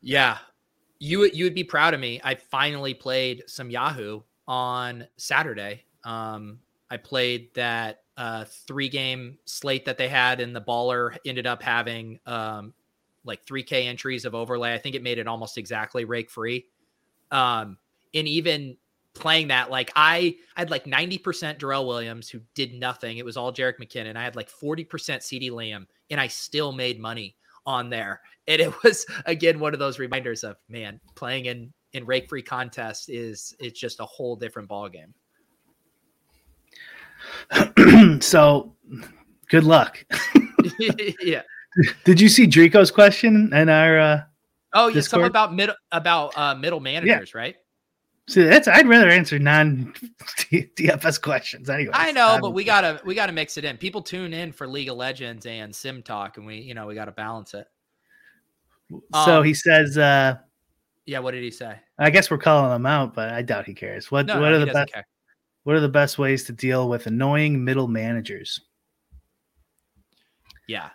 Yeah. 0.00 0.38
You 0.98 1.18
would, 1.20 1.36
you 1.36 1.44
would 1.44 1.54
be 1.54 1.64
proud 1.64 1.94
of 1.94 2.00
me. 2.00 2.20
I 2.24 2.34
finally 2.34 2.94
played 2.94 3.42
some 3.46 3.70
Yahoo 3.70 4.22
on 4.46 5.06
Saturday. 5.16 5.84
Um, 6.04 6.60
I 6.90 6.96
played 6.96 7.52
that 7.54 8.02
uh, 8.16 8.44
three 8.44 8.88
game 8.88 9.38
slate 9.44 9.84
that 9.86 9.98
they 9.98 10.08
had, 10.08 10.40
and 10.40 10.54
the 10.54 10.60
baller 10.60 11.16
ended 11.24 11.46
up 11.46 11.62
having 11.62 12.20
um, 12.26 12.72
like 13.24 13.44
3K 13.46 13.86
entries 13.86 14.24
of 14.24 14.34
overlay. 14.34 14.74
I 14.74 14.78
think 14.78 14.94
it 14.94 15.02
made 15.02 15.18
it 15.18 15.26
almost 15.26 15.58
exactly 15.58 16.04
rake 16.04 16.30
free. 16.30 16.66
Um, 17.30 17.78
and 18.14 18.28
even 18.28 18.76
playing 19.14 19.48
that, 19.48 19.70
like 19.70 19.92
I, 19.96 20.36
I 20.56 20.60
had 20.60 20.70
like 20.70 20.84
90% 20.84 21.58
Darrel 21.58 21.86
Williams 21.86 22.28
who 22.28 22.40
did 22.54 22.74
nothing. 22.74 23.18
It 23.18 23.24
was 23.24 23.36
all 23.36 23.52
Jerick 23.52 23.78
McKinnon. 23.78 24.16
I 24.16 24.24
had 24.24 24.36
like 24.36 24.50
40% 24.50 24.86
CeeDee 24.88 25.50
Lamb, 25.50 25.86
and 26.10 26.20
I 26.20 26.28
still 26.28 26.72
made 26.72 27.00
money 27.00 27.36
on 27.66 27.90
there. 27.90 28.20
And 28.48 28.60
it 28.60 28.82
was 28.82 29.06
again 29.26 29.60
one 29.60 29.72
of 29.72 29.78
those 29.78 29.98
reminders 29.98 30.44
of 30.44 30.56
man, 30.68 31.00
playing 31.14 31.46
in 31.46 31.72
in 31.92 32.06
rake 32.06 32.28
free 32.28 32.42
contest 32.42 33.08
is 33.08 33.54
it's 33.60 33.78
just 33.78 34.00
a 34.00 34.04
whole 34.04 34.36
different 34.36 34.68
ball 34.68 34.88
game. 34.88 35.14
so 38.20 38.74
good 39.48 39.64
luck. 39.64 40.04
yeah. 41.20 41.42
Did 42.04 42.20
you 42.20 42.28
see 42.28 42.46
Drico's 42.46 42.90
question 42.90 43.50
and 43.52 43.70
our 43.70 43.98
uh 43.98 44.20
Oh 44.74 44.88
yeah, 44.88 45.02
something 45.02 45.28
about 45.28 45.54
middle 45.54 45.74
about 45.92 46.36
uh 46.36 46.54
middle 46.54 46.80
managers, 46.80 47.32
yeah. 47.34 47.40
right? 47.40 47.56
See, 48.28 48.44
that's 48.44 48.68
I'd 48.68 48.86
rather 48.86 49.08
answer 49.08 49.38
non 49.38 49.92
DFS 50.22 51.20
questions 51.20 51.68
anyway. 51.68 51.90
I 51.92 52.12
know, 52.12 52.38
but 52.40 52.50
we 52.50 52.62
gotta 52.62 53.00
we 53.04 53.14
gotta 53.14 53.32
mix 53.32 53.56
it 53.58 53.64
in. 53.64 53.76
People 53.76 54.00
tune 54.00 54.32
in 54.32 54.52
for 54.52 54.68
League 54.68 54.88
of 54.88 54.96
Legends 54.96 55.44
and 55.46 55.74
Sim 55.74 56.02
Talk, 56.02 56.36
and 56.36 56.46
we 56.46 56.56
you 56.56 56.74
know 56.74 56.86
we 56.86 56.94
gotta 56.94 57.12
balance 57.12 57.54
it. 57.54 57.66
So 59.24 59.38
um, 59.38 59.44
he 59.44 59.54
says, 59.54 59.98
uh 59.98 60.36
Yeah, 61.04 61.18
what 61.18 61.32
did 61.32 61.42
he 61.42 61.50
say? 61.50 61.76
I 61.98 62.10
guess 62.10 62.30
we're 62.30 62.38
calling 62.38 62.74
him 62.74 62.86
out, 62.86 63.14
but 63.14 63.30
I 63.30 63.42
doubt 63.42 63.66
he 63.66 63.74
cares. 63.74 64.10
What 64.10 64.26
no, 64.26 64.40
what 64.40 64.50
no, 64.50 64.56
are 64.56 64.58
the 64.58 64.72
best 64.72 64.92
care. 64.92 65.06
what 65.64 65.74
are 65.74 65.80
the 65.80 65.88
best 65.88 66.16
ways 66.16 66.44
to 66.44 66.52
deal 66.52 66.88
with 66.88 67.06
annoying 67.06 67.64
middle 67.64 67.88
managers? 67.88 68.60
Yeah, 70.68 70.90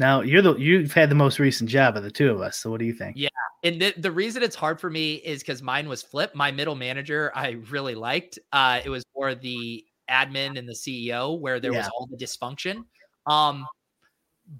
now 0.00 0.22
you're 0.22 0.42
the 0.42 0.56
you've 0.56 0.92
had 0.92 1.10
the 1.10 1.14
most 1.14 1.38
recent 1.38 1.68
job 1.68 1.96
of 1.96 2.02
the 2.02 2.10
two 2.10 2.30
of 2.30 2.40
us. 2.40 2.56
So 2.56 2.70
what 2.70 2.80
do 2.80 2.86
you 2.86 2.94
think? 2.94 3.16
Yeah, 3.16 3.28
and 3.62 3.80
the, 3.80 3.94
the 3.98 4.10
reason 4.10 4.42
it's 4.42 4.56
hard 4.56 4.80
for 4.80 4.88
me 4.88 5.16
is 5.16 5.40
because 5.40 5.62
mine 5.62 5.88
was 5.88 6.02
flip. 6.02 6.34
My 6.34 6.50
middle 6.50 6.74
manager 6.74 7.30
I 7.34 7.50
really 7.70 7.94
liked. 7.94 8.38
Uh, 8.50 8.80
it 8.82 8.88
was 8.88 9.04
more 9.14 9.34
the 9.34 9.84
admin 10.10 10.58
and 10.58 10.66
the 10.66 10.72
CEO 10.72 11.38
where 11.38 11.60
there 11.60 11.72
yeah. 11.72 11.80
was 11.80 11.88
all 11.88 12.08
the 12.10 12.16
dysfunction. 12.16 12.84
Um, 13.26 13.66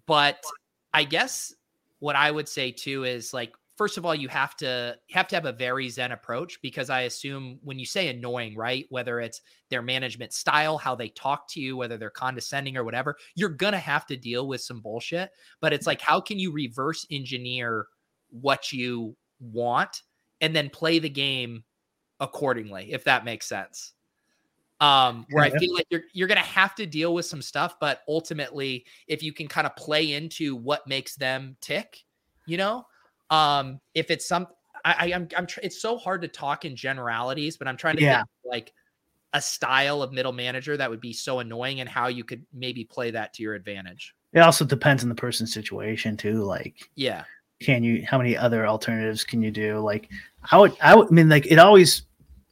but 0.06 0.44
I 0.92 1.04
guess 1.04 1.54
what 2.00 2.16
I 2.16 2.30
would 2.30 2.48
say 2.48 2.70
too 2.70 3.04
is 3.04 3.32
like 3.32 3.52
first 3.80 3.96
of 3.96 4.04
all, 4.04 4.14
you 4.14 4.28
have 4.28 4.54
to 4.58 4.94
have 5.10 5.26
to 5.26 5.34
have 5.34 5.46
a 5.46 5.52
very 5.52 5.88
zen 5.88 6.12
approach 6.12 6.60
because 6.60 6.90
I 6.90 7.02
assume 7.02 7.58
when 7.62 7.78
you 7.78 7.86
say 7.86 8.08
annoying, 8.08 8.54
right, 8.54 8.84
whether 8.90 9.20
it's 9.20 9.40
their 9.70 9.80
management 9.80 10.34
style, 10.34 10.76
how 10.76 10.94
they 10.94 11.08
talk 11.08 11.48
to 11.52 11.60
you, 11.60 11.78
whether 11.78 11.96
they're 11.96 12.10
condescending 12.10 12.76
or 12.76 12.84
whatever, 12.84 13.16
you're 13.36 13.48
gonna 13.48 13.78
have 13.78 14.04
to 14.08 14.18
deal 14.18 14.46
with 14.46 14.60
some 14.60 14.82
bullshit. 14.82 15.30
But 15.62 15.72
it's 15.72 15.86
like, 15.86 16.02
how 16.02 16.20
can 16.20 16.38
you 16.38 16.52
reverse 16.52 17.06
engineer 17.10 17.86
what 18.28 18.70
you 18.70 19.16
want 19.40 20.02
and 20.42 20.54
then 20.54 20.68
play 20.68 20.98
the 20.98 21.08
game 21.08 21.64
accordingly, 22.20 22.92
if 22.92 23.04
that 23.04 23.24
makes 23.24 23.48
sense? 23.48 23.94
um, 24.82 25.24
where 25.30 25.44
I 25.44 25.58
feel 25.58 25.72
like 25.74 25.86
you're 25.88 26.02
you're 26.12 26.28
gonna 26.28 26.40
have 26.40 26.74
to 26.74 26.84
deal 26.84 27.14
with 27.14 27.24
some 27.24 27.40
stuff, 27.40 27.76
but 27.80 28.02
ultimately, 28.08 28.84
if 29.08 29.22
you 29.22 29.32
can 29.32 29.48
kind 29.48 29.66
of 29.66 29.74
play 29.76 30.12
into 30.12 30.54
what 30.54 30.86
makes 30.86 31.16
them 31.16 31.56
tick, 31.62 32.04
you 32.46 32.58
know, 32.58 32.84
um, 33.30 33.80
if 33.94 34.10
it's 34.10 34.26
some, 34.26 34.46
I, 34.84 34.94
I 34.98 35.14
I'm, 35.14 35.28
I'm 35.36 35.46
tr- 35.46 35.60
it's 35.62 35.80
so 35.80 35.96
hard 35.96 36.22
to 36.22 36.28
talk 36.28 36.64
in 36.64 36.76
generalities, 36.76 37.56
but 37.56 37.68
I'm 37.68 37.76
trying 37.76 37.96
to 37.96 38.02
yeah. 38.02 38.18
think 38.18 38.28
like 38.44 38.72
a 39.32 39.40
style 39.40 40.02
of 40.02 40.12
middle 40.12 40.32
manager 40.32 40.76
that 40.76 40.90
would 40.90 41.00
be 41.00 41.12
so 41.12 41.38
annoying 41.38 41.80
and 41.80 41.88
how 41.88 42.08
you 42.08 42.24
could 42.24 42.44
maybe 42.52 42.84
play 42.84 43.10
that 43.12 43.32
to 43.34 43.42
your 43.42 43.54
advantage. 43.54 44.14
It 44.32 44.40
also 44.40 44.64
depends 44.64 45.02
on 45.02 45.08
the 45.08 45.14
person's 45.14 45.52
situation 45.52 46.16
too. 46.16 46.42
Like, 46.42 46.88
yeah, 46.94 47.24
can 47.60 47.82
you? 47.84 48.04
How 48.06 48.18
many 48.18 48.36
other 48.36 48.66
alternatives 48.66 49.24
can 49.24 49.42
you 49.42 49.50
do? 49.50 49.78
Like, 49.78 50.08
I 50.50 50.58
would, 50.58 50.76
I 50.80 50.94
would 50.94 51.08
I 51.08 51.10
mean, 51.10 51.28
like, 51.28 51.46
it 51.46 51.58
always 51.58 52.02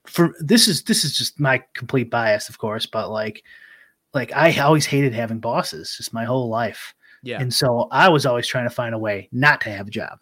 for 0.06 0.34
this 0.40 0.68
is 0.68 0.84
this 0.84 1.04
is 1.04 1.16
just 1.16 1.38
my 1.38 1.62
complete 1.74 2.10
bias, 2.10 2.48
of 2.48 2.58
course, 2.58 2.86
but 2.86 3.10
like, 3.10 3.42
like 4.14 4.32
I 4.34 4.58
always 4.58 4.86
hated 4.86 5.12
having 5.12 5.38
bosses, 5.38 5.94
just 5.96 6.12
my 6.12 6.24
whole 6.24 6.48
life. 6.48 6.94
Yeah, 7.22 7.40
and 7.40 7.52
so 7.52 7.88
I 7.90 8.08
was 8.08 8.26
always 8.26 8.46
trying 8.46 8.68
to 8.68 8.74
find 8.74 8.94
a 8.94 8.98
way 8.98 9.28
not 9.32 9.60
to 9.62 9.70
have 9.70 9.88
a 9.88 9.90
job. 9.90 10.18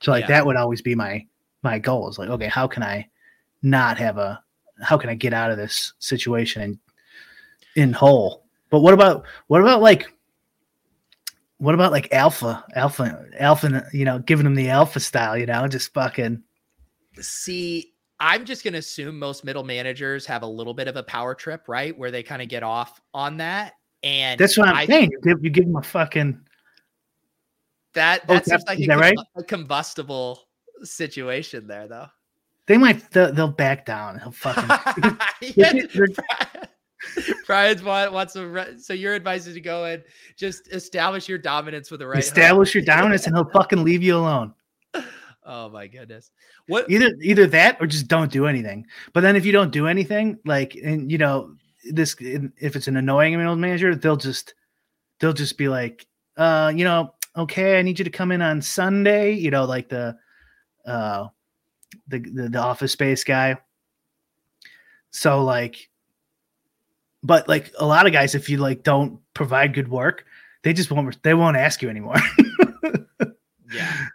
So 0.00 0.12
like 0.12 0.22
yeah. 0.22 0.28
that 0.28 0.46
would 0.46 0.56
always 0.56 0.82
be 0.82 0.94
my 0.94 1.26
my 1.62 1.78
goal 1.78 2.08
is 2.08 2.18
like, 2.18 2.30
okay, 2.30 2.48
how 2.48 2.66
can 2.66 2.82
I 2.82 3.08
not 3.62 3.98
have 3.98 4.18
a 4.18 4.42
how 4.82 4.96
can 4.96 5.10
I 5.10 5.14
get 5.14 5.32
out 5.32 5.50
of 5.50 5.56
this 5.56 5.92
situation 5.98 6.62
and 6.62 6.78
in 7.76 7.92
whole? 7.92 8.44
But 8.70 8.80
what 8.80 8.94
about 8.94 9.24
what 9.48 9.60
about 9.60 9.82
like 9.82 10.06
what 11.60 11.74
about 11.74 11.92
like 11.92 12.08
alpha 12.12 12.64
alpha 12.74 13.26
alpha 13.38 13.84
you 13.92 14.04
know 14.04 14.18
giving 14.18 14.44
them 14.44 14.54
the 14.54 14.70
alpha 14.70 14.98
style 14.98 15.36
you 15.36 15.44
know 15.44 15.68
just 15.68 15.92
fucking 15.92 16.42
see 17.20 17.92
i'm 18.18 18.46
just 18.46 18.64
going 18.64 18.72
to 18.72 18.78
assume 18.78 19.18
most 19.18 19.44
middle 19.44 19.62
managers 19.62 20.24
have 20.24 20.42
a 20.42 20.46
little 20.46 20.72
bit 20.72 20.88
of 20.88 20.96
a 20.96 21.02
power 21.02 21.34
trip 21.34 21.68
right 21.68 21.96
where 21.98 22.10
they 22.10 22.22
kind 22.22 22.40
of 22.40 22.48
get 22.48 22.62
off 22.62 23.00
on 23.12 23.36
that 23.36 23.74
and 24.02 24.40
that's 24.40 24.56
what 24.56 24.68
i'm 24.68 24.76
I, 24.76 24.86
saying 24.86 25.10
you 25.12 25.20
give, 25.22 25.44
you 25.44 25.50
give 25.50 25.66
them 25.66 25.76
a 25.76 25.82
fucking 25.82 26.40
that 27.94 28.26
that 28.28 28.42
oh, 28.46 28.50
seems 28.50 28.64
like 28.66 28.78
a, 28.78 28.86
that 28.86 28.98
right? 28.98 29.16
a, 29.36 29.42
combustible 29.42 30.48
situation 30.82 31.66
there, 31.66 31.88
though. 31.88 32.06
They 32.66 32.78
might 32.78 33.10
they'll, 33.10 33.32
they'll 33.32 33.48
back 33.48 33.86
down. 33.86 34.18
He'll 34.18 34.32
fucking. 34.32 35.18
Brian's 37.46 37.82
want 37.82 38.12
wants 38.12 38.34
to. 38.34 38.78
So 38.78 38.92
your 38.92 39.14
advice 39.14 39.46
is 39.46 39.54
to 39.54 39.60
go 39.60 39.84
and 39.84 40.02
just 40.36 40.72
establish 40.72 41.28
your 41.28 41.38
dominance 41.38 41.90
with 41.90 42.00
the 42.00 42.06
right. 42.06 42.18
Establish 42.18 42.70
hook. 42.70 42.74
your 42.74 42.84
dominance, 42.84 43.26
and 43.26 43.34
he'll 43.34 43.50
fucking 43.50 43.82
leave 43.82 44.02
you 44.02 44.16
alone. 44.16 44.54
Oh 45.44 45.68
my 45.70 45.86
goodness! 45.86 46.30
What 46.66 46.90
either 46.90 47.10
either 47.22 47.46
that 47.48 47.78
or 47.80 47.86
just 47.86 48.08
don't 48.08 48.30
do 48.30 48.46
anything. 48.46 48.86
But 49.12 49.22
then 49.22 49.36
if 49.36 49.46
you 49.46 49.52
don't 49.52 49.70
do 49.70 49.86
anything, 49.86 50.38
like 50.44 50.74
and 50.74 51.10
you 51.10 51.18
know 51.18 51.54
this, 51.90 52.14
if 52.20 52.76
it's 52.76 52.88
an 52.88 52.96
annoying 52.96 53.36
middle 53.36 53.56
manager, 53.56 53.94
they'll 53.96 54.16
just 54.16 54.54
they'll 55.18 55.32
just 55.32 55.56
be 55.56 55.68
like, 55.68 56.06
uh, 56.36 56.72
you 56.74 56.84
know, 56.84 57.14
okay, 57.40 57.78
I 57.78 57.82
need 57.82 57.98
you 57.98 58.04
to 58.04 58.10
come 58.10 58.32
in 58.32 58.42
on 58.42 58.62
Sunday, 58.62 59.32
you 59.32 59.50
know, 59.50 59.64
like 59.64 59.88
the 59.88 60.16
uh 60.86 61.28
the 62.08 62.18
the, 62.18 62.48
the 62.48 62.58
office 62.58 62.92
space 62.92 63.24
guy. 63.24 63.56
So 65.10 65.44
like 65.44 65.88
but 67.22 67.48
like 67.48 67.72
a 67.78 67.86
lot 67.86 68.06
of 68.06 68.12
guys 68.12 68.34
if 68.34 68.48
you 68.48 68.58
like 68.58 68.82
don't 68.82 69.20
provide 69.34 69.74
good 69.74 69.88
work, 69.88 70.24
they 70.62 70.72
just 70.72 70.90
won't 70.90 71.22
they 71.22 71.34
won't 71.34 71.56
ask 71.56 71.82
you 71.82 71.88
anymore. 71.88 72.16
yeah. 73.72 74.06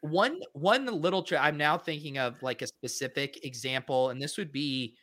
One 0.00 0.40
one 0.52 0.86
little 0.86 1.22
trick 1.22 1.40
I'm 1.42 1.56
now 1.56 1.78
thinking 1.78 2.18
of 2.18 2.42
like 2.42 2.62
a 2.62 2.66
specific 2.66 3.44
example 3.44 4.10
and 4.10 4.20
this 4.20 4.36
would 4.38 4.52
be 4.52 4.96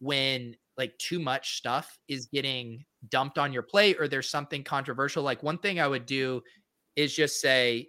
when 0.00 0.56
like 0.76 0.96
too 0.98 1.18
much 1.18 1.56
stuff 1.56 1.98
is 2.08 2.26
getting 2.26 2.84
dumped 3.08 3.36
on 3.36 3.52
your 3.52 3.62
plate 3.62 3.96
or 3.98 4.08
there's 4.08 4.30
something 4.30 4.62
controversial 4.62 5.22
like 5.22 5.42
one 5.42 5.58
thing 5.58 5.80
i 5.80 5.86
would 5.86 6.06
do 6.06 6.40
is 6.98 7.14
just 7.14 7.40
say, 7.40 7.88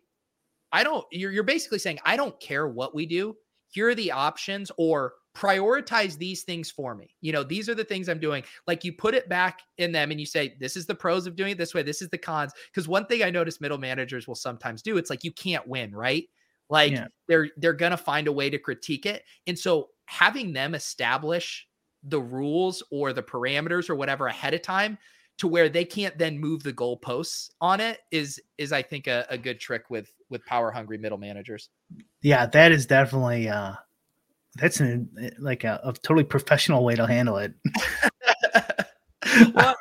I 0.72 0.84
don't, 0.84 1.04
you're, 1.12 1.32
you're 1.32 1.44
basically 1.44 1.80
saying, 1.80 2.00
I 2.06 2.16
don't 2.16 2.40
care 2.40 2.68
what 2.68 2.94
we 2.94 3.08
do. 3.08 3.36
Here 3.72 3.90
are 3.90 3.96
the 3.96 4.12
options, 4.12 4.72
or 4.78 5.14
prioritize 5.36 6.18
these 6.18 6.44
things 6.44 6.72
for 6.72 6.96
me. 6.96 7.16
You 7.22 7.32
know, 7.32 7.44
these 7.44 7.70
are 7.70 7.76
the 7.76 7.84
things 7.84 8.08
I'm 8.08 8.20
doing. 8.20 8.44
Like 8.68 8.84
you 8.84 8.94
put 8.94 9.16
it 9.16 9.30
back 9.30 9.62
in 9.78 9.92
them 9.92 10.12
and 10.12 10.20
you 10.20 10.26
say, 10.26 10.56
this 10.60 10.76
is 10.76 10.86
the 10.86 10.96
pros 10.96 11.28
of 11.28 11.36
doing 11.36 11.52
it 11.52 11.58
this 11.58 11.74
way. 11.74 11.84
This 11.84 12.02
is 12.02 12.10
the 12.10 12.18
cons. 12.18 12.52
Because 12.72 12.88
one 12.88 13.06
thing 13.06 13.24
I 13.24 13.30
notice 13.30 13.62
middle 13.62 13.78
managers 13.78 14.28
will 14.28 14.36
sometimes 14.36 14.82
do, 14.82 14.98
it's 14.98 15.10
like 15.10 15.24
you 15.24 15.32
can't 15.32 15.68
win, 15.68 15.96
right? 15.96 16.26
Like 16.70 16.92
yeah. 16.92 17.08
they're 17.28 17.50
they're 17.58 17.74
gonna 17.74 17.98
find 17.98 18.28
a 18.28 18.32
way 18.32 18.50
to 18.50 18.60
critique 18.60 19.06
it. 19.06 19.24
And 19.48 19.58
so 19.58 19.90
having 20.06 20.54
them 20.54 20.76
establish 20.76 21.68
the 22.04 22.22
rules 22.22 22.84
or 22.92 23.14
the 23.14 23.24
parameters 23.24 23.90
or 23.90 23.96
whatever 23.96 24.28
ahead 24.28 24.54
of 24.54 24.62
time 24.62 24.98
to 25.40 25.48
where 25.48 25.70
they 25.70 25.86
can't 25.86 26.18
then 26.18 26.38
move 26.38 26.64
the 26.64 26.74
goalposts 26.74 27.50
on 27.60 27.80
it 27.80 28.00
is 28.12 28.40
is 28.58 28.72
I 28.72 28.82
think 28.82 29.08
a, 29.08 29.26
a 29.30 29.38
good 29.38 29.60
trick 29.60 29.90
with 29.90 30.12
with 30.30 30.46
power 30.46 30.72
hungry 30.72 30.98
middle 30.98 31.18
managers. 31.18 31.70
Yeah, 32.22 32.46
that 32.48 32.72
is 32.72 32.86
definitely 32.86 33.50
uh 33.50 33.74
that's 34.56 34.80
an 34.80 35.10
like 35.40 35.64
a, 35.64 35.80
a 35.84 35.94
totally 35.94 36.26
professional 36.26 36.84
way 36.84 36.96
to 36.96 37.08
handle 37.08 37.38
it. 37.38 37.54
well, 39.54 39.76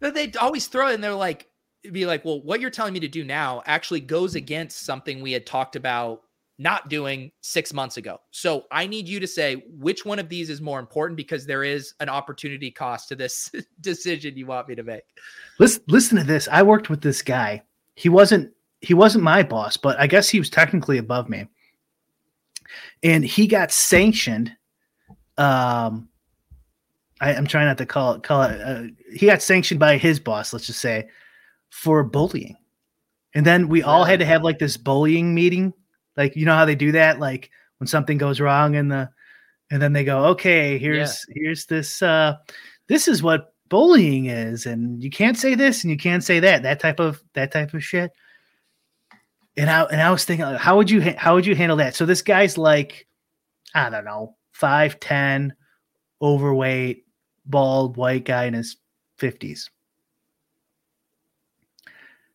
they 0.00 0.32
always 0.40 0.66
throw 0.66 0.88
it 0.88 0.94
and 0.94 1.04
they're 1.04 1.14
like, 1.14 1.46
be 1.92 2.06
like, 2.06 2.24
well, 2.24 2.42
what 2.42 2.60
you're 2.60 2.70
telling 2.70 2.92
me 2.92 3.00
to 3.00 3.08
do 3.08 3.24
now 3.24 3.62
actually 3.66 4.00
goes 4.00 4.34
against 4.34 4.84
something 4.84 5.22
we 5.22 5.32
had 5.32 5.46
talked 5.46 5.76
about 5.76 6.22
not 6.58 6.88
doing 6.88 7.30
six 7.42 7.72
months 7.72 7.96
ago. 7.98 8.18
So 8.30 8.64
I 8.70 8.86
need 8.86 9.06
you 9.06 9.20
to 9.20 9.26
say 9.26 9.64
which 9.78 10.04
one 10.04 10.18
of 10.18 10.28
these 10.28 10.48
is 10.48 10.60
more 10.60 10.80
important 10.80 11.16
because 11.16 11.44
there 11.44 11.64
is 11.64 11.94
an 12.00 12.08
opportunity 12.08 12.70
cost 12.70 13.08
to 13.08 13.16
this 13.16 13.50
decision 13.80 14.36
you 14.36 14.46
want 14.46 14.68
me 14.68 14.74
to 14.74 14.82
make. 14.82 15.04
Listen, 15.58 15.82
listen 15.86 16.18
to 16.18 16.24
this. 16.24 16.48
I 16.50 16.62
worked 16.62 16.88
with 16.88 17.02
this 17.02 17.22
guy. 17.22 17.62
He 17.94 18.08
wasn't 18.08 18.52
he 18.80 18.94
wasn't 18.94 19.24
my 19.24 19.42
boss, 19.42 19.76
but 19.76 19.98
I 19.98 20.06
guess 20.06 20.28
he 20.28 20.38
was 20.38 20.50
technically 20.50 20.98
above 20.98 21.28
me. 21.28 21.46
And 23.02 23.24
he 23.24 23.46
got 23.46 23.72
sanctioned. 23.72 24.52
Um, 25.38 26.08
I, 27.20 27.32
am 27.32 27.46
trying 27.46 27.66
not 27.66 27.78
to 27.78 27.86
call 27.86 28.14
it 28.14 28.22
call 28.22 28.42
it. 28.42 28.60
Uh, 28.60 28.82
he 29.12 29.26
got 29.26 29.42
sanctioned 29.42 29.80
by 29.80 29.98
his 29.98 30.20
boss. 30.20 30.52
Let's 30.52 30.66
just 30.66 30.80
say 30.80 31.08
for 31.70 32.02
bullying. 32.02 32.56
And 33.34 33.44
then 33.44 33.68
we 33.68 33.82
all 33.82 34.04
had 34.04 34.20
to 34.20 34.26
have 34.26 34.42
like 34.42 34.58
this 34.58 34.78
bullying 34.78 35.34
meeting 35.34 35.74
like 36.16 36.36
you 36.36 36.46
know 36.46 36.54
how 36.54 36.64
they 36.64 36.74
do 36.74 36.92
that, 36.92 37.18
like 37.18 37.50
when 37.78 37.86
something 37.86 38.18
goes 38.18 38.40
wrong 38.40 38.74
in 38.74 38.88
the, 38.88 39.10
and 39.70 39.82
then 39.82 39.92
they 39.92 40.04
go, 40.04 40.26
okay, 40.26 40.78
here's 40.78 41.26
yeah. 41.28 41.34
here's 41.42 41.66
this. 41.66 42.02
uh 42.02 42.36
This 42.88 43.08
is 43.08 43.22
what 43.22 43.52
bullying 43.68 44.26
is, 44.26 44.64
and 44.66 45.02
you 45.02 45.10
can't 45.10 45.36
say 45.36 45.54
this 45.54 45.82
and 45.82 45.90
you 45.90 45.96
can't 45.96 46.22
say 46.22 46.40
that. 46.40 46.62
That 46.62 46.80
type 46.80 47.00
of 47.00 47.22
that 47.34 47.52
type 47.52 47.74
of 47.74 47.82
shit. 47.82 48.12
And 49.56 49.68
I 49.68 49.82
and 49.84 50.00
I 50.00 50.10
was 50.10 50.24
thinking, 50.24 50.46
how 50.46 50.76
would 50.76 50.90
you 50.90 51.00
how 51.16 51.34
would 51.34 51.46
you 51.46 51.54
handle 51.56 51.78
that? 51.78 51.94
So 51.94 52.06
this 52.06 52.22
guy's 52.22 52.56
like, 52.56 53.06
I 53.74 53.90
don't 53.90 54.04
know, 54.04 54.36
five 54.52 55.00
ten, 55.00 55.54
overweight, 56.22 57.06
bald, 57.44 57.96
white 57.96 58.24
guy 58.24 58.44
in 58.44 58.54
his 58.54 58.76
fifties, 59.16 59.70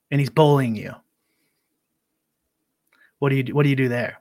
and 0.10 0.20
he's 0.20 0.30
bullying 0.30 0.76
you. 0.76 0.94
What 3.22 3.30
do 3.30 3.36
you 3.36 3.44
do, 3.44 3.54
what 3.54 3.62
do 3.62 3.70
you 3.70 3.76
do 3.76 3.88
there? 3.88 4.20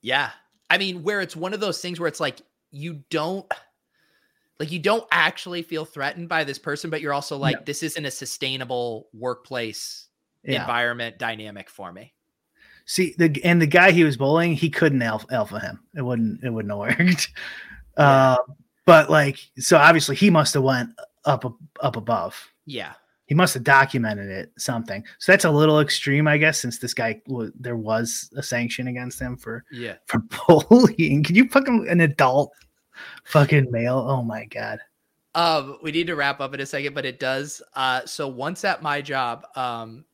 Yeah. 0.00 0.30
I 0.68 0.76
mean, 0.76 1.04
where 1.04 1.20
it's 1.20 1.36
one 1.36 1.54
of 1.54 1.60
those 1.60 1.80
things 1.80 2.00
where 2.00 2.08
it's 2.08 2.18
like 2.18 2.40
you 2.72 3.04
don't 3.10 3.46
like 4.58 4.72
you 4.72 4.80
don't 4.80 5.06
actually 5.12 5.62
feel 5.62 5.84
threatened 5.84 6.28
by 6.28 6.42
this 6.42 6.58
person, 6.58 6.90
but 6.90 7.00
you're 7.00 7.12
also 7.12 7.36
like, 7.36 7.64
this 7.64 7.84
isn't 7.84 8.04
a 8.04 8.10
sustainable 8.10 9.06
workplace 9.14 10.08
yeah. 10.42 10.62
environment 10.62 11.16
dynamic 11.16 11.70
for 11.70 11.92
me. 11.92 12.12
See 12.86 13.14
the 13.16 13.40
and 13.44 13.62
the 13.62 13.68
guy 13.68 13.92
he 13.92 14.02
was 14.02 14.16
bullying, 14.16 14.54
he 14.54 14.68
couldn't 14.68 15.00
alpha, 15.00 15.28
alpha 15.30 15.60
him. 15.60 15.78
It 15.94 16.02
wouldn't 16.02 16.42
it 16.42 16.50
wouldn't 16.50 16.72
have 16.72 16.98
worked. 16.98 17.28
Yeah. 17.96 18.04
Uh, 18.04 18.36
but 18.84 19.10
like 19.10 19.38
so 19.58 19.76
obviously 19.76 20.16
he 20.16 20.28
must 20.28 20.54
have 20.54 20.64
went 20.64 20.90
up 21.24 21.44
up 21.80 21.94
above. 21.94 22.48
Yeah 22.66 22.94
he 23.32 23.34
must 23.34 23.54
have 23.54 23.64
documented 23.64 24.28
it 24.28 24.52
something. 24.58 25.02
So 25.18 25.32
that's 25.32 25.46
a 25.46 25.50
little 25.50 25.80
extreme, 25.80 26.28
I 26.28 26.36
guess, 26.36 26.60
since 26.60 26.78
this 26.78 26.92
guy 26.92 27.22
there 27.58 27.78
was 27.78 28.28
a 28.36 28.42
sanction 28.42 28.88
against 28.88 29.18
him 29.18 29.38
for 29.38 29.64
yeah 29.72 29.94
for 30.04 30.18
bullying. 30.46 31.24
Can 31.24 31.34
you 31.34 31.48
fucking 31.48 31.86
an 31.88 32.02
adult 32.02 32.52
fucking 33.24 33.70
male? 33.70 34.04
Oh 34.06 34.22
my 34.22 34.44
god. 34.44 34.80
Um, 35.34 35.78
we 35.82 35.92
need 35.92 36.08
to 36.08 36.14
wrap 36.14 36.42
up 36.42 36.52
in 36.52 36.60
a 36.60 36.66
second, 36.66 36.94
but 36.94 37.06
it 37.06 37.18
does. 37.18 37.62
Uh, 37.74 38.04
so 38.04 38.28
once 38.28 38.66
at 38.66 38.82
my 38.82 39.00
job, 39.00 39.46
um, 39.56 40.04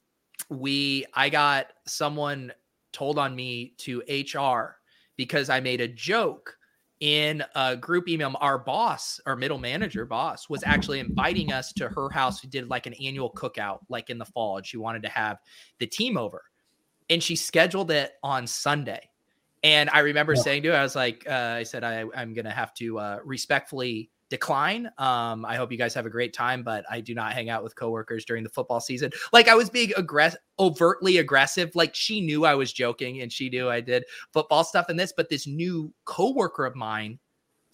we 0.48 1.04
I 1.12 1.28
got 1.28 1.72
someone 1.88 2.52
told 2.92 3.18
on 3.18 3.34
me 3.34 3.74
to 3.78 4.00
HR 4.08 4.76
because 5.16 5.50
I 5.50 5.58
made 5.58 5.80
a 5.80 5.88
joke 5.88 6.56
in 7.00 7.44
a 7.54 7.76
group 7.76 8.08
email 8.08 8.34
our 8.40 8.58
boss 8.58 9.20
our 9.24 9.36
middle 9.36 9.58
manager 9.58 10.04
boss 10.04 10.48
was 10.48 10.62
actually 10.64 10.98
inviting 10.98 11.52
us 11.52 11.72
to 11.72 11.88
her 11.88 12.10
house 12.10 12.42
we 12.42 12.48
did 12.48 12.68
like 12.68 12.86
an 12.86 12.94
annual 12.94 13.30
cookout 13.32 13.78
like 13.88 14.10
in 14.10 14.18
the 14.18 14.24
fall 14.24 14.56
and 14.56 14.66
she 14.66 14.76
wanted 14.76 15.02
to 15.02 15.08
have 15.08 15.38
the 15.78 15.86
team 15.86 16.16
over 16.16 16.42
and 17.08 17.22
she 17.22 17.36
scheduled 17.36 17.92
it 17.92 18.14
on 18.24 18.48
sunday 18.48 19.08
and 19.62 19.88
i 19.90 20.00
remember 20.00 20.34
yeah. 20.34 20.42
saying 20.42 20.62
to 20.62 20.70
her 20.70 20.76
i 20.76 20.82
was 20.82 20.96
like 20.96 21.24
uh, 21.28 21.54
i 21.56 21.62
said 21.62 21.84
I, 21.84 22.04
i'm 22.16 22.34
gonna 22.34 22.50
have 22.50 22.74
to 22.74 22.98
uh, 22.98 23.18
respectfully 23.24 24.10
decline. 24.30 24.90
Um, 24.98 25.44
I 25.44 25.56
hope 25.56 25.72
you 25.72 25.78
guys 25.78 25.94
have 25.94 26.06
a 26.06 26.10
great 26.10 26.32
time, 26.32 26.62
but 26.62 26.84
I 26.90 27.00
do 27.00 27.14
not 27.14 27.32
hang 27.32 27.48
out 27.48 27.62
with 27.62 27.74
coworkers 27.74 28.24
during 28.24 28.44
the 28.44 28.50
football 28.50 28.80
season. 28.80 29.10
Like 29.32 29.48
I 29.48 29.54
was 29.54 29.70
being 29.70 29.92
aggressive, 29.96 30.40
overtly 30.58 31.18
aggressive. 31.18 31.74
Like 31.74 31.94
she 31.94 32.20
knew 32.20 32.44
I 32.44 32.54
was 32.54 32.72
joking 32.72 33.22
and 33.22 33.32
she 33.32 33.48
knew 33.48 33.68
I 33.68 33.80
did 33.80 34.04
football 34.32 34.64
stuff 34.64 34.88
and 34.88 34.98
this, 34.98 35.12
but 35.16 35.28
this 35.28 35.46
new 35.46 35.92
coworker 36.04 36.66
of 36.66 36.76
mine 36.76 37.18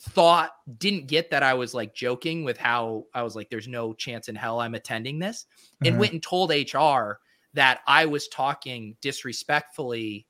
thought 0.00 0.52
didn't 0.78 1.06
get 1.06 1.30
that 1.30 1.42
I 1.42 1.54
was 1.54 1.74
like 1.74 1.94
joking 1.94 2.44
with 2.44 2.58
how 2.58 3.06
I 3.14 3.22
was 3.22 3.34
like, 3.34 3.48
there's 3.50 3.68
no 3.68 3.94
chance 3.94 4.28
in 4.28 4.36
hell 4.36 4.60
I'm 4.60 4.74
attending 4.74 5.18
this, 5.18 5.46
and 5.80 5.92
mm-hmm. 5.92 6.00
went 6.00 6.12
and 6.12 6.22
told 6.22 6.50
HR 6.50 7.18
that 7.54 7.80
I 7.86 8.06
was 8.06 8.28
talking 8.28 8.96
disrespectfully 9.00 10.26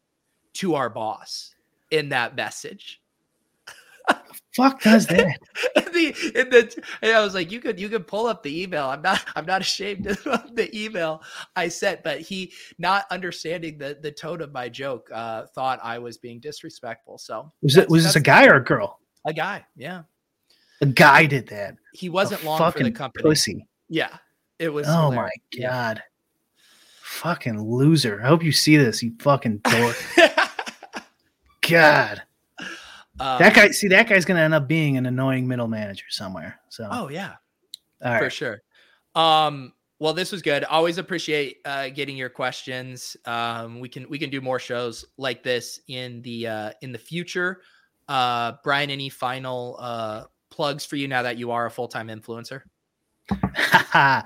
to 0.54 0.74
our 0.74 0.90
boss 0.90 1.54
in 1.90 2.10
that 2.10 2.36
message 2.36 3.00
fuck 4.54 4.80
does 4.82 5.06
that? 5.06 5.38
the, 5.74 6.32
in 6.34 6.50
the, 6.50 6.84
and 7.02 7.12
I 7.12 7.22
was 7.22 7.34
like, 7.34 7.50
you 7.50 7.60
could 7.60 7.78
you 7.78 7.88
could 7.88 8.06
pull 8.06 8.26
up 8.26 8.42
the 8.42 8.62
email. 8.62 8.86
I'm 8.86 9.02
not 9.02 9.24
I'm 9.36 9.46
not 9.46 9.60
ashamed 9.60 10.06
of 10.06 10.22
the 10.54 10.70
email 10.74 11.22
I 11.56 11.68
sent, 11.68 12.02
but 12.02 12.20
he 12.20 12.52
not 12.78 13.06
understanding 13.10 13.78
the 13.78 13.98
the 14.00 14.12
tone 14.12 14.40
of 14.40 14.52
my 14.52 14.68
joke, 14.68 15.08
uh, 15.12 15.46
thought 15.54 15.80
I 15.82 15.98
was 15.98 16.18
being 16.18 16.40
disrespectful. 16.40 17.18
So 17.18 17.52
was 17.62 17.76
it 17.76 17.88
was 17.88 18.04
this 18.04 18.16
a 18.16 18.20
guy 18.20 18.46
or 18.46 18.56
a 18.56 18.64
girl? 18.64 19.00
A 19.26 19.32
guy, 19.32 19.64
yeah. 19.76 20.02
A 20.80 20.86
guy 20.86 21.26
did 21.26 21.48
that. 21.48 21.76
He 21.94 22.08
wasn't 22.08 22.42
a 22.42 22.46
long 22.46 22.72
for 22.72 22.82
the 22.82 22.90
company. 22.90 23.22
Pussy. 23.22 23.66
Yeah, 23.88 24.16
it 24.58 24.68
was. 24.68 24.86
Oh 24.88 25.10
hilarious. 25.10 25.32
my 25.52 25.60
god. 25.60 25.96
Yeah. 25.96 26.02
Fucking 27.02 27.62
loser. 27.62 28.20
I 28.22 28.26
hope 28.26 28.42
you 28.42 28.50
see 28.50 28.76
this, 28.76 29.02
you 29.02 29.12
fucking 29.20 29.58
dork. 29.58 29.96
God. 31.70 32.22
Um, 33.20 33.38
that 33.38 33.54
guy, 33.54 33.70
see, 33.70 33.88
that 33.88 34.08
guy's 34.08 34.24
going 34.24 34.36
to 34.36 34.42
end 34.42 34.54
up 34.54 34.66
being 34.66 34.96
an 34.96 35.06
annoying 35.06 35.46
middle 35.46 35.68
manager 35.68 36.06
somewhere. 36.08 36.60
So, 36.68 36.88
oh 36.90 37.08
yeah, 37.08 37.34
for 38.00 38.28
sure. 38.30 38.60
Um, 39.14 39.72
well, 40.00 40.12
this 40.12 40.32
was 40.32 40.42
good. 40.42 40.64
Always 40.64 40.98
appreciate 40.98 41.58
uh, 41.64 41.88
getting 41.90 42.16
your 42.16 42.28
questions. 42.28 43.16
Um, 43.24 43.78
we 43.80 43.88
can 43.88 44.08
we 44.08 44.18
can 44.18 44.30
do 44.30 44.40
more 44.40 44.58
shows 44.58 45.04
like 45.16 45.42
this 45.42 45.80
in 45.88 46.20
the 46.22 46.46
uh, 46.46 46.70
in 46.82 46.92
the 46.92 46.98
future. 46.98 47.62
Uh, 48.08 48.52
Brian, 48.62 48.90
any 48.90 49.08
final 49.08 49.76
uh, 49.78 50.24
plugs 50.50 50.84
for 50.84 50.96
you 50.96 51.08
now 51.08 51.22
that 51.22 51.38
you 51.38 51.52
are 51.52 51.66
a 51.66 51.70
full 51.70 51.88
time 51.88 52.08
influencer? 52.08 52.62
uh, 53.94 54.22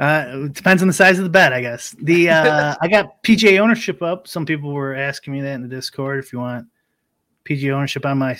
it 0.00 0.52
depends 0.54 0.82
on 0.82 0.88
the 0.88 0.94
size 0.94 1.18
of 1.18 1.24
the 1.24 1.30
bet, 1.30 1.52
I 1.52 1.60
guess. 1.60 1.94
The 2.02 2.30
uh, 2.30 2.74
I 2.80 2.88
got 2.88 3.22
PGA 3.22 3.60
ownership 3.60 4.02
up. 4.02 4.26
Some 4.26 4.46
people 4.46 4.72
were 4.72 4.94
asking 4.94 5.34
me 5.34 5.42
that 5.42 5.54
in 5.54 5.62
the 5.62 5.68
Discord. 5.68 6.18
If 6.18 6.32
you 6.32 6.40
want 6.40 6.66
PGA 7.46 7.72
ownership 7.72 8.04
on 8.04 8.18
my 8.18 8.38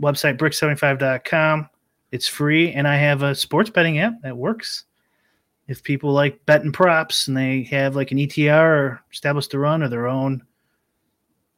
website, 0.00 0.38
brick75.com. 0.38 1.68
It's 2.10 2.28
free, 2.28 2.72
and 2.72 2.86
I 2.86 2.96
have 2.96 3.22
a 3.22 3.34
sports 3.34 3.70
betting 3.70 3.98
app 3.98 4.20
that 4.22 4.36
works. 4.36 4.84
If 5.68 5.82
people 5.82 6.12
like 6.12 6.44
betting 6.44 6.72
props 6.72 7.28
and 7.28 7.36
they 7.36 7.62
have 7.64 7.96
like 7.96 8.10
an 8.10 8.18
ETR 8.18 8.62
or 8.62 9.00
Establish 9.12 9.48
The 9.48 9.58
Run 9.58 9.82
or 9.82 9.88
their 9.88 10.08
own 10.08 10.42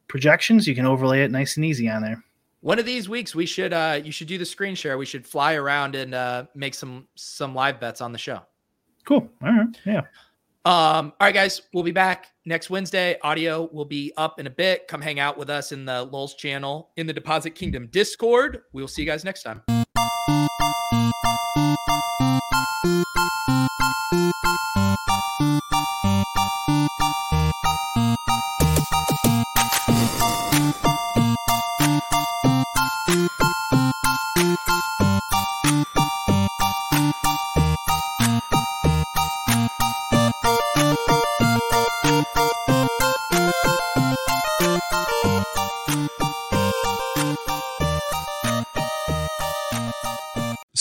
projections, 0.07 0.67
you 0.67 0.75
can 0.75 0.85
overlay 0.85 1.23
it 1.23 1.31
nice 1.31 1.57
and 1.57 1.65
easy 1.65 1.89
on 1.89 2.03
there. 2.03 2.23
One 2.61 2.79
of 2.79 2.85
these 2.85 3.09
weeks, 3.09 3.35
we 3.35 3.45
should 3.45 3.73
uh, 3.73 3.99
you 4.03 4.11
should 4.11 4.27
do 4.27 4.37
the 4.37 4.45
screen 4.45 4.75
share. 4.75 4.97
We 4.97 5.05
should 5.05 5.27
fly 5.27 5.55
around 5.55 5.95
and 5.95 6.15
uh, 6.15 6.45
make 6.55 6.73
some 6.73 7.07
some 7.15 7.53
live 7.53 7.79
bets 7.79 8.01
on 8.01 8.11
the 8.11 8.17
show. 8.17 8.41
Cool. 9.05 9.29
All 9.43 9.51
right. 9.51 9.67
Yeah. 9.85 10.01
Um, 10.65 11.13
all 11.19 11.27
right, 11.27 11.33
guys, 11.33 11.61
we'll 11.75 11.83
be 11.83 11.91
back 11.91 12.27
next 12.45 12.71
Wednesday. 12.71 13.19
Audio 13.21 13.69
will 13.71 13.85
be 13.85 14.11
up 14.17 14.39
in 14.39 14.47
a 14.47 14.49
bit. 14.49 14.87
Come 14.87 14.99
hang 14.99 15.19
out 15.19 15.37
with 15.37 15.49
us 15.49 15.71
in 15.71 15.85
the 15.85 16.03
Lulz 16.05 16.33
channel 16.33 16.89
in 16.97 17.05
the 17.05 17.13
Deposit 17.13 17.51
Kingdom 17.51 17.87
Discord. 17.91 18.63
We 18.73 18.81
will 18.81 18.87
see 18.87 19.03
you 19.03 19.07
guys 19.07 19.23
next 19.23 19.43
time. 19.43 19.61